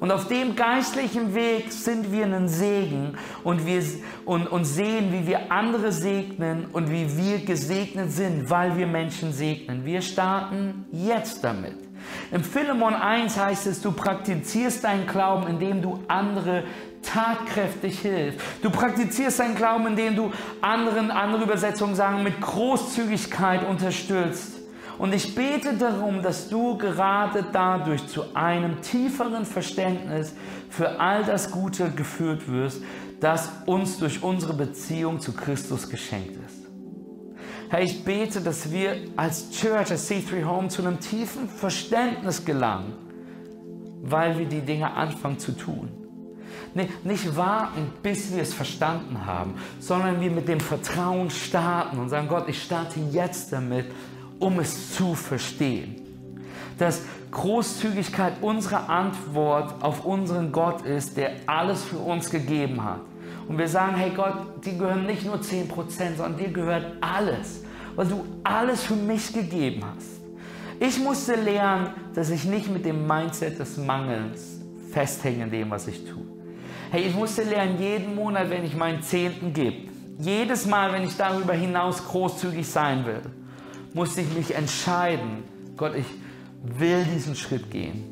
Und 0.00 0.12
auf 0.12 0.28
dem 0.28 0.54
geistlichen 0.54 1.34
Weg 1.34 1.72
sind 1.72 2.12
wir 2.12 2.24
ein 2.24 2.48
Segen 2.48 3.18
und, 3.42 3.66
wir, 3.66 3.82
und, 4.24 4.46
und 4.46 4.64
sehen, 4.64 5.12
wie 5.12 5.26
wir 5.26 5.50
andere 5.50 5.90
segnen 5.90 6.66
und 6.72 6.90
wie 6.90 7.16
wir 7.16 7.44
gesegnet 7.44 8.12
sind, 8.12 8.48
weil 8.48 8.76
wir 8.76 8.86
Menschen 8.86 9.32
segnen. 9.32 9.84
Wir 9.84 10.00
starten 10.00 10.86
jetzt 10.92 11.42
damit. 11.42 11.87
Im 12.30 12.44
Philemon 12.44 12.94
1 12.94 13.38
heißt 13.38 13.66
es, 13.66 13.80
du 13.80 13.92
praktizierst 13.92 14.84
deinen 14.84 15.06
Glauben, 15.06 15.46
indem 15.46 15.82
du 15.82 16.00
andere 16.08 16.64
tatkräftig 17.02 18.00
hilfst. 18.00 18.40
Du 18.62 18.70
praktizierst 18.70 19.40
deinen 19.40 19.54
Glauben, 19.54 19.86
indem 19.86 20.16
du 20.16 20.32
anderen, 20.60 21.10
andere 21.10 21.44
Übersetzungen 21.44 21.94
sagen, 21.94 22.22
mit 22.22 22.40
Großzügigkeit 22.40 23.66
unterstützt. 23.66 24.58
Und 24.98 25.14
ich 25.14 25.34
bete 25.34 25.74
darum, 25.74 26.22
dass 26.22 26.48
du 26.48 26.76
gerade 26.76 27.44
dadurch 27.52 28.06
zu 28.08 28.34
einem 28.34 28.82
tieferen 28.82 29.46
Verständnis 29.46 30.34
für 30.70 31.00
all 31.00 31.24
das 31.24 31.52
Gute 31.52 31.90
geführt 31.90 32.50
wirst, 32.50 32.82
das 33.20 33.48
uns 33.66 33.98
durch 33.98 34.22
unsere 34.22 34.54
Beziehung 34.54 35.20
zu 35.20 35.32
Christus 35.32 35.88
geschenkt 35.88 36.36
ist. 36.44 36.57
Herr, 37.70 37.82
ich 37.82 38.02
bete, 38.04 38.40
dass 38.40 38.70
wir 38.70 38.96
als 39.16 39.50
Church, 39.50 39.90
als 39.90 40.10
C3 40.10 40.44
Home 40.44 40.68
zu 40.68 40.82
einem 40.82 41.00
tiefen 41.00 41.48
Verständnis 41.48 42.44
gelangen, 42.44 42.94
weil 44.02 44.38
wir 44.38 44.46
die 44.46 44.60
Dinge 44.60 44.92
anfangen 44.92 45.38
zu 45.38 45.52
tun. 45.52 45.90
Nicht 47.04 47.36
warten, 47.36 47.92
bis 48.02 48.32
wir 48.32 48.42
es 48.42 48.54
verstanden 48.54 49.26
haben, 49.26 49.54
sondern 49.80 50.20
wir 50.20 50.30
mit 50.30 50.48
dem 50.48 50.60
Vertrauen 50.60 51.30
starten 51.30 51.98
und 51.98 52.08
sagen, 52.08 52.28
Gott, 52.28 52.48
ich 52.48 52.62
starte 52.62 53.00
jetzt 53.10 53.52
damit, 53.52 53.86
um 54.38 54.60
es 54.60 54.94
zu 54.94 55.14
verstehen. 55.14 55.96
dass 56.78 57.02
Großzügigkeit 57.30 58.34
unsere 58.40 58.88
Antwort 58.88 59.82
auf 59.82 60.04
unseren 60.04 60.52
Gott 60.52 60.82
ist, 60.82 61.16
der 61.16 61.32
alles 61.46 61.84
für 61.84 61.98
uns 61.98 62.30
gegeben 62.30 62.82
hat. 62.82 63.00
Und 63.48 63.56
wir 63.56 63.68
sagen, 63.68 63.96
hey 63.96 64.12
Gott, 64.14 64.64
dir 64.64 64.74
gehören 64.74 65.06
nicht 65.06 65.24
nur 65.24 65.36
10%, 65.36 66.16
sondern 66.16 66.36
dir 66.36 66.52
gehört 66.52 66.98
alles, 67.00 67.64
weil 67.96 68.06
du 68.06 68.24
alles 68.44 68.82
für 68.82 68.94
mich 68.94 69.32
gegeben 69.32 69.82
hast. 69.84 70.20
Ich 70.80 70.98
musste 71.00 71.34
lernen, 71.34 71.88
dass 72.14 72.30
ich 72.30 72.44
nicht 72.44 72.70
mit 72.70 72.84
dem 72.84 73.06
Mindset 73.06 73.58
des 73.58 73.78
Mangels 73.78 74.60
festhänge 74.92 75.44
in 75.44 75.50
dem, 75.50 75.70
was 75.70 75.88
ich 75.88 76.04
tue. 76.04 76.22
Hey, 76.90 77.02
ich 77.02 77.14
musste 77.14 77.42
lernen, 77.42 77.78
jeden 77.78 78.14
Monat, 78.14 78.50
wenn 78.50 78.64
ich 78.64 78.76
meinen 78.76 79.02
Zehnten 79.02 79.52
gebe, 79.52 79.88
jedes 80.18 80.66
Mal, 80.66 80.92
wenn 80.92 81.04
ich 81.04 81.16
darüber 81.16 81.54
hinaus 81.54 82.06
großzügig 82.06 82.66
sein 82.68 83.06
will, 83.06 83.22
musste 83.94 84.20
ich 84.20 84.34
mich 84.34 84.54
entscheiden, 84.54 85.42
Gott, 85.76 85.94
ich 85.94 86.06
will 86.62 87.04
diesen 87.04 87.34
Schritt 87.34 87.70
gehen. 87.70 88.04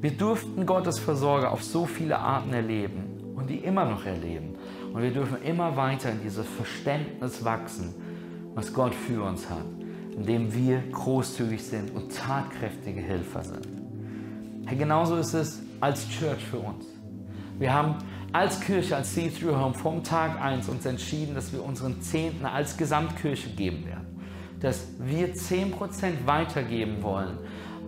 Wir 0.00 0.12
durften 0.12 0.66
Gottes 0.66 0.98
Versorger 0.98 1.50
auf 1.52 1.62
so 1.62 1.86
viele 1.86 2.18
Arten 2.18 2.52
erleben 2.52 3.34
und 3.36 3.48
die 3.48 3.58
immer 3.58 3.84
noch 3.84 4.04
erleben. 4.04 4.53
Und 4.94 5.02
wir 5.02 5.10
dürfen 5.10 5.42
immer 5.42 5.76
weiter 5.76 6.12
in 6.12 6.22
dieses 6.22 6.46
Verständnis 6.46 7.44
wachsen, 7.44 7.92
was 8.54 8.72
Gott 8.72 8.94
für 8.94 9.24
uns 9.24 9.50
hat, 9.50 9.64
indem 10.16 10.54
wir 10.54 10.84
großzügig 10.92 11.60
sind 11.64 11.92
und 11.92 12.16
tatkräftige 12.16 13.00
Helfer 13.00 13.42
sind. 13.42 13.66
Hey, 14.66 14.78
genauso 14.78 15.16
ist 15.16 15.34
es 15.34 15.60
als 15.80 16.08
Church 16.08 16.44
für 16.44 16.58
uns. 16.58 16.84
Wir 17.58 17.74
haben 17.74 17.96
als 18.32 18.60
Kirche, 18.60 18.94
als 18.94 19.12
See-Through 19.16 19.56
Home 19.56 19.74
vom 19.74 20.04
Tag 20.04 20.40
1 20.40 20.68
uns 20.68 20.86
entschieden, 20.86 21.34
dass 21.34 21.52
wir 21.52 21.64
unseren 21.64 22.00
Zehnten 22.00 22.46
als 22.46 22.76
Gesamtkirche 22.76 23.50
geben 23.50 23.84
werden. 23.86 24.06
Dass 24.60 24.86
wir 25.00 25.34
10% 25.34 26.24
weitergeben 26.24 27.02
wollen 27.02 27.38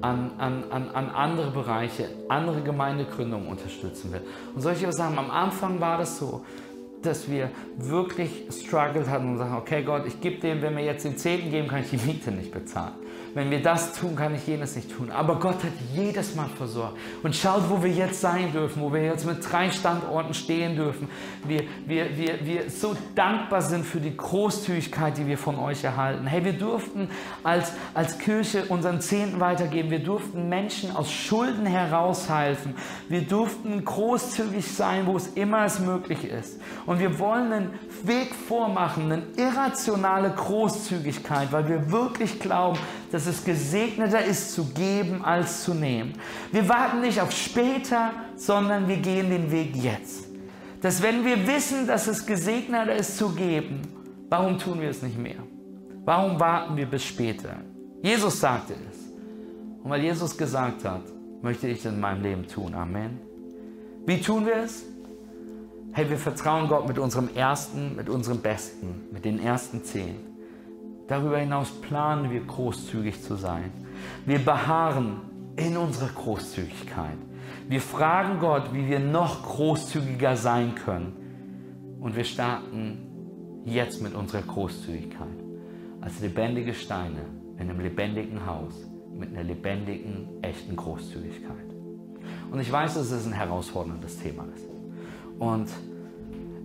an, 0.01 0.33
an, 0.39 0.65
an, 0.73 0.91
an 0.91 1.11
andere 1.11 1.53
Bereiche, 1.53 2.09
andere 2.29 2.63
Gemeindegründungen 2.63 3.47
unterstützen 3.47 4.13
will. 4.13 4.23
Und 4.57 4.61
solche 4.61 4.93
Sachen, 4.93 5.17
am 5.17 5.31
Anfang 5.31 5.81
war 5.81 5.99
das 5.99 6.19
so, 6.19 6.45
dass 7.03 7.31
wir 7.31 7.51
wirklich 7.77 8.45
struggled 8.51 9.09
hatten 9.09 9.33
und 9.33 9.39
sagen, 9.39 9.57
okay 9.57 9.83
Gott, 9.83 10.07
ich 10.07 10.21
gebe 10.21 10.41
dem, 10.41 10.63
wenn 10.63 10.77
wir 10.77 10.85
jetzt 10.85 11.05
den 11.05 11.17
Zehnten 11.17 11.51
geben, 11.51 11.69
kann 11.69 11.81
ich 11.81 11.91
die 11.91 11.99
Miete 11.99 12.33
nicht 12.33 12.53
bezahlen. 12.53 12.95
Wenn 13.37 13.51
wir 13.51 13.61
das 13.61 13.93
tun, 13.93 14.17
kann 14.17 14.35
ich 14.35 14.47
jenes 14.47 14.77
nicht 14.77 14.97
tun. 14.97 15.11
Aber 15.11 15.39
Gott 15.39 15.63
hat 15.63 15.73
jedes 15.95 16.35
Mal 16.35 16.49
versorgt. 16.57 16.97
Und 17.23 17.37
schaut, 17.37 17.69
wo 17.69 17.83
wir 17.83 17.91
jetzt 17.91 18.23
sein 18.23 18.51
dürfen, 18.51 18.81
wo 18.81 18.91
wir 18.91 19.03
jetzt 19.03 19.27
mit 19.27 19.41
drei 19.53 19.71
Standorten 19.71 20.33
stehen 20.33 20.75
dürfen. 20.75 21.07
Wir, 21.47 21.65
wir, 21.85 22.17
wir, 22.17 22.47
wir 22.47 22.71
so 22.71 22.97
dankbar 23.15 23.61
sind 23.61 23.85
für 23.85 24.01
die 24.01 24.17
Großzügigkeit, 24.17 25.19
die 25.19 25.27
wir 25.27 25.37
von 25.37 25.59
euch 25.59 25.85
erhalten. 25.85 26.27
Hey, 26.27 26.47
wir 26.47 26.55
durften 26.55 27.11
als, 27.43 27.75
als 27.93 28.19
Kirche 28.19 28.65
unseren 28.71 29.03
Zehnten 29.03 29.39
weitergeben. 29.39 29.91
Wir 29.91 30.03
durften 30.03 30.49
Menschen 30.49 30.97
aus 30.97 31.13
Schulden 31.13 31.67
heraushelfen. 31.67 32.75
Wir 33.11 33.21
durften 33.21 33.85
großzügig 33.85 34.67
sein, 34.67 35.05
wo 35.05 35.15
es 35.15 35.27
immer 35.35 35.67
es 35.67 35.79
möglich 35.79 36.25
ist. 36.25 36.59
Und 36.87 37.01
wir 37.01 37.19
wollen 37.19 37.53
einen 37.53 37.71
Weg 38.03 38.35
vormachen, 38.35 39.13
eine 39.13 39.23
irrationale 39.37 40.31
Großzügigkeit, 40.31 41.53
weil 41.53 41.69
wir 41.69 41.93
wirklich 41.93 42.41
glauben, 42.41 42.79
dass 43.13 43.27
es 43.27 43.45
gesegneter 43.45 44.25
ist 44.25 44.53
zu 44.55 44.67
geben 44.67 45.25
als 45.25 45.65
zu 45.65 45.75
nehmen. 45.75 46.15
Wir 46.53 46.69
warten 46.69 47.01
nicht 47.01 47.21
auf 47.21 47.33
später, 47.33 48.13
sondern 48.37 48.89
wir 48.89 48.97
gehen 48.99 49.31
den 49.31 49.51
Weg 49.51 49.77
jetzt. 49.77 50.27
Dass 50.81 51.03
wenn 51.03 51.25
wir 51.25 51.47
wissen, 51.47 51.87
dass 51.87 52.07
es 52.07 52.27
gesegneter 52.27 52.95
ist 52.95 53.17
zu 53.17 53.31
geben, 53.31 53.83
warum 54.29 54.59
tun 54.59 54.81
wir 54.81 54.91
es 54.91 55.03
nicht 55.03 55.19
mehr? 55.19 55.39
Warum 56.05 56.39
warten 56.39 56.77
wir 56.77 56.87
bis 56.87 57.05
später? 57.05 57.57
Jesus 58.03 58.41
sagte 58.41 58.75
es. 58.75 58.99
Und 59.83 59.91
weil 59.91 60.03
Jesus 60.03 60.37
gesagt 60.37 60.85
hat, 60.85 61.03
möchte 61.43 61.69
ich 61.69 61.79
es 61.81 61.85
in 61.87 62.01
meinem 62.01 62.23
Leben 62.23 62.47
tun. 62.47 62.75
Amen. 62.75 63.21
Wie 64.05 64.21
tun 64.21 64.47
wir 64.47 64.57
es? 64.57 64.85
Hey, 65.93 66.09
wir 66.11 66.19
vertrauen 66.19 66.69
Gott 66.69 66.87
mit 66.87 66.99
unserem 66.99 67.29
Ersten, 67.35 67.97
mit 67.97 68.09
unserem 68.09 68.39
Besten, 68.39 69.07
mit 69.13 69.25
den 69.25 69.41
ersten 69.41 69.83
zehn. 69.83 70.17
Darüber 71.09 71.39
hinaus 71.39 71.71
planen 71.71 72.31
wir 72.31 72.41
großzügig 72.41 73.23
zu 73.23 73.37
sein. 73.37 73.71
Wir 74.25 74.39
beharren 74.39 75.21
in 75.57 75.77
unserer 75.77 76.09
Großzügigkeit. 76.09 77.17
Wir 77.69 77.81
fragen 77.81 78.39
Gott, 78.41 78.73
wie 78.73 78.89
wir 78.89 78.99
noch 78.99 79.43
großzügiger 79.45 80.37
sein 80.37 80.75
können. 80.75 81.97
Und 82.01 82.17
wir 82.17 82.25
starten 82.25 83.63
jetzt 83.65 84.03
mit 84.03 84.15
unserer 84.15 84.43
Großzügigkeit. 84.43 85.27
Als 86.01 86.21
lebendige 86.21 86.75
Steine 86.75 87.25
in 87.59 87.71
einem 87.71 87.81
lebendigen 87.81 88.47
Haus 88.47 88.75
mit 89.13 89.31
einer 89.31 89.45
lebendigen, 89.45 90.29
echten 90.43 90.77
Großzügigkeit. 90.77 91.57
Und 92.51 92.61
ich 92.61 92.71
weiß, 92.71 92.95
dass 92.95 93.11
es 93.11 93.27
ein 93.27 93.33
herausforderndes 93.33 94.19
Thema 94.19 94.45
ist. 94.55 94.67
Und 95.39 95.69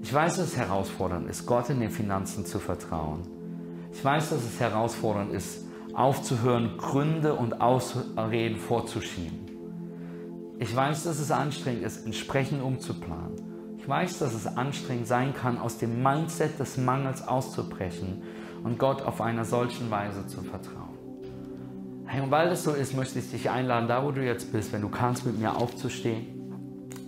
ich 0.02 0.14
weiß, 0.14 0.38
dass 0.38 0.48
es 0.48 0.58
herausfordernd 0.58 1.30
ist, 1.30 1.46
Gott 1.46 1.70
in 1.70 1.80
den 1.80 1.92
Finanzen 1.92 2.46
zu 2.46 2.60
vertrauen. 2.60 3.22
Ich 3.92 4.04
weiß, 4.04 4.30
dass 4.30 4.44
es 4.44 4.60
herausfordernd 4.60 5.34
ist, 5.34 5.66
aufzuhören, 5.94 6.78
Gründe 6.78 7.34
und 7.34 7.62
Ausreden 7.62 8.58
vorzuschieben. 8.58 9.40
Ich 10.60 10.76
weiß, 10.76 11.04
dass 11.04 11.20
es 11.20 11.32
anstrengend 11.32 11.84
ist, 11.84 12.06
entsprechend 12.06 12.62
umzuplanen. 12.62 13.76
Ich 13.78 13.88
weiß, 13.88 14.20
dass 14.20 14.34
es 14.34 14.46
anstrengend 14.46 15.08
sein 15.08 15.34
kann, 15.34 15.58
aus 15.58 15.80
dem 15.80 16.04
Mindset 16.04 16.60
des 16.60 16.78
Mangels 16.78 17.28
auszubrechen 17.28 18.22
und 18.64 18.78
Gott 18.78 19.02
auf 19.02 19.22
einer 19.22 19.44
solchen 19.44 19.90
Weise 19.90 20.28
zu 20.28 20.42
vertrauen. 20.42 20.92
Hey, 22.06 22.22
und 22.22 22.30
weil 22.30 22.50
das 22.50 22.64
so 22.64 22.72
ist, 22.72 22.96
möchte 22.96 23.20
ich 23.20 23.32
dich 23.32 23.50
einladen, 23.50 23.88
da 23.88 24.04
wo 24.04 24.12
du 24.12 24.24
jetzt 24.24 24.52
bist, 24.52 24.72
wenn 24.72 24.82
du 24.82 24.90
kannst, 24.90 25.26
mit 25.26 25.40
mir 25.40 25.56
aufzustehen. 25.56 26.28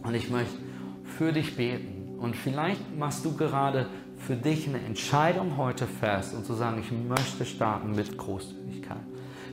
Und 0.02 0.16
ich 0.16 0.30
möchte 0.30 0.58
für 1.04 1.32
dich 1.32 1.56
beten. 1.56 2.18
Und 2.18 2.36
vielleicht 2.36 2.98
machst 2.98 3.24
du 3.24 3.36
gerade 3.36 3.88
für 4.26 4.36
dich 4.36 4.67
eine 4.67 4.80
Entscheidung 4.80 5.57
heute 5.57 5.86
fest 5.86 6.34
und 6.34 6.45
zu 6.45 6.53
sagen, 6.53 6.80
ich 6.80 6.91
möchte 6.91 7.45
starten 7.45 7.91
mit 7.91 8.17
Großzügigkeit. 8.17 8.97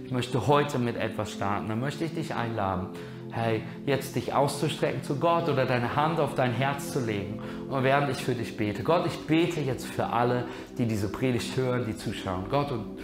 Ich 0.04 0.12
möchte 0.12 0.46
heute 0.46 0.78
mit 0.78 0.96
etwas 0.96 1.32
starten. 1.32 1.68
Dann 1.68 1.80
möchte 1.80 2.04
ich 2.04 2.14
dich 2.14 2.34
einladen, 2.34 2.88
hey, 3.32 3.62
jetzt 3.86 4.16
dich 4.16 4.32
auszustrecken 4.32 5.02
zu 5.02 5.16
Gott 5.16 5.48
oder 5.48 5.66
deine 5.66 5.96
Hand 5.96 6.20
auf 6.20 6.34
dein 6.34 6.52
Herz 6.52 6.92
zu 6.92 7.04
legen. 7.04 7.40
Und 7.68 7.84
während 7.84 8.10
ich 8.10 8.18
für 8.18 8.34
dich 8.34 8.56
bete, 8.56 8.82
Gott, 8.82 9.06
ich 9.06 9.18
bete 9.26 9.60
jetzt 9.60 9.86
für 9.86 10.06
alle, 10.06 10.44
die 10.78 10.86
diese 10.86 11.10
Predigt 11.10 11.56
hören, 11.56 11.84
die 11.86 11.96
zuschauen. 11.96 12.44
Gott, 12.48 12.70
und 12.72 12.98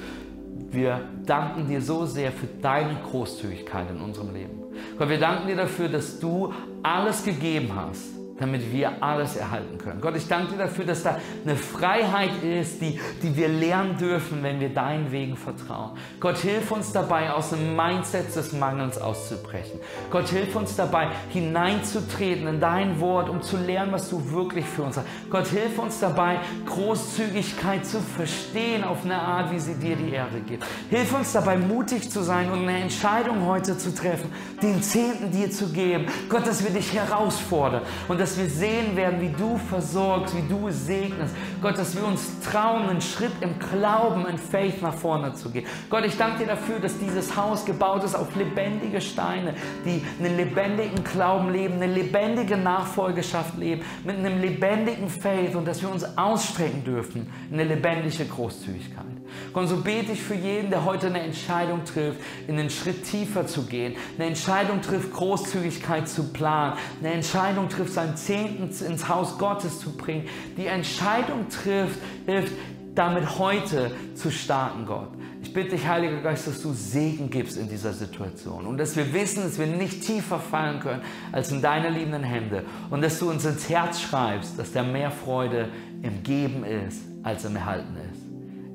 wir 0.70 1.00
danken 1.24 1.68
dir 1.68 1.80
so 1.80 2.06
sehr 2.06 2.32
für 2.32 2.48
deine 2.60 2.96
Großzügigkeit 3.10 3.90
in 3.90 4.00
unserem 4.00 4.32
Leben. 4.32 4.62
Gott, 4.98 5.08
wir 5.08 5.18
danken 5.18 5.48
dir 5.48 5.56
dafür, 5.56 5.88
dass 5.88 6.18
du 6.20 6.52
alles 6.82 7.24
gegeben 7.24 7.72
hast 7.74 8.16
damit 8.39 8.72
wir 8.72 9.03
alles 9.03 9.37
erhalten 9.37 9.78
können. 9.78 10.01
Gott, 10.01 10.16
ich 10.16 10.28
danke 10.28 10.53
dir 10.53 10.59
dafür, 10.59 10.84
dass 10.84 11.03
da 11.03 11.18
eine 11.45 11.57
Freiheit 11.57 12.43
ist, 12.43 12.82
die, 12.82 13.01
die 13.22 13.34
wir 13.37 13.49
lernen 13.49 13.97
dürfen, 13.99 14.43
wenn 14.43 14.61
wir 14.61 14.68
deinen 14.68 15.11
Wegen 15.11 15.37
vertrauen. 15.37 15.93
Gott, 16.20 16.39
hilf 16.39 16.70
uns 16.70 16.93
dabei, 16.93 17.30
aus 17.30 17.51
dem 17.51 17.74
Mindset 17.74 18.34
des 18.34 18.53
Mangels 18.53 18.99
auszubrechen. 18.99 19.80
Gott, 20.11 20.28
hilf 20.28 20.55
uns 20.55 20.76
dabei, 20.76 21.09
hineinzutreten 21.30 22.47
in 22.47 22.61
dein 22.61 23.01
Wort, 23.01 23.28
um 23.28 23.41
zu 23.41 23.57
lernen, 23.57 23.93
was 23.93 24.11
du 24.11 24.30
wirklich 24.30 24.66
für 24.66 24.82
uns 24.82 24.97
hast. 24.99 25.07
Gott, 25.30 25.47
hilf 25.47 25.78
uns 25.78 26.01
dabei, 26.01 26.41
Großzügigkeit 26.66 27.87
zu 27.87 28.01
verstehen 28.01 28.84
auf 28.84 29.05
eine 29.05 29.18
Art, 29.18 29.51
wie 29.53 29.59
sie 29.59 29.74
dir 29.74 29.97
die 29.97 30.11
Ehre 30.11 30.41
gibt. 30.47 30.64
Hilf 30.91 31.14
uns 31.14 31.32
dabei, 31.32 31.57
mutig 31.57 32.11
zu 32.11 32.22
sein 32.22 32.51
und 32.51 32.61
eine 32.61 32.80
Entscheidung 32.80 33.47
heute 33.47 33.78
zu 33.78 33.95
treffen, 33.95 34.30
den 34.62 34.82
Zehnten 34.82 35.30
dir 35.30 35.51
zu 35.51 35.68
geben. 35.68 36.07
Gott, 36.28 36.47
dass 36.47 36.62
wir 36.62 36.70
dich 36.70 36.93
herausfordern 36.93 37.82
und 38.09 38.20
dass 38.20 38.26
wir 38.35 38.49
sehen 38.49 38.97
werden, 38.97 39.20
wie 39.20 39.29
du 39.29 39.59
versorgst, 39.59 40.35
wie 40.37 40.49
du 40.49 40.70
segnest. 40.70 41.35
Gott, 41.61 41.79
dass 41.79 41.95
wir 41.95 42.05
uns 42.05 42.41
trauen, 42.41 42.89
einen 42.89 43.01
Schritt 43.01 43.33
im 43.41 43.59
Glauben, 43.59 44.27
in 44.27 44.39
Faith 44.39 44.83
nach 44.83 44.95
vorne 44.95 45.35
zu 45.35 45.51
gehen. 45.51 45.66
Gott, 45.91 46.05
ich 46.05 46.16
danke 46.16 46.39
dir 46.39 46.47
dafür, 46.47 46.79
dass 46.79 46.99
dieses 46.99 47.37
Haus 47.37 47.64
gebaut 47.64 48.05
ist 48.05 48.14
auf 48.14 48.35
lebendige 48.35 49.01
Steine, 49.01 49.55
die 49.85 50.03
einen 50.18 50.37
lebendigen 50.37 51.05
Glauben 51.05 51.53
leben, 51.53 51.74
eine 51.74 51.93
lebendige 51.93 52.57
Nachfolgeschaft 52.57 53.57
leben, 53.59 53.83
mit 54.05 54.16
einem 54.16 54.41
lebendigen 54.41 55.09
Faith 55.09 55.55
und 55.55 55.66
dass 55.66 55.83
wir 55.83 55.91
uns 55.91 56.05
ausstrecken 56.16 56.85
dürfen 56.85 57.27
in 57.51 57.61
eine 57.61 57.74
lebendige 57.74 58.24
Großzügigkeit. 58.24 59.05
Und 59.53 59.68
so 59.68 59.79
bete 59.79 60.12
ich 60.12 60.22
für 60.22 60.35
jeden, 60.35 60.70
der 60.70 60.85
heute 60.85 61.09
eine 61.09 61.20
Entscheidung 61.20 61.85
trifft, 61.85 62.20
in 62.47 62.59
einen 62.59 62.70
Schritt 62.70 63.05
tiefer 63.05 63.47
zu 63.47 63.64
gehen, 63.66 63.95
eine 64.16 64.29
Entscheidung 64.29 64.83
trifft, 64.83 65.12
Großzügigkeit 65.12 66.09
zu 66.09 66.33
planen, 66.33 66.77
eine 67.01 67.12
Entscheidung 67.12 67.68
trifft, 67.68 67.93
sein 67.93 68.16
Zehnten 68.16 68.70
ins 68.85 69.09
Haus 69.09 69.39
Gottes 69.39 69.81
zu 69.81 69.97
bringen, 69.97 70.27
die 70.57 70.66
Entscheidung 70.66 71.49
trifft, 71.49 71.99
hilft, 72.27 72.53
damit 72.97 73.39
heute 73.39 73.91
zu 74.14 74.31
starten, 74.31 74.87
Gott. 74.87 75.11
Ich 75.43 75.53
bitte 75.53 75.70
dich, 75.70 75.87
Heiliger 75.87 76.20
Geist, 76.22 76.47
dass 76.49 76.62
du 76.62 76.72
Segen 76.72 77.31
gibst 77.31 77.57
in 77.57 77.68
dieser 77.68 77.93
Situation 77.93 78.66
und 78.66 78.79
dass 78.79 78.97
wir 78.97 79.12
wissen, 79.14 79.43
dass 79.43 79.59
wir 79.59 79.66
nicht 79.66 80.03
tiefer 80.03 80.41
fallen 80.41 80.81
können 80.81 81.03
als 81.31 81.53
in 81.53 81.62
deine 81.62 81.91
liebenden 81.91 82.24
Hände 82.24 82.64
und 82.91 83.03
dass 83.03 83.18
du 83.18 83.31
uns 83.31 83.45
ins 83.45 83.68
Herz 83.68 84.01
schreibst, 84.01 84.59
dass 84.59 84.72
da 84.72 84.83
mehr 84.83 85.11
Freude 85.11 85.68
im 86.03 86.22
Geben 86.22 86.64
ist, 86.64 87.03
als 87.22 87.45
im 87.45 87.55
Erhalten 87.55 87.97
ist. 88.12 88.15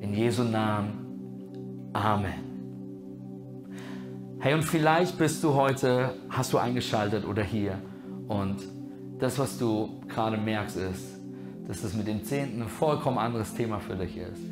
In 0.02 0.14
Jesu 0.14 0.42
Namen. 0.42 1.90
Amen. 1.92 2.34
Hey, 4.40 4.52
und 4.54 4.64
vielleicht 4.64 5.16
bist 5.16 5.44
du 5.44 5.54
heute, 5.54 6.14
hast 6.28 6.52
du 6.52 6.58
eingeschaltet 6.58 7.24
oder 7.24 7.44
hier 7.44 7.78
und 8.26 8.56
das, 9.20 9.38
was 9.38 9.56
du 9.58 10.00
gerade 10.08 10.36
merkst, 10.36 10.76
ist, 10.76 11.20
dass 11.68 11.84
es 11.84 11.94
mit 11.94 12.08
dem 12.08 12.24
Zehnten 12.24 12.62
ein 12.62 12.68
vollkommen 12.68 13.18
anderes 13.18 13.54
Thema 13.54 13.78
für 13.78 13.94
dich 13.94 14.16
ist, 14.16 14.42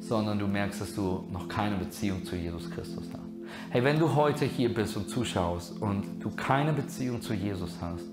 sondern 0.00 0.38
du 0.38 0.46
merkst, 0.46 0.82
dass 0.82 0.94
du 0.94 1.24
noch 1.32 1.48
keine 1.48 1.76
Beziehung 1.76 2.22
zu 2.26 2.36
Jesus 2.36 2.70
Christus 2.70 3.08
hast. 3.10 3.27
Hey, 3.70 3.84
wenn 3.84 3.98
du 3.98 4.14
heute 4.14 4.44
hier 4.44 4.72
bist 4.72 4.96
und 4.96 5.10
zuschaust 5.10 5.80
und 5.80 6.04
du 6.20 6.30
keine 6.30 6.72
Beziehung 6.72 7.20
zu 7.20 7.34
Jesus 7.34 7.76
hast, 7.80 8.04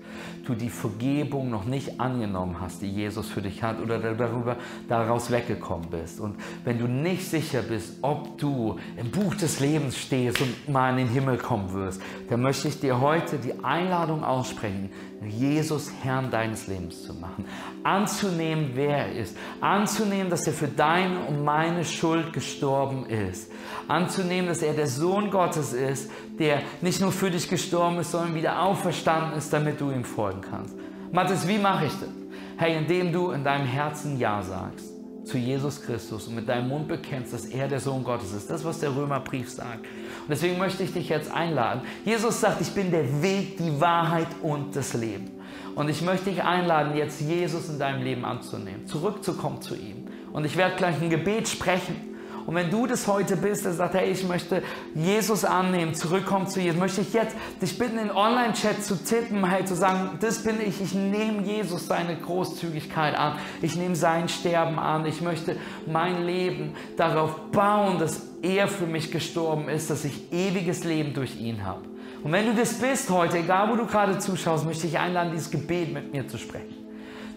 du 0.44 0.54
die 0.54 0.68
Vergebung 0.68 1.50
noch 1.50 1.64
nicht 1.64 1.98
angenommen 1.98 2.56
hast, 2.60 2.82
die 2.82 2.90
Jesus 2.90 3.28
für 3.28 3.42
dich 3.42 3.62
hat 3.62 3.80
oder 3.80 3.98
darüber 3.98 4.56
daraus 4.88 5.30
weggekommen 5.30 5.88
bist 5.90 6.20
und 6.20 6.36
wenn 6.64 6.78
du 6.78 6.86
nicht 6.86 7.28
sicher 7.28 7.62
bist, 7.62 7.94
ob 8.02 8.38
du 8.38 8.78
im 8.96 9.10
Buch 9.10 9.34
des 9.34 9.60
Lebens 9.60 9.96
stehst 9.96 10.40
und 10.40 10.68
mal 10.68 10.90
in 10.90 11.06
den 11.06 11.08
Himmel 11.08 11.38
kommen 11.38 11.72
wirst, 11.72 12.02
dann 12.28 12.42
möchte 12.42 12.68
ich 12.68 12.80
dir 12.80 13.00
heute 13.00 13.38
die 13.38 13.64
Einladung 13.64 14.24
aussprechen, 14.24 14.90
Jesus 15.24 15.90
Herrn 16.02 16.30
deines 16.30 16.66
Lebens 16.66 17.02
zu 17.02 17.14
machen, 17.14 17.46
anzunehmen, 17.82 18.72
wer 18.74 19.06
er 19.06 19.12
ist, 19.12 19.36
anzunehmen, 19.60 20.30
dass 20.30 20.46
er 20.46 20.52
für 20.52 20.68
deine 20.68 21.20
und 21.20 21.44
meine 21.44 21.84
Schuld 21.84 22.32
gestorben 22.32 23.06
ist, 23.06 23.50
anzunehmen, 23.88 24.48
dass 24.48 24.62
er 24.62 24.74
der 24.74 24.86
Sohn 24.86 25.30
Gottes 25.30 25.72
ist, 25.72 26.10
der 26.38 26.62
nicht 26.80 27.00
nur 27.00 27.12
für 27.12 27.30
dich 27.30 27.48
gestorben 27.48 27.98
ist, 27.98 28.12
sondern 28.12 28.34
wieder 28.34 28.62
auferstanden 28.62 29.38
ist, 29.38 29.52
damit 29.52 29.80
du 29.80 29.90
ihm 29.90 30.04
folgen 30.04 30.42
kannst. 30.42 30.76
Mathis, 31.12 31.48
wie 31.48 31.58
mache 31.58 31.86
ich 31.86 31.92
das? 31.92 32.10
Hey, 32.58 32.76
indem 32.76 33.12
du 33.12 33.30
in 33.30 33.44
deinem 33.44 33.66
Herzen 33.66 34.18
Ja 34.18 34.42
sagst 34.42 34.95
zu 35.26 35.38
Jesus 35.38 35.82
Christus 35.82 36.28
und 36.28 36.36
mit 36.36 36.48
deinem 36.48 36.68
Mund 36.68 36.88
bekennst, 36.88 37.32
dass 37.32 37.46
er 37.46 37.68
der 37.68 37.80
Sohn 37.80 38.04
Gottes 38.04 38.32
ist. 38.32 38.48
Das, 38.48 38.64
was 38.64 38.78
der 38.78 38.94
Römerbrief 38.94 39.50
sagt. 39.50 39.80
Und 39.80 40.30
deswegen 40.30 40.56
möchte 40.58 40.84
ich 40.84 40.92
dich 40.92 41.08
jetzt 41.08 41.30
einladen. 41.30 41.82
Jesus 42.04 42.40
sagt, 42.40 42.60
ich 42.60 42.70
bin 42.70 42.90
der 42.90 43.22
Weg, 43.22 43.58
die 43.58 43.80
Wahrheit 43.80 44.28
und 44.42 44.74
das 44.76 44.94
Leben. 44.94 45.30
Und 45.74 45.90
ich 45.90 46.00
möchte 46.00 46.30
dich 46.30 46.42
einladen, 46.42 46.96
jetzt 46.96 47.20
Jesus 47.20 47.68
in 47.68 47.78
deinem 47.78 48.02
Leben 48.02 48.24
anzunehmen, 48.24 48.86
zurückzukommen 48.86 49.60
zu 49.60 49.74
ihm. 49.74 50.06
Und 50.32 50.44
ich 50.44 50.56
werde 50.56 50.76
gleich 50.76 51.00
ein 51.02 51.10
Gebet 51.10 51.48
sprechen. 51.48 52.15
Und 52.46 52.54
wenn 52.54 52.70
du 52.70 52.86
das 52.86 53.08
heute 53.08 53.36
bist, 53.36 53.64
der 53.64 53.72
sagt, 53.72 53.94
hey, 53.94 54.10
ich 54.10 54.26
möchte 54.26 54.62
Jesus 54.94 55.44
annehmen, 55.44 55.94
zurückkommen 55.94 56.46
zu 56.46 56.60
Jesus, 56.60 56.78
möchte 56.78 57.00
ich 57.00 57.12
jetzt 57.12 57.34
dich 57.60 57.76
bitten, 57.76 57.98
in 57.98 58.10
Online-Chat 58.10 58.84
zu 58.84 58.94
tippen, 59.02 59.44
hey, 59.50 59.64
zu 59.64 59.74
sagen, 59.74 60.18
das 60.20 60.44
bin 60.44 60.60
ich, 60.60 60.80
ich 60.80 60.94
nehme 60.94 61.42
Jesus 61.42 61.88
seine 61.88 62.16
Großzügigkeit 62.16 63.16
an, 63.16 63.38
ich 63.62 63.74
nehme 63.74 63.96
sein 63.96 64.28
Sterben 64.28 64.78
an, 64.78 65.04
ich 65.06 65.20
möchte 65.20 65.56
mein 65.86 66.24
Leben 66.24 66.74
darauf 66.96 67.34
bauen, 67.50 67.98
dass 67.98 68.22
er 68.42 68.68
für 68.68 68.86
mich 68.86 69.10
gestorben 69.10 69.68
ist, 69.68 69.90
dass 69.90 70.04
ich 70.04 70.32
ewiges 70.32 70.84
Leben 70.84 71.14
durch 71.14 71.40
ihn 71.40 71.64
habe. 71.64 71.82
Und 72.22 72.30
wenn 72.30 72.46
du 72.46 72.54
das 72.54 72.74
bist 72.74 73.10
heute, 73.10 73.38
egal 73.38 73.70
wo 73.70 73.76
du 73.76 73.86
gerade 73.86 74.18
zuschaust, 74.18 74.64
möchte 74.64 74.86
ich 74.86 74.98
einladen, 74.98 75.32
dieses 75.32 75.50
Gebet 75.50 75.92
mit 75.92 76.12
mir 76.12 76.28
zu 76.28 76.38
sprechen. 76.38 76.85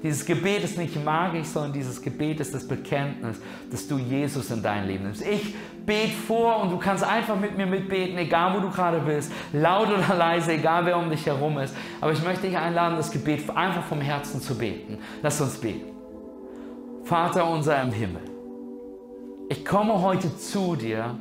Dieses 0.02 0.26
Gebet 0.26 0.64
ist 0.64 0.78
nicht 0.78 1.04
magisch, 1.04 1.48
sondern 1.48 1.74
dieses 1.74 2.02
Gebet 2.02 2.40
ist 2.40 2.54
das 2.54 2.66
Bekenntnis, 2.66 3.42
dass 3.70 3.88
du 3.88 3.98
Jesus 3.98 4.50
in 4.50 4.64
dein 4.64 4.88
Leben 4.88 5.04
nimmst. 5.04 5.26
Ich 5.26 5.54
bete 5.86 6.14
vor 6.14 6.62
und 6.62 6.72
du 6.72 6.78
kannst 6.78 7.04
einfach 7.04 7.38
mit 7.38 7.58
mir 7.58 7.66
mitbeten, 7.66 8.18
egal 8.18 8.56
wo 8.56 8.62
du 8.62 8.70
gerade 8.70 9.00
bist, 9.00 9.32
laut 9.52 9.90
oder 9.90 10.16
leise, 10.16 10.54
egal 10.54 10.86
wer 10.86 10.98
um 10.98 11.10
dich 11.10 11.26
herum 11.26 11.58
ist. 11.58 11.76
Aber 12.00 12.14
ich 12.14 12.24
möchte 12.24 12.48
dich 12.48 12.58
einladen, 12.58 12.96
das 12.96 13.12
Gebet 13.12 13.50
einfach 13.50 13.84
vom 13.84 14.00
Herzen 14.00 14.42
zu 14.42 14.58
beten. 14.58 15.00
Lass 15.22 15.42
uns 15.42 15.58
beten. 15.58 15.92
Vater 17.04 17.50
unser 17.50 17.82
im 17.82 17.92
Himmel, 17.92 18.22
ich 19.50 19.66
komme 19.66 20.02
heute 20.02 20.38
zu 20.38 20.76
dir 20.76 21.18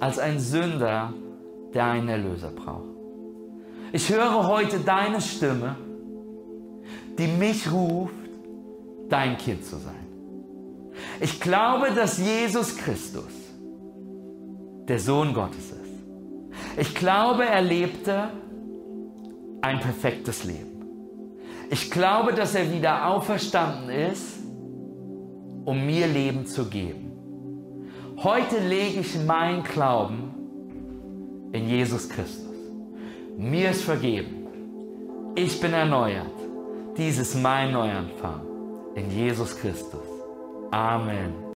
als 0.00 0.18
ein 0.18 0.40
Sünder, 0.40 1.12
der 1.74 1.84
einen 1.84 2.08
Erlöser 2.08 2.50
braucht. 2.50 2.88
Ich 3.92 4.08
höre 4.10 4.48
heute 4.48 4.80
deine 4.80 5.20
Stimme 5.20 5.76
die 7.20 7.26
mich 7.26 7.70
ruft, 7.70 8.14
dein 9.10 9.36
Kind 9.36 9.64
zu 9.64 9.76
sein. 9.76 9.94
Ich 11.20 11.38
glaube, 11.38 11.90
dass 11.94 12.18
Jesus 12.18 12.76
Christus 12.76 13.32
der 14.88 14.98
Sohn 14.98 15.34
Gottes 15.34 15.70
ist. 15.70 16.78
Ich 16.78 16.94
glaube, 16.94 17.44
er 17.44 17.60
lebte 17.60 18.30
ein 19.60 19.80
perfektes 19.80 20.44
Leben. 20.44 20.82
Ich 21.70 21.90
glaube, 21.90 22.32
dass 22.32 22.54
er 22.54 22.72
wieder 22.72 23.06
auferstanden 23.06 23.90
ist, 23.90 24.38
um 25.66 25.84
mir 25.84 26.06
Leben 26.06 26.46
zu 26.46 26.64
geben. 26.64 27.12
Heute 28.16 28.58
lege 28.58 29.00
ich 29.00 29.14
meinen 29.24 29.62
Glauben 29.62 30.34
in 31.52 31.68
Jesus 31.68 32.08
Christus. 32.08 32.46
Mir 33.36 33.70
ist 33.70 33.84
vergeben. 33.84 34.46
Ich 35.34 35.60
bin 35.60 35.72
erneuert. 35.72 36.39
Dies 36.96 37.18
ist 37.18 37.34
mein 37.36 37.72
Neuanfang 37.72 38.42
in 38.96 39.10
Jesus 39.10 39.56
Christus. 39.56 40.00
Amen. 40.72 41.44